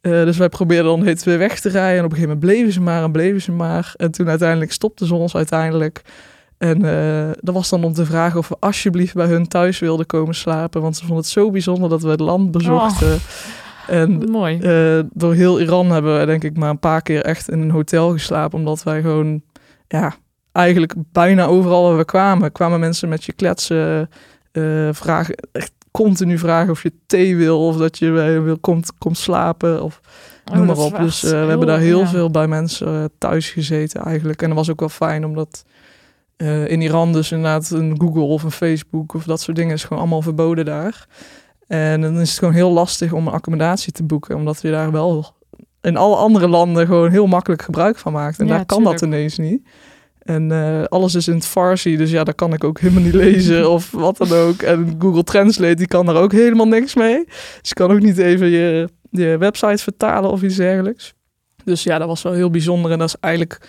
Eh, 0.00 0.12
dus 0.12 0.36
wij 0.36 0.48
probeerden 0.48 0.86
dan 0.96 1.06
het 1.06 1.24
weer 1.24 1.38
weg 1.38 1.60
te 1.60 1.68
rijden. 1.68 1.98
En 1.98 2.04
op 2.04 2.10
een 2.10 2.16
gegeven 2.16 2.36
moment 2.36 2.52
bleven 2.52 2.72
ze 2.72 2.80
maar 2.80 3.02
en 3.02 3.12
bleven 3.12 3.42
ze 3.42 3.52
maar. 3.52 3.94
En 3.96 4.10
toen 4.10 4.28
uiteindelijk 4.28 4.72
stopten 4.72 5.06
ze 5.06 5.14
ons 5.14 5.36
uiteindelijk. 5.36 6.02
En 6.58 6.84
eh, 6.84 7.30
dat 7.40 7.54
was 7.54 7.68
dan 7.68 7.84
om 7.84 7.92
te 7.92 8.04
vragen 8.04 8.38
of 8.38 8.48
we 8.48 8.56
alsjeblieft 8.60 9.14
bij 9.14 9.26
hun 9.26 9.48
thuis 9.48 9.78
wilden 9.78 10.06
komen 10.06 10.34
slapen. 10.34 10.82
Want 10.82 10.94
ze 10.96 11.00
vonden 11.00 11.18
het 11.22 11.32
zo 11.32 11.50
bijzonder 11.50 11.88
dat 11.88 12.02
we 12.02 12.08
het 12.10 12.20
land 12.20 12.50
bezochten. 12.50 13.18
En 13.86 14.30
Mooi. 14.30 14.58
eh, 14.58 15.04
door 15.12 15.34
heel 15.34 15.60
Iran 15.60 15.90
hebben 15.90 16.12
wij 16.12 16.26
denk 16.26 16.44
ik 16.44 16.56
maar 16.56 16.70
een 16.70 16.78
paar 16.78 17.02
keer 17.02 17.22
echt 17.24 17.50
in 17.50 17.60
een 17.60 17.70
hotel 17.70 18.10
geslapen. 18.12 18.58
Omdat 18.58 18.82
wij 18.82 19.00
gewoon, 19.00 19.42
ja, 19.98 20.14
eigenlijk 20.52 20.94
bijna 21.12 21.44
overal 21.44 21.88
waar 21.88 21.96
we 21.96 22.04
kwamen, 22.04 22.52
kwamen 22.52 22.80
mensen 22.80 23.08
met 23.08 23.24
je 23.24 23.32
kletsen. 23.32 24.10
eh, 24.52 24.88
vragen, 24.92 25.34
echt 25.52 25.72
continu 25.90 26.38
vragen 26.38 26.70
of 26.70 26.82
je 26.82 26.92
thee 27.06 27.36
wil 27.36 27.66
of 27.66 27.76
dat 27.76 27.98
je 27.98 28.12
bij 28.12 28.42
wil 28.42 28.58
komt, 28.58 28.92
komt 28.98 29.18
slapen 29.18 29.82
of 29.82 30.00
Oh, 30.50 30.56
noem 30.56 30.66
maar 30.66 30.76
op. 30.76 30.96
Dus 30.96 31.22
eh, 31.24 31.30
we 31.30 31.36
hebben 31.36 31.66
daar 31.66 31.78
heel 31.78 32.00
ja. 32.00 32.06
veel 32.06 32.30
bij 32.30 32.48
mensen 32.48 33.02
eh, 33.02 33.04
thuis 33.18 33.50
gezeten 33.50 34.02
eigenlijk. 34.02 34.42
En 34.42 34.48
dat 34.48 34.58
was 34.58 34.70
ook 34.70 34.80
wel 34.80 34.88
fijn 34.88 35.24
omdat 35.24 35.64
eh, 36.36 36.68
in 36.68 36.80
Iran 36.80 37.12
dus 37.12 37.32
inderdaad 37.32 37.70
een 37.70 38.00
Google 38.00 38.22
of 38.22 38.42
een 38.42 38.50
Facebook 38.50 39.14
of 39.14 39.24
dat 39.24 39.40
soort 39.40 39.56
dingen 39.56 39.74
is 39.74 39.82
gewoon 39.84 39.98
allemaal 39.98 40.22
verboden 40.22 40.64
daar. 40.64 41.06
En 41.66 42.00
dan 42.00 42.20
is 42.20 42.30
het 42.30 42.38
gewoon 42.38 42.54
heel 42.54 42.70
lastig 42.70 43.12
om 43.12 43.26
een 43.26 43.32
accommodatie 43.32 43.92
te 43.92 44.02
boeken, 44.02 44.36
omdat 44.36 44.60
we 44.60 44.70
daar 44.70 44.92
wel 44.92 45.34
in 45.82 45.96
alle 45.96 46.16
andere 46.16 46.48
landen 46.48 46.86
gewoon 46.86 47.10
heel 47.10 47.26
makkelijk 47.26 47.62
gebruik 47.62 47.98
van 47.98 48.12
maakt. 48.12 48.38
En 48.38 48.46
Ja, 48.46 48.56
daar 48.56 48.66
kan 48.66 48.84
dat 48.84 49.02
inees 49.02 49.38
niet. 49.38 49.62
En 50.18 50.52
eh, 50.52 50.84
alles 50.84 51.14
is 51.14 51.28
in 51.28 51.34
het 51.34 51.46
Farsi, 51.46 51.96
dus 51.96 52.10
ja, 52.10 52.24
daar 52.24 52.34
kan 52.34 52.52
ik 52.52 52.64
ook 52.64 52.80
helemaal 52.80 53.02
niet 53.02 53.14
lezen 53.14 53.70
of 53.70 53.90
wat 54.06 54.16
dan 54.16 54.32
ook. 54.32 54.62
En 54.62 54.94
Google 54.98 55.24
Translate, 55.24 55.74
die 55.74 55.86
kan 55.86 56.06
daar 56.06 56.16
ook 56.16 56.32
helemaal 56.32 56.66
niks 56.66 56.94
mee. 56.94 57.24
Dus 57.60 57.68
je 57.68 57.74
kan 57.74 57.90
ook 57.90 58.00
niet 58.00 58.18
even 58.18 58.48
je, 58.48 58.88
je 59.10 59.36
website 59.38 59.82
vertalen 59.82 60.30
of 60.30 60.42
iets 60.42 60.56
dergelijks. 60.56 61.14
Dus 61.64 61.82
ja, 61.82 61.98
dat 61.98 62.08
was 62.08 62.22
wel 62.22 62.32
heel 62.32 62.50
bijzonder. 62.50 62.90
En 62.90 62.98
dat 62.98 63.08
is 63.08 63.16
eigenlijk 63.20 63.68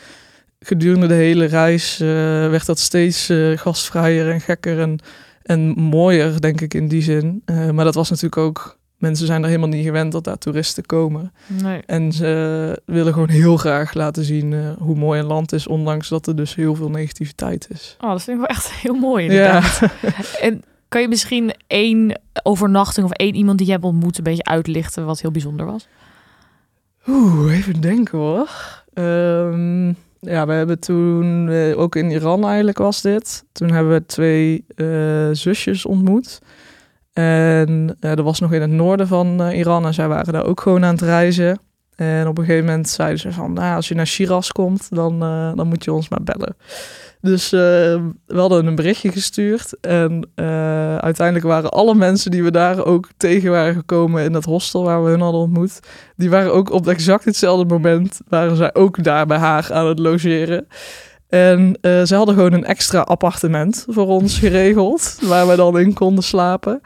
gedurende 0.60 1.08
de 1.08 1.13
hele 1.13 1.45
reis 1.45 2.00
eh, 2.00 2.08
werd 2.50 2.65
dat 2.65 2.80
steeds 2.80 3.30
eh, 3.30 3.58
gastvrijer 3.58 4.30
en 4.30 4.41
gekker 4.41 4.80
en, 4.80 5.00
en 5.43 5.62
mooier, 5.69 6.41
denk 6.41 6.62
ik, 6.62 6.74
in 6.74 6.88
die 6.88 7.02
zin. 7.02 7.43
Maar 7.45 7.86
dat 7.86 7.95
was 7.95 8.10
natuurlijk 8.10 8.38
ook... 8.38 8.80
Mensen 9.02 9.26
zijn 9.26 9.42
er 9.42 9.48
helemaal 9.48 9.70
niet 9.70 9.86
gewend 9.86 10.12
dat 10.12 10.24
daar 10.24 10.38
toeristen 10.38 10.86
komen. 10.86 11.34
Nee. 11.48 11.82
En 11.86 12.12
ze 12.12 12.82
willen 12.86 13.14
gewoon 13.14 13.30
heel 13.30 13.58
graag 13.58 13.94
laten 13.94 14.24
zien 14.24 14.54
eh, 14.54 14.60
hoe 14.78 14.96
mooi 14.96 15.20
een 15.20 15.26
land 15.26 15.52
is, 15.52 15.68
ondanks 15.68 16.10
dat 16.10 16.28
er 16.28 16.36
dus 16.36 16.56
heel 16.56 16.76
veel 16.76 16.90
negativiteit 16.90 17.68
is. 17.70 17.98
Oh, 18.00 18.10
dat 18.10 18.24
vind 18.24 18.40
ik 18.40 18.48
wel 18.48 18.56
echt 18.56 18.72
heel 18.84 18.94
mooi 18.94 19.26
inderdaad. 19.26 19.80
Ja, 19.80 19.90
En 20.48 20.64
kan 20.88 21.02
je 21.02 21.08
misschien 21.08 21.54
één 21.68 22.22
overnachting 22.44 23.06
of 23.06 23.12
één 23.12 23.36
iemand 23.36 23.58
die 23.58 23.68
je 23.68 23.74
hebt 23.74 23.86
ontmoet 23.86 24.18
een 24.18 24.24
beetje 24.24 24.44
uitlichten 24.44 25.06
wat 25.06 25.22
heel 25.22 25.32
bijzonder 25.32 25.66
was? 25.66 25.88
Oeh, 27.08 27.58
even 27.58 27.82
denken 27.82 28.18
hoor. 28.18 28.50
Ehm, 28.94 29.88
ja, 30.20 30.46
we 30.46 30.54
hebben 30.54 30.80
toen, 30.80 31.50
eh, 31.50 31.80
ook 31.80 31.96
in 31.96 32.12
Iran 32.12 32.46
eigenlijk 32.46 32.78
was 32.78 33.02
dit. 33.02 33.44
Toen 33.52 33.72
hebben 33.72 33.94
we 33.94 34.06
twee 34.06 34.66
eh, 34.76 35.30
zusjes 35.32 35.86
ontmoet. 35.86 36.42
En 37.13 37.97
eh, 38.00 38.15
dat 38.15 38.26
was 38.26 38.39
nog 38.39 38.54
in 38.54 38.62
het 38.62 38.69
noorden 38.69 39.08
van 39.08 39.41
eh, 39.41 39.58
Iran 39.58 39.86
en 39.86 39.93
zij 39.93 40.08
waren 40.08 40.34
daar 40.34 40.45
ook 40.45 40.62
gewoon 40.62 40.86
aan 40.86 40.93
het 40.93 41.02
reizen. 41.02 41.60
En 41.95 42.28
op 42.28 42.38
een 42.38 42.45
gegeven 42.45 42.65
moment 42.65 42.89
zeiden 42.89 43.19
ze 43.19 43.32
van, 43.32 43.54
nou, 43.54 43.76
als 43.76 43.88
je 43.88 43.95
naar 43.95 44.08
Shiraz 44.08 44.50
komt, 44.50 44.88
dan, 44.89 45.24
eh, 45.24 45.52
dan 45.56 45.67
moet 45.67 45.84
je 45.84 45.93
ons 45.93 46.10
maar 46.10 46.24
bellen. 46.24 46.56
Dus 47.21 47.50
we 47.50 48.13
hadden 48.28 48.65
een 48.65 48.76
berichtje 48.76 49.12
gestuurd. 49.12 49.80
En 49.82 50.30
uiteindelijk 51.02 51.45
waren 51.45 51.69
alle 51.69 51.95
mensen 51.95 52.32
die 52.32 52.43
we 52.43 52.52
daar 52.52 52.86
ook 52.86 53.10
tegen 53.17 53.52
waren 53.52 53.74
gekomen 53.74 54.24
in 54.24 54.32
dat 54.32 54.45
hostel 54.45 54.84
waar 54.84 55.04
we 55.04 55.10
hun 55.10 55.21
hadden 55.21 55.41
ontmoet, 55.41 55.80
die 56.15 56.30
waren 56.30 56.54
ook 56.54 56.71
op 56.71 56.88
exact 56.88 57.26
hetzelfde 57.26 57.74
moment, 57.74 58.19
waren 58.28 58.56
zij 58.56 58.74
ook 58.74 59.04
daar 59.04 59.26
bij 59.26 59.38
haar 59.38 59.74
aan 59.74 59.88
het 59.88 60.00
logeren. 60.00 60.67
En 61.32 61.78
eh, 61.82 62.02
ze 62.02 62.15
hadden 62.15 62.36
gewoon 62.36 62.54
een 62.54 62.65
extra 62.65 63.00
appartement 63.00 63.86
voor 63.89 64.08
ons 64.08 64.39
geregeld, 64.39 65.17
waar 65.30 65.48
we 65.48 65.56
dan 65.56 65.80
in 65.80 65.94
konden 65.94 66.24
slapen. 66.24 66.82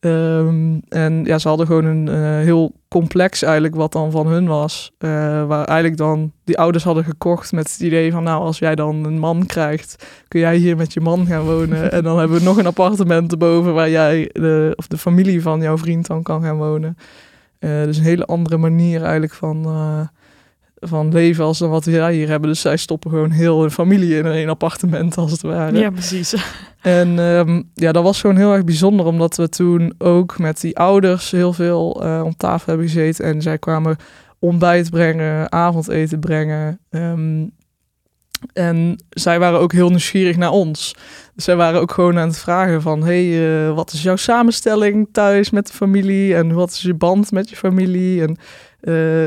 Ehm, 0.00 0.78
en 0.88 1.24
ja, 1.24 1.38
ze 1.38 1.48
hadden 1.48 1.66
gewoon 1.66 1.84
een 1.84 2.08
eh, 2.08 2.44
heel 2.44 2.72
complex 2.88 3.42
eigenlijk 3.42 3.74
wat 3.74 3.92
dan 3.92 4.10
van 4.10 4.26
hun 4.26 4.46
was. 4.46 4.92
eh, 4.98 5.08
waar 5.46 5.64
eigenlijk 5.64 5.96
dan 5.96 6.32
die 6.44 6.58
ouders 6.58 6.84
hadden 6.84 7.04
gekocht 7.04 7.52
met 7.52 7.72
het 7.72 7.80
idee 7.80 8.12
van... 8.12 8.22
nou, 8.22 8.42
als 8.42 8.58
jij 8.58 8.74
dan 8.74 9.04
een 9.04 9.18
man 9.18 9.46
krijgt, 9.46 10.06
kun 10.28 10.40
jij 10.40 10.56
hier 10.56 10.76
met 10.76 10.92
je 10.92 11.00
man 11.00 11.26
gaan 11.26 11.44
wonen. 11.44 11.90
en 11.92 12.02
dan 12.02 12.18
hebben 12.18 12.38
we 12.38 12.44
nog 12.44 12.58
een 12.58 12.66
appartement 12.66 13.32
erboven 13.32 13.74
waar 13.74 13.90
jij 13.90 14.30
de, 14.32 14.72
of 14.76 14.86
de 14.86 14.98
familie 14.98 15.42
van 15.42 15.60
jouw 15.60 15.78
vriend 15.78 16.06
dan 16.06 16.22
kan 16.22 16.42
gaan 16.42 16.56
wonen. 16.56 16.96
Dus 17.58 17.96
een 17.96 18.04
hele 18.04 18.26
andere 18.26 18.56
manier 18.56 19.02
eigenlijk 19.02 19.34
van, 19.34 19.66
van 20.84 21.12
leven 21.12 21.44
als 21.44 21.58
wat 21.58 21.84
wij 21.84 22.14
hier 22.14 22.28
hebben. 22.28 22.48
Dus 22.48 22.60
zij 22.60 22.76
stoppen 22.76 23.10
gewoon 23.10 23.30
heel 23.30 23.60
hun 23.60 23.70
familie 23.70 24.16
in 24.16 24.26
één 24.26 24.48
appartement 24.48 25.16
als 25.16 25.30
het 25.30 25.42
ware. 25.42 25.78
precies. 25.90 26.34
En 26.82 27.18
ehm, 27.18 27.62
ja, 27.74 27.92
dat 27.92 28.02
was 28.02 28.20
gewoon 28.20 28.36
heel 28.36 28.52
erg 28.52 28.64
bijzonder, 28.64 29.06
omdat 29.06 29.36
we 29.36 29.48
toen 29.48 29.94
ook 29.98 30.38
met 30.38 30.60
die 30.60 30.78
ouders 30.78 31.30
heel 31.30 31.52
veel 31.52 32.02
eh, 32.04 32.22
om 32.24 32.36
tafel 32.36 32.66
hebben 32.66 32.88
gezeten. 32.88 33.24
En 33.24 33.42
zij 33.42 33.58
kwamen 33.58 33.96
ontbijt 34.38 34.90
brengen, 34.90 35.52
avondeten 35.52 36.20
brengen. 36.20 36.78
Ehm, 36.90 37.44
en 38.52 39.04
zij 39.10 39.38
waren 39.38 39.60
ook 39.60 39.72
heel 39.72 39.88
nieuwsgierig 39.88 40.36
naar 40.36 40.50
ons. 40.50 40.94
Dus 41.34 41.44
zij 41.44 41.56
waren 41.56 41.80
ook 41.80 41.92
gewoon 41.92 42.18
aan 42.18 42.28
het 42.28 42.38
vragen 42.38 42.82
van... 42.82 43.02
hey, 43.02 43.46
eh, 43.66 43.74
wat 43.74 43.92
is 43.92 44.02
jouw 44.02 44.16
samenstelling 44.16 45.08
thuis 45.12 45.50
met 45.50 45.66
de 45.66 45.72
familie? 45.72 46.34
En 46.34 46.52
wat 46.52 46.70
is 46.70 46.82
je 46.82 46.94
band 46.94 47.32
met 47.32 47.48
je 47.48 47.56
familie? 47.56 48.22
En 48.22 48.36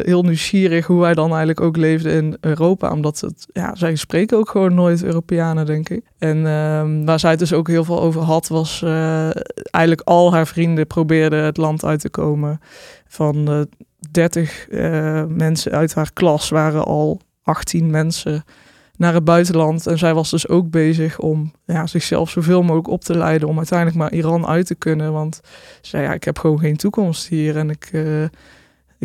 heel 0.04 0.22
nieuwsgierig 0.24 0.86
hoe 0.86 1.00
wij 1.00 1.14
dan 1.14 1.30
eigenlijk 1.30 1.62
ook 1.62 1.78
leefden 1.78 2.12
in 2.12 2.38
Europa. 2.40 2.92
Omdat 2.92 3.20
het, 3.20 3.48
ja, 3.54 3.76
zij 3.76 3.96
spreken 3.96 4.38
ook 4.38 4.50
gewoon 4.50 4.74
nooit 4.74 5.04
Europeanen, 5.04 5.66
denk 5.66 5.90
ik. 5.90 6.04
En 6.18 6.48
ehm, 6.48 7.06
waar 7.06 7.20
zij 7.20 7.30
het 7.30 7.40
dus 7.40 7.54
ook 7.54 7.68
heel 7.68 7.84
veel 7.84 8.02
over 8.02 8.22
had, 8.22 8.48
was 8.48 8.82
eh, 8.82 9.30
eigenlijk 9.72 10.08
al 10.08 10.34
haar 10.34 10.48
vrienden 10.48 10.88
probeerden 10.88 11.44
het 11.44 11.58
land 11.58 11.86
uit 11.86 12.00
te 12.00 12.10
komen. 12.10 12.60
Van 13.08 13.46
de 13.46 13.68
30 14.12 14.68
eh, 14.70 15.24
mensen 15.28 15.72
uit 15.72 15.94
haar 15.94 16.14
klas 16.14 16.50
waren 16.50 16.84
al 16.84 17.22
18 17.44 17.90
mensen 17.90 18.44
naar 18.98 19.14
het 19.14 19.24
buitenland. 19.24 19.88
En 19.88 19.98
zij 19.98 20.14
was 20.14 20.30
dus 20.30 20.48
ook 20.48 20.70
bezig 20.70 21.20
om 21.20 21.52
ja, 21.66 21.88
zichzelf 21.88 22.30
zoveel 22.30 22.62
mogelijk 22.62 22.88
op 22.88 23.04
te 23.04 23.18
leiden 23.18 23.48
om 23.48 23.58
uiteindelijk 23.58 23.98
maar 23.98 24.14
Iran 24.14 24.48
uit 24.48 24.66
te 24.66 24.76
kunnen. 24.76 25.14
Want 25.14 25.40
ze 25.82 25.90
zei, 25.90 26.04
ja, 26.04 26.14
ik 26.14 26.24
heb 26.24 26.40
gewoon 26.40 26.60
geen 26.60 26.78
toekomst 26.78 27.28
hier 27.28 27.58
en 27.58 27.70
ik, 27.70 27.90
eh, 27.92 28.24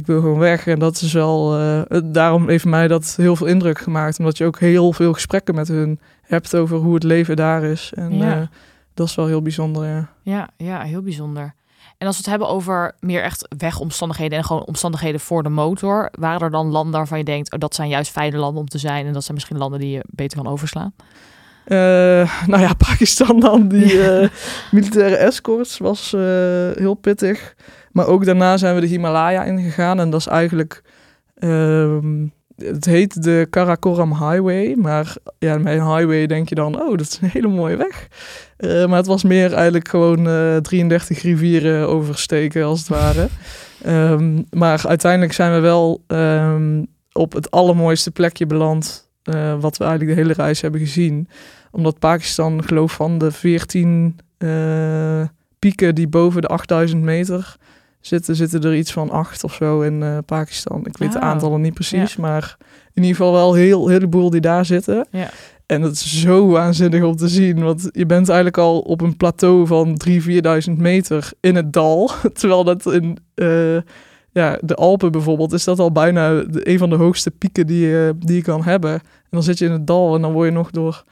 ik 0.00 0.06
wil 0.06 0.20
gewoon 0.20 0.38
weg. 0.38 0.66
En 0.66 0.78
dat 0.78 1.00
is 1.00 1.12
wel, 1.12 1.52
het- 1.88 2.14
daarom 2.14 2.48
heeft 2.48 2.64
mij 2.64 2.88
dat 2.88 3.14
heel 3.16 3.36
veel 3.36 3.46
indruk 3.46 3.78
gemaakt. 3.78 4.18
Omdat 4.18 4.38
je 4.38 4.44
ook 4.44 4.58
heel 4.58 4.92
veel 4.92 5.12
gesprekken 5.12 5.54
met 5.54 5.68
hun 5.68 6.00
hebt 6.22 6.56
over 6.56 6.76
hoe 6.76 6.94
het 6.94 7.02
leven 7.02 7.36
daar 7.36 7.62
is. 7.62 7.92
En 7.94 8.16
Ja. 8.16 8.40
eh, 8.40 8.46
dat 8.94 9.06
is 9.08 9.14
wel 9.14 9.26
heel 9.26 9.42
bijzonder, 9.42 9.86
ja. 9.86 10.08
Ja, 10.22 10.48
ja, 10.56 10.80
heel 10.82 11.02
bijzonder. 11.02 11.54
En 11.98 12.06
als 12.06 12.16
we 12.16 12.22
het 12.22 12.30
hebben 12.30 12.48
over 12.48 12.94
meer 13.00 13.22
echt 13.22 13.48
wegomstandigheden 13.58 14.38
en 14.38 14.44
gewoon 14.44 14.64
omstandigheden 14.64 15.20
voor 15.20 15.42
de 15.42 15.48
motor, 15.48 16.08
waren 16.18 16.40
er 16.40 16.50
dan 16.50 16.66
landen 16.70 16.92
waarvan 16.92 17.18
je 17.18 17.24
denkt, 17.24 17.52
oh, 17.52 17.58
dat 17.58 17.74
zijn 17.74 17.88
juist 17.88 18.10
fijne 18.10 18.36
landen 18.36 18.60
om 18.60 18.68
te 18.68 18.78
zijn 18.78 19.06
en 19.06 19.12
dat 19.12 19.22
zijn 19.24 19.34
misschien 19.34 19.58
landen 19.58 19.80
die 19.80 19.90
je 19.90 20.04
beter 20.10 20.42
kan 20.42 20.52
overslaan? 20.52 20.92
Eh, 21.64 21.76
nou 22.52 22.60
ja, 22.62 22.74
Pakistan 22.74 23.40
dan, 23.40 23.68
die 23.68 24.00
militaire 24.70 25.16
escorts 25.16 25.78
was 25.78 26.10
heel 26.74 26.94
pittig. 26.94 27.54
Maar 27.92 28.06
ook 28.06 28.24
daarna 28.24 28.56
zijn 28.56 28.74
we 28.74 28.80
de 28.80 28.86
Himalaya 28.86 29.44
ingegaan. 29.44 30.00
En 30.00 30.10
dat 30.10 30.20
is 30.20 30.26
eigenlijk, 30.26 30.82
ehm, 31.38 32.26
het 32.56 32.84
heet 32.84 33.22
de 33.22 33.46
Karakoram 33.50 34.10
Highway. 34.10 34.74
Maar 34.74 35.16
ja, 35.38 35.58
met 35.58 35.78
een 35.78 35.96
highway 35.96 36.26
denk 36.26 36.48
je 36.48 36.54
dan, 36.54 36.80
oh, 36.80 36.90
dat 36.90 37.00
is 37.00 37.18
een 37.20 37.28
hele 37.28 37.48
mooie 37.48 37.76
weg. 37.76 38.08
Eh, 38.56 38.86
maar 38.86 38.96
het 38.96 39.06
was 39.06 39.22
meer 39.22 39.52
eigenlijk 39.52 39.88
gewoon 39.88 40.28
eh 40.28 40.56
33 40.56 41.22
rivieren 41.22 41.88
oversteken, 41.88 42.64
als 42.64 42.78
het 42.78 42.88
ware. 42.88 43.28
Ehm, 43.84 44.42
maar 44.50 44.82
uiteindelijk 44.86 45.32
zijn 45.32 45.52
we 45.52 45.60
wel 45.60 46.04
ehm, 46.06 46.84
op 47.12 47.32
het 47.32 47.50
allermooiste 47.50 48.10
plekje 48.10 48.46
beland... 48.46 49.08
eh, 49.22 49.60
wat 49.60 49.76
we 49.76 49.84
eigenlijk 49.84 50.16
de 50.16 50.22
hele 50.22 50.42
reis 50.42 50.60
hebben 50.60 50.80
gezien 50.80 51.28
omdat 51.70 51.98
Pakistan, 51.98 52.64
geloof 52.64 52.92
van 52.92 53.18
de 53.18 53.30
14 53.30 54.18
eh, 54.38 55.22
pieken 55.58 55.94
die 55.94 56.08
boven 56.08 56.40
de 56.40 56.48
8000 56.48 57.02
meter 57.02 57.56
zitten, 58.00 58.36
zitten 58.36 58.62
er 58.62 58.76
iets 58.76 58.92
van 58.92 59.10
acht 59.10 59.44
of 59.44 59.54
zo 59.54 59.80
in 59.80 60.02
eh, 60.02 60.18
Pakistan. 60.26 60.86
Ik 60.86 60.96
weet 60.96 61.12
de 61.12 61.18
Oh. 61.18 61.24
aantallen 61.24 61.60
niet 61.60 61.74
precies, 61.74 62.16
maar 62.16 62.56
in 62.92 63.02
ieder 63.02 63.16
geval 63.16 63.32
wel 63.32 63.54
heel 63.54 63.88
heleboel 63.88 64.30
die 64.30 64.40
daar 64.40 64.64
zitten. 64.64 65.06
Ja. 65.10 65.30
En 65.66 65.80
dat 65.80 65.92
is 65.92 66.20
zo 66.20 66.46
waanzinnig 66.48 67.02
om 67.02 67.16
te 67.16 67.28
zien, 67.28 67.62
want 67.62 67.88
je 67.92 68.06
bent 68.06 68.28
eigenlijk 68.28 68.58
al 68.58 68.78
op 68.80 69.00
een 69.00 69.16
plateau 69.16 69.66
van 69.66 70.00
3.000, 70.08 70.12
4.000 70.68 70.72
meter 70.76 71.30
in 71.40 71.54
het 71.56 71.72
dal. 71.72 72.10
Terwijl 72.32 72.64
dat 72.64 72.92
in 72.92 73.18
eh, 73.34 73.76
ja, 74.32 74.58
de 74.60 74.74
Alpen 74.74 75.12
bijvoorbeeld 75.12 75.52
is 75.52 75.64
dat 75.64 75.78
al 75.78 75.92
bijna 75.92 76.42
de, 76.42 76.68
een 76.68 76.78
van 76.78 76.90
de 76.90 76.96
hoogste 76.96 77.30
pieken 77.30 77.66
die 77.66 78.18
die 78.18 78.36
je 78.36 78.42
kan 78.42 78.62
hebben. 78.62 78.92
En 78.92 79.00
dan 79.30 79.42
zit 79.42 79.58
je 79.58 79.64
in 79.64 79.72
het 79.72 79.86
dal 79.86 80.14
en 80.14 80.22
dan 80.22 80.32
word 80.32 80.48
je 80.48 80.54
nog 80.54 80.70
door 80.70 81.04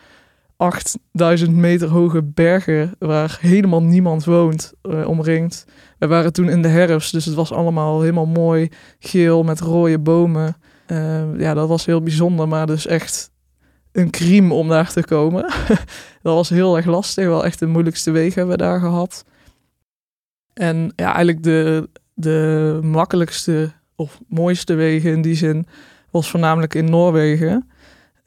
8000 0.58 1.54
meter 1.54 1.88
hoge 1.88 2.22
bergen 2.22 2.94
waar 2.98 3.38
helemaal 3.40 3.82
niemand 3.82 4.24
woont 4.24 4.72
eh, 4.82 5.08
omringd. 5.08 5.64
We 5.98 6.06
waren 6.06 6.32
toen 6.32 6.48
in 6.48 6.62
de 6.62 6.68
herfst, 6.68 7.12
dus 7.12 7.24
het 7.24 7.34
was 7.34 7.52
allemaal 7.52 8.00
helemaal 8.00 8.26
mooi 8.26 8.68
geel 8.98 9.42
met 9.42 9.60
rode 9.60 9.98
bomen. 9.98 10.56
Eh, 10.86 11.38
ja, 11.38 11.54
dat 11.54 11.68
was 11.68 11.86
heel 11.86 12.02
bijzonder, 12.02 12.48
maar 12.48 12.66
dus 12.66 12.86
echt 12.86 13.30
een 13.92 14.10
crime 14.10 14.54
om 14.54 14.68
daar 14.68 14.92
te 14.92 15.04
komen. 15.04 15.42
dat 16.22 16.34
was 16.34 16.48
heel 16.48 16.76
erg 16.76 16.86
lastig, 16.86 17.26
wel 17.26 17.44
echt 17.44 17.58
de 17.58 17.66
moeilijkste 17.66 18.10
wegen 18.10 18.34
hebben 18.34 18.56
we 18.56 18.62
daar 18.62 18.80
gehad. 18.80 19.24
En 20.54 20.92
ja, 20.96 21.06
eigenlijk 21.06 21.42
de, 21.42 21.88
de 22.14 22.78
makkelijkste 22.82 23.72
of 23.96 24.20
mooiste 24.28 24.74
wegen 24.74 25.10
in 25.10 25.22
die 25.22 25.34
zin 25.34 25.66
was 26.10 26.30
voornamelijk 26.30 26.74
in 26.74 26.90
Noorwegen. 26.90 27.68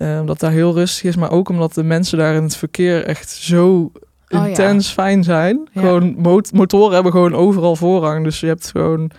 Eh, 0.02 0.20
omdat 0.20 0.39
daar 0.39 0.52
heel 0.52 0.74
rustig 0.74 1.04
is, 1.04 1.16
maar 1.16 1.32
ook 1.32 1.49
omdat 1.49 1.74
de 1.74 1.84
mensen 1.84 2.18
daar 2.18 2.36
in 2.36 2.43
het 2.43 2.56
verkeer 2.56 3.04
echt 3.06 3.30
zo 3.30 3.91
ja. 4.28 4.45
intens 4.45 4.89
fijn 4.89 5.24
zijn. 5.24 5.70
Ja. 5.72 5.82
Gewoon 5.82 6.16
mot- 6.18 6.54
motoren 6.54 6.93
hebben 6.93 7.12
gewoon 7.12 7.36
overal 7.36 7.76
voorrang. 7.76 8.24
Dus 8.24 8.39
je 8.39 8.47
hebt 8.47 8.70
gewoon. 8.72 9.12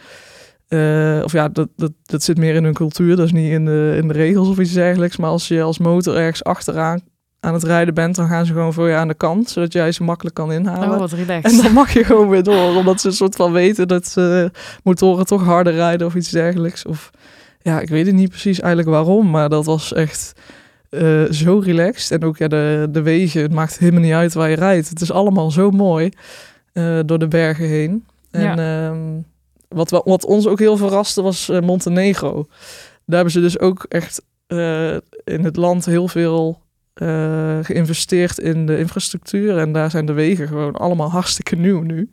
eh, 0.69 1.21
of 1.25 1.33
ja, 1.33 1.49
dat, 1.49 1.69
dat, 1.77 1.93
dat 2.03 2.23
zit 2.23 2.39
meer 2.39 2.55
in 2.55 2.65
hun 2.65 2.75
cultuur. 2.75 3.17
Dat 3.17 3.25
is 3.27 3.33
niet 3.33 3.51
in 3.51 3.65
de, 3.65 3.95
in 4.03 4.09
de 4.09 4.15
regels 4.15 4.49
of 4.49 4.59
iets 4.59 4.73
dergelijks. 4.73 5.17
Maar 5.17 5.31
als 5.31 5.49
je 5.49 5.63
als 5.63 5.79
motor 5.79 6.17
ergens 6.17 6.45
achteraan 6.45 7.01
aan 7.41 7.55
het 7.55 7.63
rijden 7.63 7.95
bent, 7.95 8.15
dan 8.17 8.29
gaan 8.29 8.47
ze 8.47 8.53
gewoon 8.53 8.73
voor 8.73 8.89
je 8.89 8.95
aan 8.95 9.09
de 9.09 9.15
kant. 9.15 9.51
Zodat 9.51 9.73
jij 9.73 9.93
ze 9.93 10.03
makkelijk 10.03 10.35
kan 10.35 10.53
inhalen. 10.53 10.91
Oh, 10.91 10.99
wat 10.99 11.13
relaxed. 11.13 11.53
En 11.53 11.63
dan 11.63 11.73
mag 11.73 11.93
je 11.93 12.05
gewoon 12.05 12.29
weer 12.29 12.43
door, 12.43 12.77
omdat 12.77 13.01
ze 13.01 13.07
een 13.07 13.13
soort 13.15 13.37
van 13.37 13.53
weten 13.53 13.89
dat 13.89 14.07
ze 14.07 14.51
motoren 14.83 15.27
toch 15.27 15.45
harder 15.45 15.73
rijden 15.73 16.07
of 16.07 16.15
iets 16.15 16.31
dergelijks. 16.31 16.85
Of 16.87 17.11
ja, 17.61 17.81
ik 17.81 17.89
weet 17.89 18.07
het 18.07 18.15
niet 18.15 18.29
precies 18.29 18.61
eigenlijk 18.61 18.89
waarom, 18.91 19.31
maar 19.31 19.49
dat 19.49 19.65
was 19.65 19.93
echt 19.93 20.33
eh, 20.93 21.23
zo 21.31 21.59
relaxed. 21.59 22.21
En 22.21 22.27
ook 22.29 22.37
ja, 22.37 22.49
de, 22.49 22.89
de 22.91 23.03
wegen, 23.03 23.43
het 23.43 23.53
maakt 23.53 23.79
helemaal 23.79 24.01
niet 24.01 24.13
uit 24.13 24.35
waar 24.35 24.51
je 24.51 24.57
rijdt. 24.57 24.89
Het 24.89 25.01
is 25.01 25.13
allemaal 25.13 25.51
zo 25.51 25.71
mooi 25.71 26.09
eh, 26.73 26.99
door 27.07 27.19
de 27.19 27.29
bergen 27.29 27.67
heen. 27.67 28.05
En 28.31 28.59
ehm, 28.59 28.99
wat, 29.69 29.91
wa- 29.91 30.03
wat 30.05 30.25
ons 30.25 30.47
ook 30.47 30.59
heel 30.59 30.77
verraste 30.77 31.23
was 31.23 31.49
eh, 31.49 31.61
Montenegro. 31.61 32.45
Daar 33.07 33.15
hebben 33.17 33.33
ze 33.33 33.41
dus 33.41 33.59
ook 33.59 33.87
echt 33.89 34.23
in 35.25 35.45
het 35.45 35.57
land 35.57 35.85
heel 35.85 36.09
veel 36.09 36.61
geïnvesteerd 37.63 38.39
in 38.39 38.67
de 38.67 38.79
infrastructuur. 38.79 39.59
En 39.59 39.73
daar 39.73 39.91
zijn 39.91 40.07
de 40.07 40.13
wegen 40.13 40.49
gewoon 40.49 40.73
allemaal 40.77 41.11
hartstikke 41.11 41.57
nieuw 41.57 41.81
nu. 41.81 42.11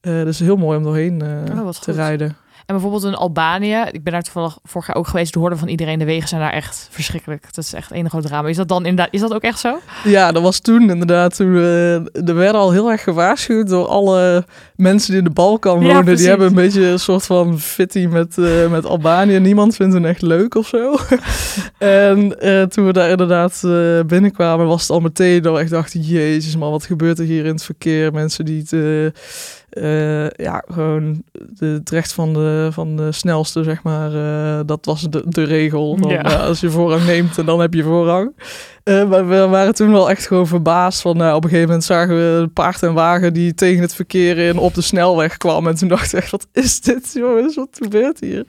Dus 0.00 0.38
heel 0.38 0.56
mooi 0.56 0.76
om 0.78 0.82
doorheen 0.82 1.22
Oh, 1.22 1.62
wat 1.64 1.74
te 1.82 1.90
goed. 1.90 1.94
rijden. 1.94 2.36
En 2.68 2.74
bijvoorbeeld 2.74 3.04
in 3.04 3.14
Albanië, 3.14 3.84
ik 3.90 4.02
ben 4.02 4.12
daar 4.12 4.22
toevallig 4.22 4.58
vorig 4.62 4.86
jaar 4.86 4.96
ook 4.96 5.06
geweest, 5.06 5.32
toen 5.32 5.42
hoorde 5.42 5.56
van 5.56 5.68
iedereen, 5.68 5.98
de 5.98 6.04
wegen 6.04 6.28
zijn 6.28 6.40
daar 6.40 6.52
echt 6.52 6.88
verschrikkelijk. 6.90 7.54
Dat 7.54 7.64
is 7.64 7.72
echt 7.72 7.90
één 7.92 8.10
groot 8.10 8.26
drama. 8.26 8.48
Is 8.48 8.56
dat 8.56 8.68
dan 8.68 8.86
inderdaad, 8.86 9.14
is 9.14 9.20
dat 9.20 9.34
ook 9.34 9.42
echt 9.42 9.58
zo? 9.58 9.78
Ja, 10.04 10.32
dat 10.32 10.42
was 10.42 10.60
toen 10.60 10.90
inderdaad. 10.90 11.36
Toen, 11.36 11.56
eh, 11.56 11.94
er 12.28 12.34
werden 12.34 12.60
al 12.60 12.72
heel 12.72 12.90
erg 12.90 13.02
gewaarschuwd 13.02 13.68
door 13.68 13.86
alle 13.86 14.44
mensen 14.76 15.08
die 15.10 15.18
in 15.18 15.24
de 15.24 15.30
Balkan 15.30 15.80
Ja, 15.80 15.94
wonen. 15.94 16.16
die 16.16 16.28
hebben 16.28 16.46
een 16.46 16.54
beetje 16.54 16.86
een 16.86 16.98
soort 16.98 17.26
van 17.26 17.58
fitty 17.58 18.06
met, 18.06 18.38
eh, 18.38 18.70
met 18.70 18.86
Albanië. 18.86 19.38
Niemand 19.38 19.76
vindt 19.76 19.94
hen 19.94 20.04
echt 20.04 20.22
leuk 20.22 20.54
of 20.54 20.66
zo. 20.66 20.96
en 21.78 22.40
eh, 22.40 22.62
toen 22.62 22.86
we 22.86 22.92
daar 22.92 23.10
inderdaad 23.10 23.60
binnenkwamen, 24.06 24.66
was 24.66 24.82
het 24.82 24.90
al 24.90 25.00
meteen 25.00 25.42
dat 25.42 25.54
we 25.54 25.60
echt 25.60 25.70
dachten... 25.70 26.00
Jezus 26.00 26.56
man, 26.56 26.70
wat 26.70 26.84
gebeurt 26.84 27.18
er 27.18 27.24
hier 27.24 27.44
in 27.44 27.52
het 27.52 27.64
verkeer? 27.64 28.12
Mensen 28.12 28.44
die 28.44 28.64
het... 28.68 28.72
eh, 29.70 30.24
eh, 30.26 30.30
ja, 30.36 30.64
gewoon 30.72 31.22
de, 31.32 31.66
het 31.66 31.90
recht 31.90 32.12
van 32.12 32.32
de, 32.32 32.68
van 32.72 32.96
de 32.96 33.12
snelste, 33.12 33.62
zeg 33.62 33.82
maar. 33.82 34.14
eh, 34.14 34.60
dat 34.66 34.84
was 34.84 35.02
de, 35.02 35.22
de 35.26 35.42
regel. 35.42 35.96
Van, 35.96 36.08
Ja. 36.10 36.20
ja, 36.30 36.36
als 36.46 36.60
je 36.60 36.70
voorrang 36.70 37.04
neemt, 37.04 37.46
dan 37.46 37.60
heb 37.60 37.74
je 37.74 37.82
voorrang. 37.82 38.32
Eh, 38.88 39.08
maar 39.08 39.28
we 39.28 39.46
waren 39.46 39.74
toen 39.74 39.92
wel 39.92 40.10
echt 40.10 40.26
gewoon 40.26 40.46
verbaasd. 40.46 41.00
Van, 41.00 41.16
nou, 41.16 41.36
op 41.36 41.42
een 41.44 41.48
gegeven 41.48 41.68
moment 41.68 41.86
zagen 41.86 42.16
we 42.16 42.40
een 42.40 42.52
paard 42.52 42.82
en 42.82 42.94
wagen 42.94 43.32
die 43.32 43.54
tegen 43.54 43.82
het 43.82 43.94
verkeer 43.94 44.38
in 44.38 44.58
op 44.58 44.74
de 44.74 44.80
snelweg 44.80 45.36
kwam. 45.36 45.66
En 45.66 45.74
toen 45.74 45.88
dachten 45.88 46.10
we 46.10 46.22
echt, 46.22 46.30
wat 46.30 46.46
is 46.52 46.80
dit 46.80 47.12
jongens? 47.12 47.54
Wat 47.54 47.68
gebeurt 47.82 48.20
hier? 48.20 48.44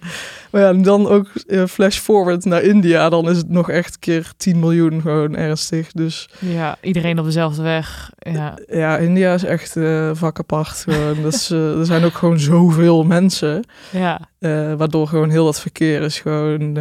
Maar 0.52 0.62
ja, 0.62 0.70
en 0.70 0.82
dan 0.82 1.08
ook 1.08 1.28
eh, 1.48 1.66
flash 1.66 1.98
forward 1.98 2.46
naar 2.46 2.62
India. 2.62 3.10
Dan 3.10 3.30
is 3.30 3.38
het 3.38 3.50
nog 3.50 3.70
echt 3.70 4.00
keer 4.00 4.32
10 4.38 4.60
miljoen 4.60 5.02
gewoon 5.02 5.36
ernstig. 5.36 5.92
Dus 5.92 6.30
Ja, 6.40 6.78
iedereen 6.82 7.20
op 7.20 7.26
dezelfde 7.26 7.62
weg. 7.62 8.12
Ja, 8.20 8.58
ja, 8.68 8.98
India 8.98 9.34
is 9.34 9.44
echt 9.44 9.76
eh 9.76 10.10
vak 10.14 10.40
apart. 10.40 10.78
Gewoon. 10.78 11.22
dat 11.22 11.34
is, 11.34 11.52
eh, 11.52 11.80
er 11.80 11.86
zijn 11.86 12.04
ook 12.04 12.16
gewoon 12.16 12.40
zoveel 12.40 13.04
mensen. 13.04 13.64
ja. 13.92 14.20
eh, 14.40 14.74
waardoor 14.74 15.08
gewoon 15.08 15.30
heel 15.30 15.46
dat 15.46 15.60
verkeer 15.60 16.02
is 16.02 16.20
gewoon... 16.20 16.78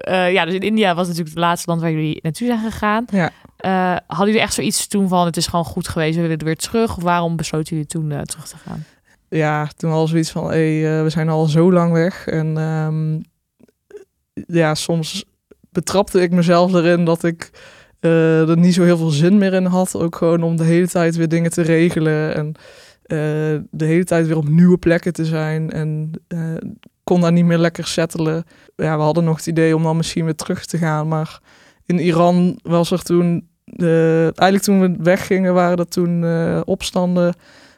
eh, 0.00 0.32
ja, 0.32 0.44
dus 0.44 0.54
in 0.54 0.60
India 0.60 0.94
was 0.94 1.06
natuurlijk 1.06 1.34
het 1.34 1.44
laatste 1.44 1.70
land 1.70 1.82
waar 1.82 1.90
jullie 1.90 2.18
naartoe 2.22 2.46
zijn 2.46 2.70
gegaan. 2.70 3.04
Ja. 3.10 3.30
Eh, 3.56 3.96
hadden 4.06 4.26
jullie 4.26 4.40
echt 4.40 4.54
zoiets 4.54 4.86
toen 4.86 5.08
van, 5.08 5.26
het 5.26 5.36
is 5.36 5.46
gewoon 5.46 5.64
goed 5.64 5.88
geweest, 5.88 6.14
we 6.14 6.20
willen 6.20 6.38
er 6.38 6.44
weer 6.44 6.56
terug? 6.56 6.96
Of 6.96 7.02
waarom 7.02 7.36
besloten 7.36 7.68
jullie 7.68 7.86
toen 7.86 8.10
eh, 8.10 8.20
terug 8.20 8.48
te 8.48 8.56
gaan? 8.56 8.84
ja, 9.28 9.68
toen 9.76 9.90
al 9.90 10.06
zoiets 10.06 10.30
van, 10.30 10.46
hey, 10.46 11.02
we 11.02 11.10
zijn 11.10 11.28
al 11.28 11.46
zo 11.46 11.72
lang 11.72 11.92
weg. 11.92 12.26
En 12.26 12.58
ehm, 12.58 13.20
ja, 14.56 14.74
soms 14.74 15.24
betrapte 15.70 16.20
ik 16.20 16.30
mezelf 16.30 16.74
erin 16.74 17.04
dat 17.04 17.24
ik 17.24 17.50
er 18.00 18.58
niet 18.58 18.74
zo 18.74 18.82
heel 18.82 18.96
veel 18.96 19.10
zin 19.10 19.38
meer 19.38 19.52
in 19.52 19.64
had. 19.64 19.96
Ook 19.96 20.16
gewoon 20.16 20.42
om 20.42 20.56
de 20.56 20.64
hele 20.64 20.88
tijd 20.88 21.16
weer 21.16 21.28
dingen 21.28 21.50
te 21.50 21.62
regelen 21.62 22.34
en 22.34 22.54
de 23.70 23.84
hele 23.84 24.04
tijd 24.04 24.26
weer 24.26 24.36
op 24.36 24.48
nieuwe 24.48 24.78
plekken 24.78 25.12
te 25.12 25.24
zijn. 25.24 25.70
En 25.70 26.10
kon 27.10 27.20
daar 27.20 27.32
niet 27.32 27.44
meer 27.44 27.58
lekker 27.58 27.86
settelen. 27.86 28.44
Ja, 28.76 28.96
we 28.96 29.02
hadden 29.02 29.24
nog 29.24 29.36
het 29.36 29.46
idee 29.46 29.76
om 29.76 29.82
dan 29.82 29.96
misschien 29.96 30.24
weer 30.24 30.34
terug 30.34 30.66
te 30.66 30.78
gaan. 30.78 31.08
Maar 31.08 31.40
in 31.86 31.98
Iran 31.98 32.58
was 32.62 32.90
er 32.90 33.02
toen, 33.02 33.48
de, 33.64 34.22
eigenlijk 34.34 34.62
toen 34.62 34.80
we 34.80 35.02
weggingen, 35.02 35.54
waren 35.54 35.78
er 35.78 35.88
toen 35.88 36.24
eh, 36.24 36.60
opstanden 36.64 37.34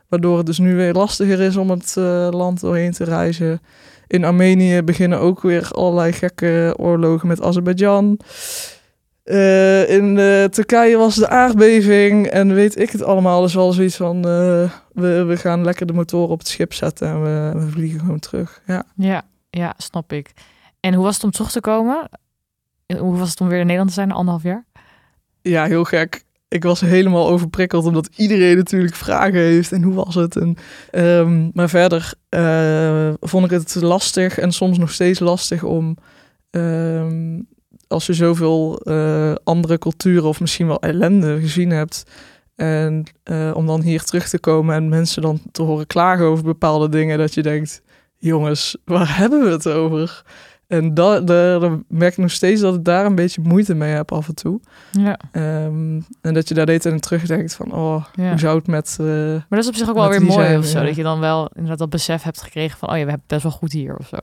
Waardoor 0.08 0.36
het 0.36 0.46
dus 0.46 0.58
nu 0.58 0.76
weer 0.76 0.92
lastiger 0.92 1.40
is 1.40 1.56
om 1.56 1.70
het 1.70 1.94
eh, 1.96 2.28
land 2.30 2.60
doorheen 2.60 2.92
te 2.92 3.04
reizen. 3.04 3.60
In 4.06 4.24
Armenië 4.24 4.82
beginnen 4.82 5.18
ook 5.18 5.42
weer 5.42 5.68
allerlei 5.72 6.12
gekke 6.12 6.74
oorlogen 6.76 7.28
met 7.28 7.42
Azerbeidzjan. 7.42 8.18
Eh, 9.28 9.90
in 9.90 10.18
eh, 10.18 10.44
Turkije 10.44 10.96
was 10.96 11.14
de 11.14 11.28
aardbeving 11.28 12.26
en 12.26 12.54
weet 12.54 12.78
ik 12.78 12.90
het 12.90 13.02
allemaal. 13.02 13.42
Dus 13.42 13.54
wel 13.54 13.72
zoiets 13.72 13.96
van, 13.96 14.16
eh, 14.16 14.70
we, 14.92 15.24
we 15.24 15.36
gaan 15.36 15.64
lekker 15.64 15.86
de 15.86 15.92
motor 15.92 16.28
op 16.28 16.38
het 16.38 16.48
schip 16.48 16.72
zetten 16.72 17.08
en 17.08 17.22
we, 17.22 17.60
we 17.60 17.70
vliegen 17.70 18.00
gewoon 18.00 18.18
terug. 18.18 18.62
Ja. 18.66 18.84
Ja, 18.96 19.22
ja, 19.50 19.74
snap 19.76 20.12
ik. 20.12 20.32
En 20.80 20.94
hoe 20.94 21.04
was 21.04 21.14
het 21.14 21.24
om 21.24 21.30
terug 21.30 21.50
te 21.50 21.60
komen? 21.60 22.08
En 22.86 22.96
Hoe 22.96 23.16
was 23.16 23.30
het 23.30 23.40
om 23.40 23.48
weer 23.48 23.58
in 23.58 23.64
Nederland 23.64 23.88
te 23.88 23.94
zijn, 23.94 24.12
anderhalf 24.12 24.42
jaar? 24.42 24.64
ja, 25.42 25.64
heel 25.64 25.84
gek. 25.84 26.24
Ik 26.48 26.62
was 26.62 26.80
helemaal 26.80 27.28
overprikkeld 27.28 27.84
omdat 27.84 28.08
iedereen 28.16 28.56
natuurlijk 28.56 28.94
vragen 28.94 29.40
heeft 29.40 29.72
en 29.72 29.82
hoe 29.82 29.94
was 29.94 30.14
het. 30.14 30.36
En, 30.36 30.56
ehm, 30.90 31.50
maar 31.52 31.68
verder 31.68 32.14
vond 33.20 33.44
ik 33.44 33.50
het 33.50 33.74
lastig 33.74 34.38
en 34.38 34.52
soms 34.52 34.78
nog 34.78 34.92
steeds 34.92 35.18
lastig 35.18 35.62
om 35.62 35.96
ehm, 36.50 37.40
als 37.89 38.07
je 38.07 38.14
zoveel 38.14 38.80
eh, 38.80 39.32
andere 39.45 39.78
culturen 39.78 40.28
of 40.28 40.41
misschien 40.41 40.66
wel 40.66 40.80
ellende 40.80 41.41
gezien 41.41 41.70
hebt. 41.70 42.03
En 42.57 43.05
eh, 43.22 43.51
om 43.55 43.66
dan 43.66 43.80
hier 43.80 44.03
terug 44.03 44.28
te 44.28 44.39
komen 44.39 44.74
en 44.74 44.89
mensen 44.89 45.22
dan 45.22 45.41
te 45.53 45.62
horen 45.62 45.86
klagen 45.86 46.24
over 46.24 46.45
bepaalde 46.45 46.89
dingen, 46.89 47.18
dat 47.18 47.34
je 47.34 47.43
denkt, 47.43 47.82
jongens, 48.16 48.76
waar 48.84 49.16
hebben 49.18 49.43
we 49.45 49.51
het 49.51 49.66
over? 49.68 50.22
En 50.66 50.95
dat, 50.95 51.26
daar 51.26 51.78
merk 51.89 52.12
ik 52.12 52.18
nog 52.18 52.30
steeds 52.30 52.61
dat 52.61 52.74
ik 52.74 52.84
daar 52.84 53.07
een 53.07 53.14
beetje 53.14 53.41
moeite 53.43 53.74
mee 53.74 53.93
heb 53.93 54.12
af 54.12 54.28
en 54.28 54.34
toe. 54.34 54.61
Ja. 54.91 55.18
Ehm, 55.32 56.01
en 56.20 56.34
dat 56.34 56.49
je 56.49 56.55
daar 56.55 56.66
de 56.66 56.70
hele 56.70 56.82
tijd 56.82 56.95
aan 56.95 57.01
terugdenkt 57.01 57.55
van, 57.55 57.72
oh, 57.72 58.05
Ja. 58.14 58.28
hoe 58.28 58.39
zou 58.39 58.59
het 58.59 58.66
met... 58.66 58.97
eh, 59.01 59.07
Maar 59.07 59.45
dat 59.49 59.59
is 59.59 59.68
op 59.68 59.74
zich 59.74 59.89
ook 59.89 59.95
wel 59.95 60.09
weer 60.09 60.22
mooi 60.22 60.32
zijn, 60.47 60.59
of 60.59 60.64
zo. 60.64 60.78
ja. 60.78 60.84
Dat 60.84 60.97
je 60.97 61.03
dan 61.03 61.20
wel 61.20 61.49
inderdaad 61.53 61.78
dat 61.78 61.91
besef 61.91 62.22
hebt 62.22 62.43
gekregen 62.43 62.78
van... 62.78 62.89
oh 62.91 62.97
ja, 62.97 63.05
we 63.05 63.11
hebben 63.11 63.26
het 63.28 63.43
best 63.43 63.43
wel 63.43 63.53
goed 63.53 63.72
hier 63.72 63.97
of 63.97 64.07
zo. 64.09 64.16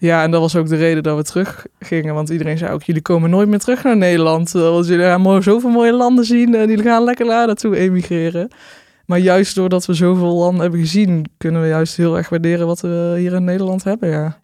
Ja, 0.00 0.22
en 0.22 0.30
dat 0.30 0.40
was 0.40 0.56
ook 0.56 0.68
de 0.68 0.76
reden 0.76 1.02
dat 1.02 1.16
we 1.16 1.22
terug 1.22 1.66
gingen. 1.78 2.14
Want 2.14 2.28
iedereen 2.28 2.58
zei 2.58 2.72
ook, 2.72 2.82
jullie 2.82 3.02
komen 3.02 3.30
nooit 3.30 3.48
meer 3.48 3.58
terug 3.58 3.82
naar 3.82 3.96
Nederland. 3.96 4.54
eh, 4.54 4.62
Want 4.62 4.86
jullie 4.86 5.04
gaan 5.04 5.42
zoveel 5.42 5.70
mooie 5.70 5.92
landen 5.92 6.24
zien 6.24 6.54
en 6.54 6.68
jullie 6.68 6.84
gaan 6.84 7.04
lekker 7.04 7.26
daar 7.26 7.46
naartoe 7.46 7.76
emigreren. 7.76 8.48
Maar 9.06 9.18
juist 9.18 9.54
doordat 9.54 9.86
we 9.86 9.94
zoveel 9.94 10.34
landen 10.34 10.60
hebben 10.60 10.80
gezien, 10.80 11.26
kunnen 11.36 11.62
we 11.62 11.68
juist 11.68 11.96
heel 11.96 12.16
erg 12.16 12.28
waarderen 12.28 12.66
wat 12.66 12.80
we 12.80 13.14
hier 13.18 13.32
in 13.32 13.44
Nederland 13.44 13.84
hebben, 13.84 14.08
ja. 14.08 14.40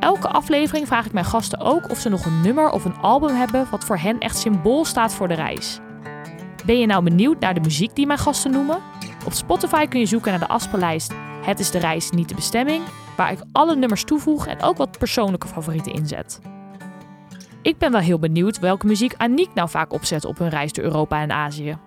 Elke 0.00 0.28
aflevering 0.28 0.86
vraag 0.86 1.06
ik 1.06 1.12
mijn 1.12 1.24
gasten 1.24 1.60
ook 1.60 1.90
of 1.90 1.98
ze 1.98 2.08
nog 2.08 2.24
een 2.24 2.40
nummer 2.40 2.70
of 2.70 2.84
een 2.84 2.96
album 3.00 3.34
hebben... 3.34 3.66
wat 3.70 3.84
voor 3.84 3.98
hen 3.98 4.18
echt 4.18 4.36
symbool 4.38 4.84
staat 4.84 5.14
voor 5.14 5.28
de 5.28 5.34
reis. 5.34 5.80
Ben 6.64 6.78
je 6.78 6.86
nou 6.86 7.02
benieuwd 7.04 7.40
naar 7.40 7.54
de 7.54 7.60
muziek 7.60 7.94
die 7.94 8.06
mijn 8.06 8.18
gasten 8.18 8.50
noemen? 8.50 8.78
Op 9.26 9.32
Spotify 9.32 9.86
kun 9.86 10.00
je 10.00 10.06
zoeken 10.06 10.30
naar 10.30 10.40
de 10.40 10.48
afspeellijst 10.48 11.12
Het 11.42 11.58
is 11.58 11.70
de 11.70 11.78
reis, 11.78 12.10
niet 12.10 12.28
de 12.28 12.34
bestemming, 12.34 12.82
waar 13.16 13.32
ik 13.32 13.38
alle 13.52 13.76
nummers 13.76 14.04
toevoeg 14.04 14.46
en 14.46 14.62
ook 14.62 14.76
wat 14.76 14.98
persoonlijke 14.98 15.46
favorieten 15.46 15.92
inzet. 15.92 16.40
Ik 17.62 17.78
ben 17.78 17.92
wel 17.92 18.00
heel 18.00 18.18
benieuwd 18.18 18.58
welke 18.58 18.86
muziek 18.86 19.14
Aniek 19.16 19.54
nou 19.54 19.68
vaak 19.68 19.92
opzet 19.92 20.24
op 20.24 20.38
hun 20.38 20.48
reis 20.48 20.72
door 20.72 20.84
Europa 20.84 21.20
en 21.20 21.30
Azië. 21.30 21.78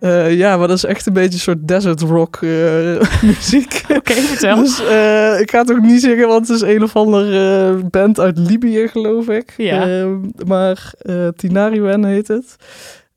Uh, 0.00 0.36
ja, 0.36 0.56
maar 0.56 0.68
dat 0.68 0.76
is 0.76 0.84
echt 0.84 1.06
een 1.06 1.12
beetje 1.12 1.32
een 1.32 1.38
soort 1.38 1.68
desert 1.68 2.00
rock 2.00 2.40
uh, 2.40 3.00
muziek. 3.22 3.84
Oké, 3.88 4.12
vertel. 4.12 4.56
Dus 4.56 4.80
uh, 4.80 5.40
ik 5.40 5.50
ga 5.50 5.58
het 5.58 5.72
ook 5.72 5.80
niet 5.80 6.00
zeggen, 6.00 6.28
want 6.28 6.48
het 6.48 6.62
is 6.62 6.74
een 6.74 6.82
of 6.82 6.96
andere 6.96 7.74
band 7.90 8.20
uit 8.20 8.38
Libië, 8.38 8.88
geloof 8.88 9.28
ik. 9.28 9.54
Ja. 9.56 9.88
Ehm, 9.88 10.16
maar 10.46 10.92
Tinariwen 11.36 12.04
heet 12.04 12.28
het. 12.28 12.56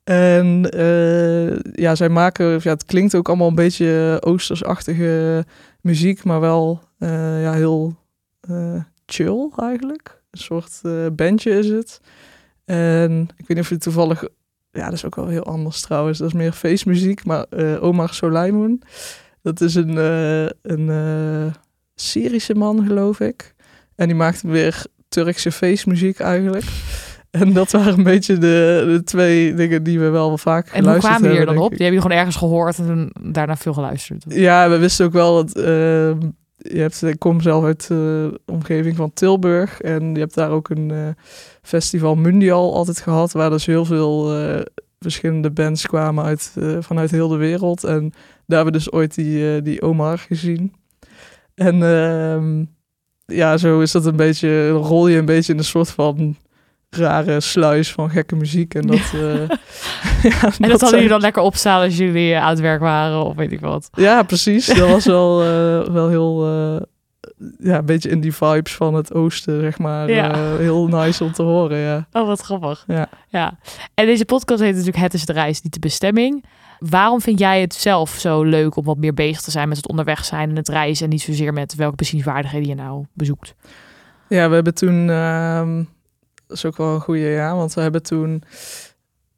En 0.04 0.68
ja, 1.72 1.94
zij 1.94 2.08
maken, 2.08 2.60
ja, 2.62 2.70
het 2.70 2.84
klinkt 2.84 3.14
ook 3.14 3.28
allemaal 3.28 3.48
een 3.48 3.54
beetje 3.54 4.18
oostersachtige 4.20 5.44
muziek, 5.80 6.24
maar 6.24 6.40
wel 6.40 6.80
ja, 6.98 7.52
heel 7.52 7.96
chill 9.06 9.50
eigenlijk. 9.56 10.22
Een 10.30 10.38
soort 10.38 10.80
bandje 11.16 11.50
is 11.50 11.68
het. 11.68 12.00
En 12.64 13.20
ik 13.36 13.46
weet 13.46 13.56
niet 13.56 13.58
of 13.58 13.68
je 13.68 13.78
toevallig 13.78 14.24
ja, 14.70 14.84
dat 14.84 14.92
is 14.92 15.04
ook 15.04 15.14
wel 15.14 15.28
heel 15.28 15.44
anders 15.44 15.80
trouwens. 15.80 16.18
Dat 16.18 16.28
is 16.28 16.34
meer 16.34 16.52
feestmuziek. 16.52 17.24
Maar 17.24 17.46
Omar 17.80 18.14
Soleiman, 18.14 18.82
dat 19.42 19.60
is 19.60 19.74
een, 19.74 19.96
een 20.62 21.52
Syrische 21.94 22.54
man, 22.54 22.86
geloof 22.86 23.20
ik. 23.20 23.54
En 23.94 24.06
die 24.06 24.16
maakt 24.16 24.42
weer 24.42 24.84
Turkse 25.08 25.52
feestmuziek 25.52 26.18
eigenlijk. 26.18 26.64
En 27.32 27.52
dat 27.52 27.70
waren 27.70 27.98
een 27.98 28.02
beetje 28.02 28.38
de, 28.38 28.84
de 28.86 29.02
twee 29.04 29.54
dingen 29.54 29.82
die 29.82 30.00
we 30.00 30.08
wel 30.08 30.38
vaak 30.38 30.66
en 30.66 30.78
geluisterd 30.78 31.12
hebben. 31.12 31.30
En 31.30 31.36
hoe 31.36 31.36
kwamen 31.36 31.36
hier 31.36 31.46
dan 31.46 31.64
op? 31.64 31.76
Die 31.76 31.84
heb 31.84 31.94
je 31.94 32.00
gewoon 32.00 32.16
ergens 32.16 32.36
gehoord 32.36 32.78
en 32.78 33.10
daarna 33.32 33.56
veel 33.56 33.72
geluisterd? 33.72 34.24
Ja, 34.28 34.70
we 34.70 34.78
wisten 34.78 35.06
ook 35.06 35.12
wel 35.12 35.34
dat... 35.34 35.56
Ehm, 35.56 36.18
je 36.56 36.78
hebt, 36.78 37.02
ik 37.02 37.18
kom 37.18 37.40
zelf 37.40 37.64
uit 37.64 37.86
de 37.88 38.40
omgeving 38.46 38.96
van 38.96 39.12
Tilburg. 39.12 39.80
En 39.80 40.14
je 40.14 40.20
hebt 40.20 40.34
daar 40.34 40.50
ook 40.50 40.68
een 40.68 41.16
festival 41.62 42.14
Mundial 42.14 42.74
altijd 42.74 43.00
gehad, 43.00 43.32
waar 43.32 43.50
dus 43.50 43.66
heel 43.66 43.84
veel 43.84 44.40
uh, 44.40 44.60
verschillende 45.00 45.50
bands 45.50 45.86
kwamen 45.86 46.24
uit, 46.24 46.54
uh, 46.58 46.76
vanuit 46.80 47.10
heel 47.10 47.28
de 47.28 47.36
wereld. 47.36 47.84
En 47.84 48.10
daar 48.46 48.56
hebben 48.56 48.72
we 48.72 48.78
dus 48.78 48.92
ooit 48.92 49.14
die, 49.14 49.62
die 49.62 49.82
Omar 49.82 50.18
gezien. 50.18 50.72
En 51.54 51.82
ehm, 51.82 52.64
ja, 53.36 53.56
zo 53.56 53.80
is 53.80 53.92
dat 53.92 54.06
een 54.06 54.16
beetje, 54.16 54.68
rol 54.70 55.08
je 55.08 55.18
een 55.18 55.24
beetje 55.24 55.52
in 55.52 55.58
een 55.58 55.64
soort 55.64 55.90
van 55.90 56.36
rare 56.96 57.40
sluis 57.40 57.92
van 57.92 58.10
gekke 58.10 58.36
muziek. 58.36 58.74
En 58.74 58.86
dat, 58.86 58.98
ja, 60.22 60.42
en 60.42 60.52
dat, 60.58 60.70
dat 60.70 60.80
hadden 60.80 60.90
jullie 60.90 61.08
dan 61.08 61.20
lekker 61.20 61.42
opstaan 61.42 61.82
als 61.82 61.96
jullie 61.96 62.36
aan 62.36 62.50
het 62.50 62.60
werk 62.60 62.80
waren 62.80 63.24
of 63.24 63.34
weet 63.36 63.52
ik 63.52 63.60
wat. 63.60 63.88
Ja, 63.92 64.22
precies. 64.22 64.66
Dat 64.66 64.88
was 64.88 65.04
wel, 65.04 65.38
wel 65.92 66.08
heel 66.08 66.44
ja, 67.58 67.78
een 67.78 67.86
beetje 67.86 68.08
in 68.08 68.20
die 68.20 68.34
vibes 68.34 68.74
van 68.74 68.94
het 68.94 69.14
oosten, 69.14 69.60
zeg 69.60 69.78
maar. 69.78 70.10
Ja. 70.10 70.56
Heel 70.56 70.86
nice 70.86 71.24
om 71.24 71.32
te 71.32 71.42
horen, 71.42 71.78
ja. 71.78 72.06
Oh, 72.12 72.26
wat 72.26 72.40
grappig. 72.40 72.84
Ja. 72.86 73.08
ja. 73.28 73.58
En 73.94 74.06
deze 74.06 74.24
podcast 74.24 74.60
heet 74.60 74.74
natuurlijk 74.74 75.02
Het 75.02 75.14
is 75.14 75.24
de 75.24 75.32
reis, 75.32 75.62
niet 75.62 75.72
de 75.72 75.78
bestemming. 75.78 76.44
Waarom 76.78 77.20
vind 77.20 77.38
jij 77.38 77.60
het 77.60 77.74
zelf 77.74 78.10
zo 78.10 78.42
leuk 78.42 78.76
om 78.76 78.84
wat 78.84 78.96
meer 78.96 79.14
bezig 79.14 79.40
te 79.40 79.50
zijn 79.50 79.68
met 79.68 79.76
het 79.76 79.88
onderweg 79.88 80.24
zijn 80.24 80.48
en 80.48 80.56
het 80.56 80.68
reizen... 80.68 81.04
en 81.04 81.10
niet 81.10 81.22
zozeer 81.22 81.52
met 81.52 81.74
welke 81.74 81.96
bezienswaardigheden 81.96 82.68
je 82.68 82.74
nou 82.74 83.04
bezoekt? 83.12 83.54
Ja, 84.28 84.48
we 84.48 84.54
hebben 84.54 84.74
toen... 84.74 85.06
Dat 85.06 85.86
is 86.52 86.64
ook 86.64 86.76
wel 86.76 86.94
een 86.94 87.00
goede 87.00 87.20
ja, 87.20 87.54
want 87.56 87.74
we 87.74 87.80
hebben 87.80 88.02
toen 88.02 88.42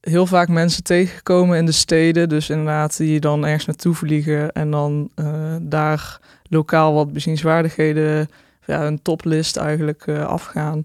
heel 0.01 0.27
vaak 0.27 0.49
mensen 0.49 0.83
tegengekomen 0.83 1.59
in 1.59 1.67
de 1.67 1.73
steden. 1.73 2.29
Dus 2.29 2.51
inderdaad, 2.51 2.97
die 2.97 3.21
dan 3.21 3.45
ergens 3.45 3.67
naartoe 3.67 3.95
vliegen 3.95 4.53
en 4.53 4.71
dan 4.71 5.11
uh, 5.17 5.57
daar 5.61 6.19
lokaal 6.49 6.95
wat 6.95 7.13
bezienswaardigheden, 7.13 8.29
ja, 8.67 8.87
een 8.87 9.03
toplist 9.03 9.57
eigenlijk 9.57 10.07
uh, 10.07 10.27
afgaan. 10.27 10.83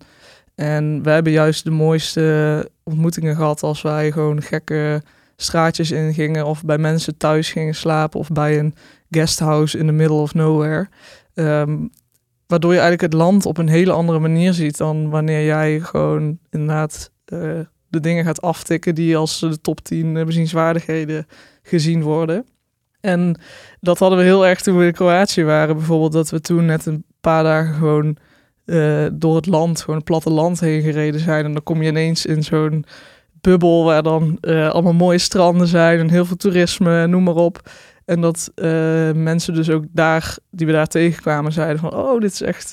En 0.55 1.03
we 1.03 1.09
hebben 1.09 1.31
juist 1.31 1.63
de 1.63 1.71
mooiste 1.71 2.69
ontmoetingen 2.83 3.35
gehad 3.35 3.63
als 3.63 3.81
wij 3.81 4.11
gewoon 4.11 4.41
gekke 4.41 5.01
straatjes 5.35 5.91
ingingen 5.91 6.45
of 6.45 6.63
bij 6.63 6.77
mensen 6.77 7.17
thuis 7.17 7.51
gingen 7.51 7.75
slapen 7.75 8.19
of 8.19 8.29
bij 8.29 8.59
een 8.59 8.75
guesthouse 9.09 9.77
in 9.77 9.85
the 9.85 9.91
middle 9.91 10.17
of 10.17 10.33
nowhere. 10.33 10.87
Um, 11.33 11.91
waardoor 12.49 12.73
je 12.73 12.79
eigenlijk 12.79 13.13
het 13.13 13.21
land 13.21 13.45
op 13.45 13.57
een 13.57 13.67
hele 13.67 13.91
andere 13.91 14.19
manier 14.19 14.53
ziet 14.53 14.77
dan 14.77 15.09
wanneer 15.09 15.45
jij 15.45 15.79
gewoon 15.79 16.37
inderdaad 16.49 17.11
uh, 17.33 17.59
de 17.87 17.99
dingen 17.99 18.25
gaat 18.25 18.41
aftikken 18.41 18.95
die 18.95 19.17
als 19.17 19.39
de 19.39 19.61
top 19.61 19.79
10 19.79 20.13
bezienswaardigheden 20.25 21.27
gezien 21.63 22.01
worden. 22.01 22.45
En 23.01 23.39
dat 23.79 23.99
hadden 23.99 24.17
we 24.17 24.23
heel 24.23 24.47
erg 24.47 24.61
toen 24.61 24.77
we 24.77 24.85
in 24.85 24.93
Kroatië 24.93 25.43
waren. 25.43 25.75
Bijvoorbeeld 25.75 26.11
dat 26.11 26.29
we 26.29 26.41
toen 26.41 26.65
net 26.65 26.85
een 26.85 27.03
paar 27.21 27.43
dagen 27.43 27.73
gewoon 27.73 28.17
uh, 28.65 29.07
door 29.13 29.35
het 29.35 29.45
land, 29.45 29.79
gewoon 29.79 29.95
het 29.95 30.05
platteland 30.05 30.59
heen 30.59 30.81
gereden 30.81 31.19
zijn. 31.19 31.45
En 31.45 31.53
dan 31.53 31.63
kom 31.63 31.81
je 31.81 31.89
ineens 31.89 32.25
in 32.25 32.43
zo'n 32.43 32.85
bubbel 33.41 33.83
waar 33.83 34.03
dan 34.03 34.37
allemaal 34.41 34.93
mooie 34.93 35.17
stranden 35.17 35.67
zijn 35.67 35.99
en 35.99 36.09
heel 36.09 36.25
veel 36.25 36.35
toerisme, 36.35 37.07
noem 37.07 37.23
maar 37.23 37.35
op. 37.35 37.69
En 38.09 38.21
dat 38.21 38.51
uh, 38.55 38.65
mensen 39.11 39.53
dus 39.53 39.69
ook 39.69 39.83
daar, 39.91 40.37
die 40.51 40.65
we 40.65 40.71
daar 40.71 40.87
tegenkwamen, 40.87 41.51
zeiden 41.51 41.79
van... 41.79 41.93
oh, 41.93 42.19
dit 42.19 42.31
is 42.31 42.41
echt 42.41 42.69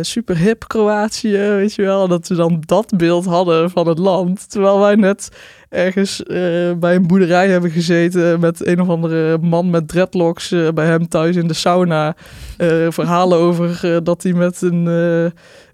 super 0.00 0.36
hip 0.36 0.66
Kroatië, 0.66 1.38
weet 1.38 1.74
je 1.74 1.82
wel. 1.82 2.08
Dat 2.08 2.28
we 2.28 2.34
dan 2.34 2.62
dat 2.66 2.92
beeld 2.96 3.24
hadden 3.24 3.70
van 3.70 3.88
het 3.88 3.98
land. 3.98 4.50
Terwijl 4.50 4.80
wij 4.80 4.94
net 4.94 5.28
ergens 5.68 6.20
uh, 6.20 6.72
bij 6.72 6.94
een 6.94 7.06
boerderij 7.06 7.48
hebben 7.48 7.70
gezeten 7.70 8.40
met 8.40 8.66
een 8.66 8.80
of 8.80 8.88
andere 8.88 9.38
man 9.38 9.70
met 9.70 9.88
dreadlocks 9.88 10.52
uh, 10.52 10.68
bij 10.68 10.86
hem 10.86 11.08
thuis 11.08 11.36
in 11.36 11.46
de 11.46 11.54
sauna. 11.54 12.16
Uh, 12.58 12.86
verhalen 12.90 13.38
over 13.38 14.00
dat 14.04 14.22
hij 14.22 14.32
met 14.32 14.62
een, 14.62 14.86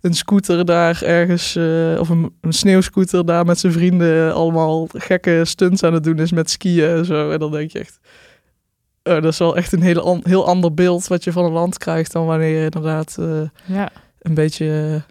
een 0.00 0.14
scooter 0.14 0.64
daar 0.64 1.02
ergens, 1.02 1.56
of 1.98 2.08
een, 2.08 2.34
een, 2.40 2.52
sneeuwscooter 2.52 3.26
daar 3.26 3.44
met 3.44 3.58
zijn 3.58 3.72
vrienden 3.72 4.34
allemaal 4.34 4.88
gekke 4.92 5.40
stunts 5.44 5.82
aan 5.82 5.94
het 5.94 6.04
doen 6.04 6.18
is 6.18 6.32
met 6.32 6.50
skiën 6.50 6.88
en 6.88 7.04
zo. 7.04 7.30
En 7.30 7.38
dan 7.38 7.50
denk 7.50 7.70
je 7.70 7.78
echt, 7.78 7.98
oh, 9.02 9.14
dat 9.14 9.24
is 9.24 9.38
wel 9.38 9.56
echt 9.56 9.72
een 9.72 9.82
hele 9.82 10.00
an 10.00 10.20
heel 10.22 10.46
ander 10.46 10.74
beeld 10.74 11.06
wat 11.06 11.24
je 11.24 11.32
van 11.32 11.44
een 11.44 11.52
land 11.52 11.78
krijgt 11.78 12.12
dan 12.12 12.26
wanneer 12.26 12.58
je 12.58 12.64
inderdaad 12.64 13.18
ja. 13.64 13.90
een 14.18 14.34
beetje 14.34 15.02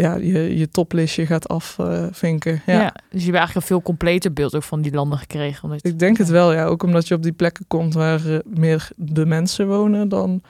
ja, 0.00 0.16
je, 0.16 0.58
je 0.58 0.68
toplistje 0.68 1.26
gaat 1.26 1.48
afvinken. 1.48 2.62
Ja. 2.66 2.80
ja. 2.80 2.94
dus 3.10 3.20
je 3.20 3.30
hebt 3.30 3.36
eigenlijk 3.36 3.54
een 3.54 3.62
veel 3.62 3.82
completer 3.82 4.32
beeld 4.32 4.54
ook 4.54 4.62
van 4.62 4.82
die 4.82 4.92
landen 4.92 5.18
gekregen. 5.18 5.64
Omdat... 5.64 5.84
Ik 5.84 5.98
denk 5.98 6.16
het 6.16 6.28
wel, 6.28 6.52
ja. 6.52 6.64
Ook 6.64 6.82
omdat 6.82 7.08
je 7.08 7.14
op 7.14 7.22
die 7.22 7.32
plekken 7.32 7.64
komt 7.66 7.94
waar 7.94 8.26
uh, 8.26 8.38
meer 8.44 8.88
de 8.96 9.26
mensen 9.26 9.68
wonen 9.68 10.08
dan 10.08 10.42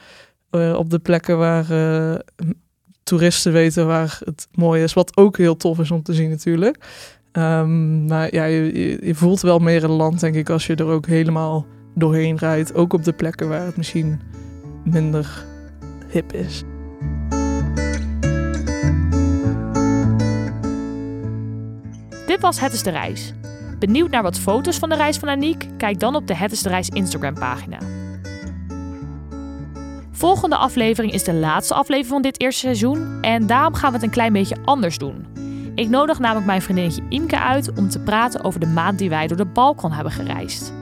uh, 0.51 0.73
op 0.77 0.89
de 0.89 0.99
plekken 0.99 1.37
waar 1.37 1.65
toeristen 3.03 3.51
weten 3.51 3.87
waar 3.87 4.19
het 4.25 4.47
mooi 4.51 4.83
is. 4.83 4.93
Wat 4.93 5.17
ook 5.17 5.37
heel 5.37 5.57
tof 5.57 5.79
is 5.79 5.91
om 5.91 6.03
te 6.03 6.13
zien 6.13 6.29
natuurlijk. 6.29 6.77
Um, 7.31 8.05
maar 8.05 8.33
ja, 8.33 8.43
je, 8.43 8.79
je, 8.79 9.05
je, 9.05 9.15
voelt 9.15 9.41
wel 9.41 9.59
meer 9.59 9.83
een 9.83 9.89
land, 9.89 10.19
denk 10.19 10.35
ik, 10.35 10.49
als 10.49 10.67
je 10.67 10.75
er 10.75 10.85
ook 10.85 11.05
helemaal 11.05 11.65
doorheen 11.95 12.37
rijdt. 12.37 12.73
Ook 12.73 12.93
op 12.93 13.03
de 13.03 13.13
plekken 13.13 13.49
waar 13.49 13.65
het 13.65 13.77
misschien 13.77 14.19
minder 14.83 15.45
hip 16.07 16.33
is. 16.33 16.63
Dit 22.29 22.41
was 22.41 22.59
Het 22.59 22.73
is 22.73 22.83
de 22.83 22.89
Reis. 22.89 23.33
Benieuwd 23.79 24.09
naar 24.09 24.23
wat 24.23 24.39
foto's 24.39 24.77
van 24.77 24.89
de 24.89 24.95
reis 24.95 25.17
van 25.17 25.29
Aniek? 25.29 25.67
Kijk 25.77 25.99
dan 25.99 26.15
op 26.15 26.27
de 26.27 26.35
Het 26.35 26.51
is 26.51 26.61
de 26.61 26.69
Reis 26.69 26.89
Instagram 26.89 27.33
pagina. 27.33 27.77
Volgende 30.11 30.55
aflevering 30.55 31.13
is 31.13 31.23
de 31.23 31.33
laatste 31.33 31.73
aflevering 31.73 32.13
van 32.13 32.21
dit 32.21 32.41
eerste 32.41 32.59
seizoen 32.59 33.21
en 33.21 33.47
daarom 33.47 33.73
gaan 33.73 33.89
we 33.89 33.95
het 33.95 34.05
een 34.05 34.11
klein 34.11 34.33
beetje 34.33 34.57
anders 34.65 34.97
doen. 34.97 35.25
Ik 35.75 35.89
nodig 35.89 36.19
namelijk 36.19 36.45
mijn 36.45 36.61
vriendinnetje 36.61 37.03
Imke 37.09 37.39
uit 37.39 37.77
om 37.77 37.89
te 37.89 37.99
praten 37.99 38.43
over 38.43 38.59
de 38.59 38.67
maand 38.67 38.99
die 38.99 39.09
wij 39.09 39.27
door 39.27 39.37
de 39.37 39.45
Balkan 39.45 39.91
hebben 39.91 40.13
gereisd. 40.13 40.73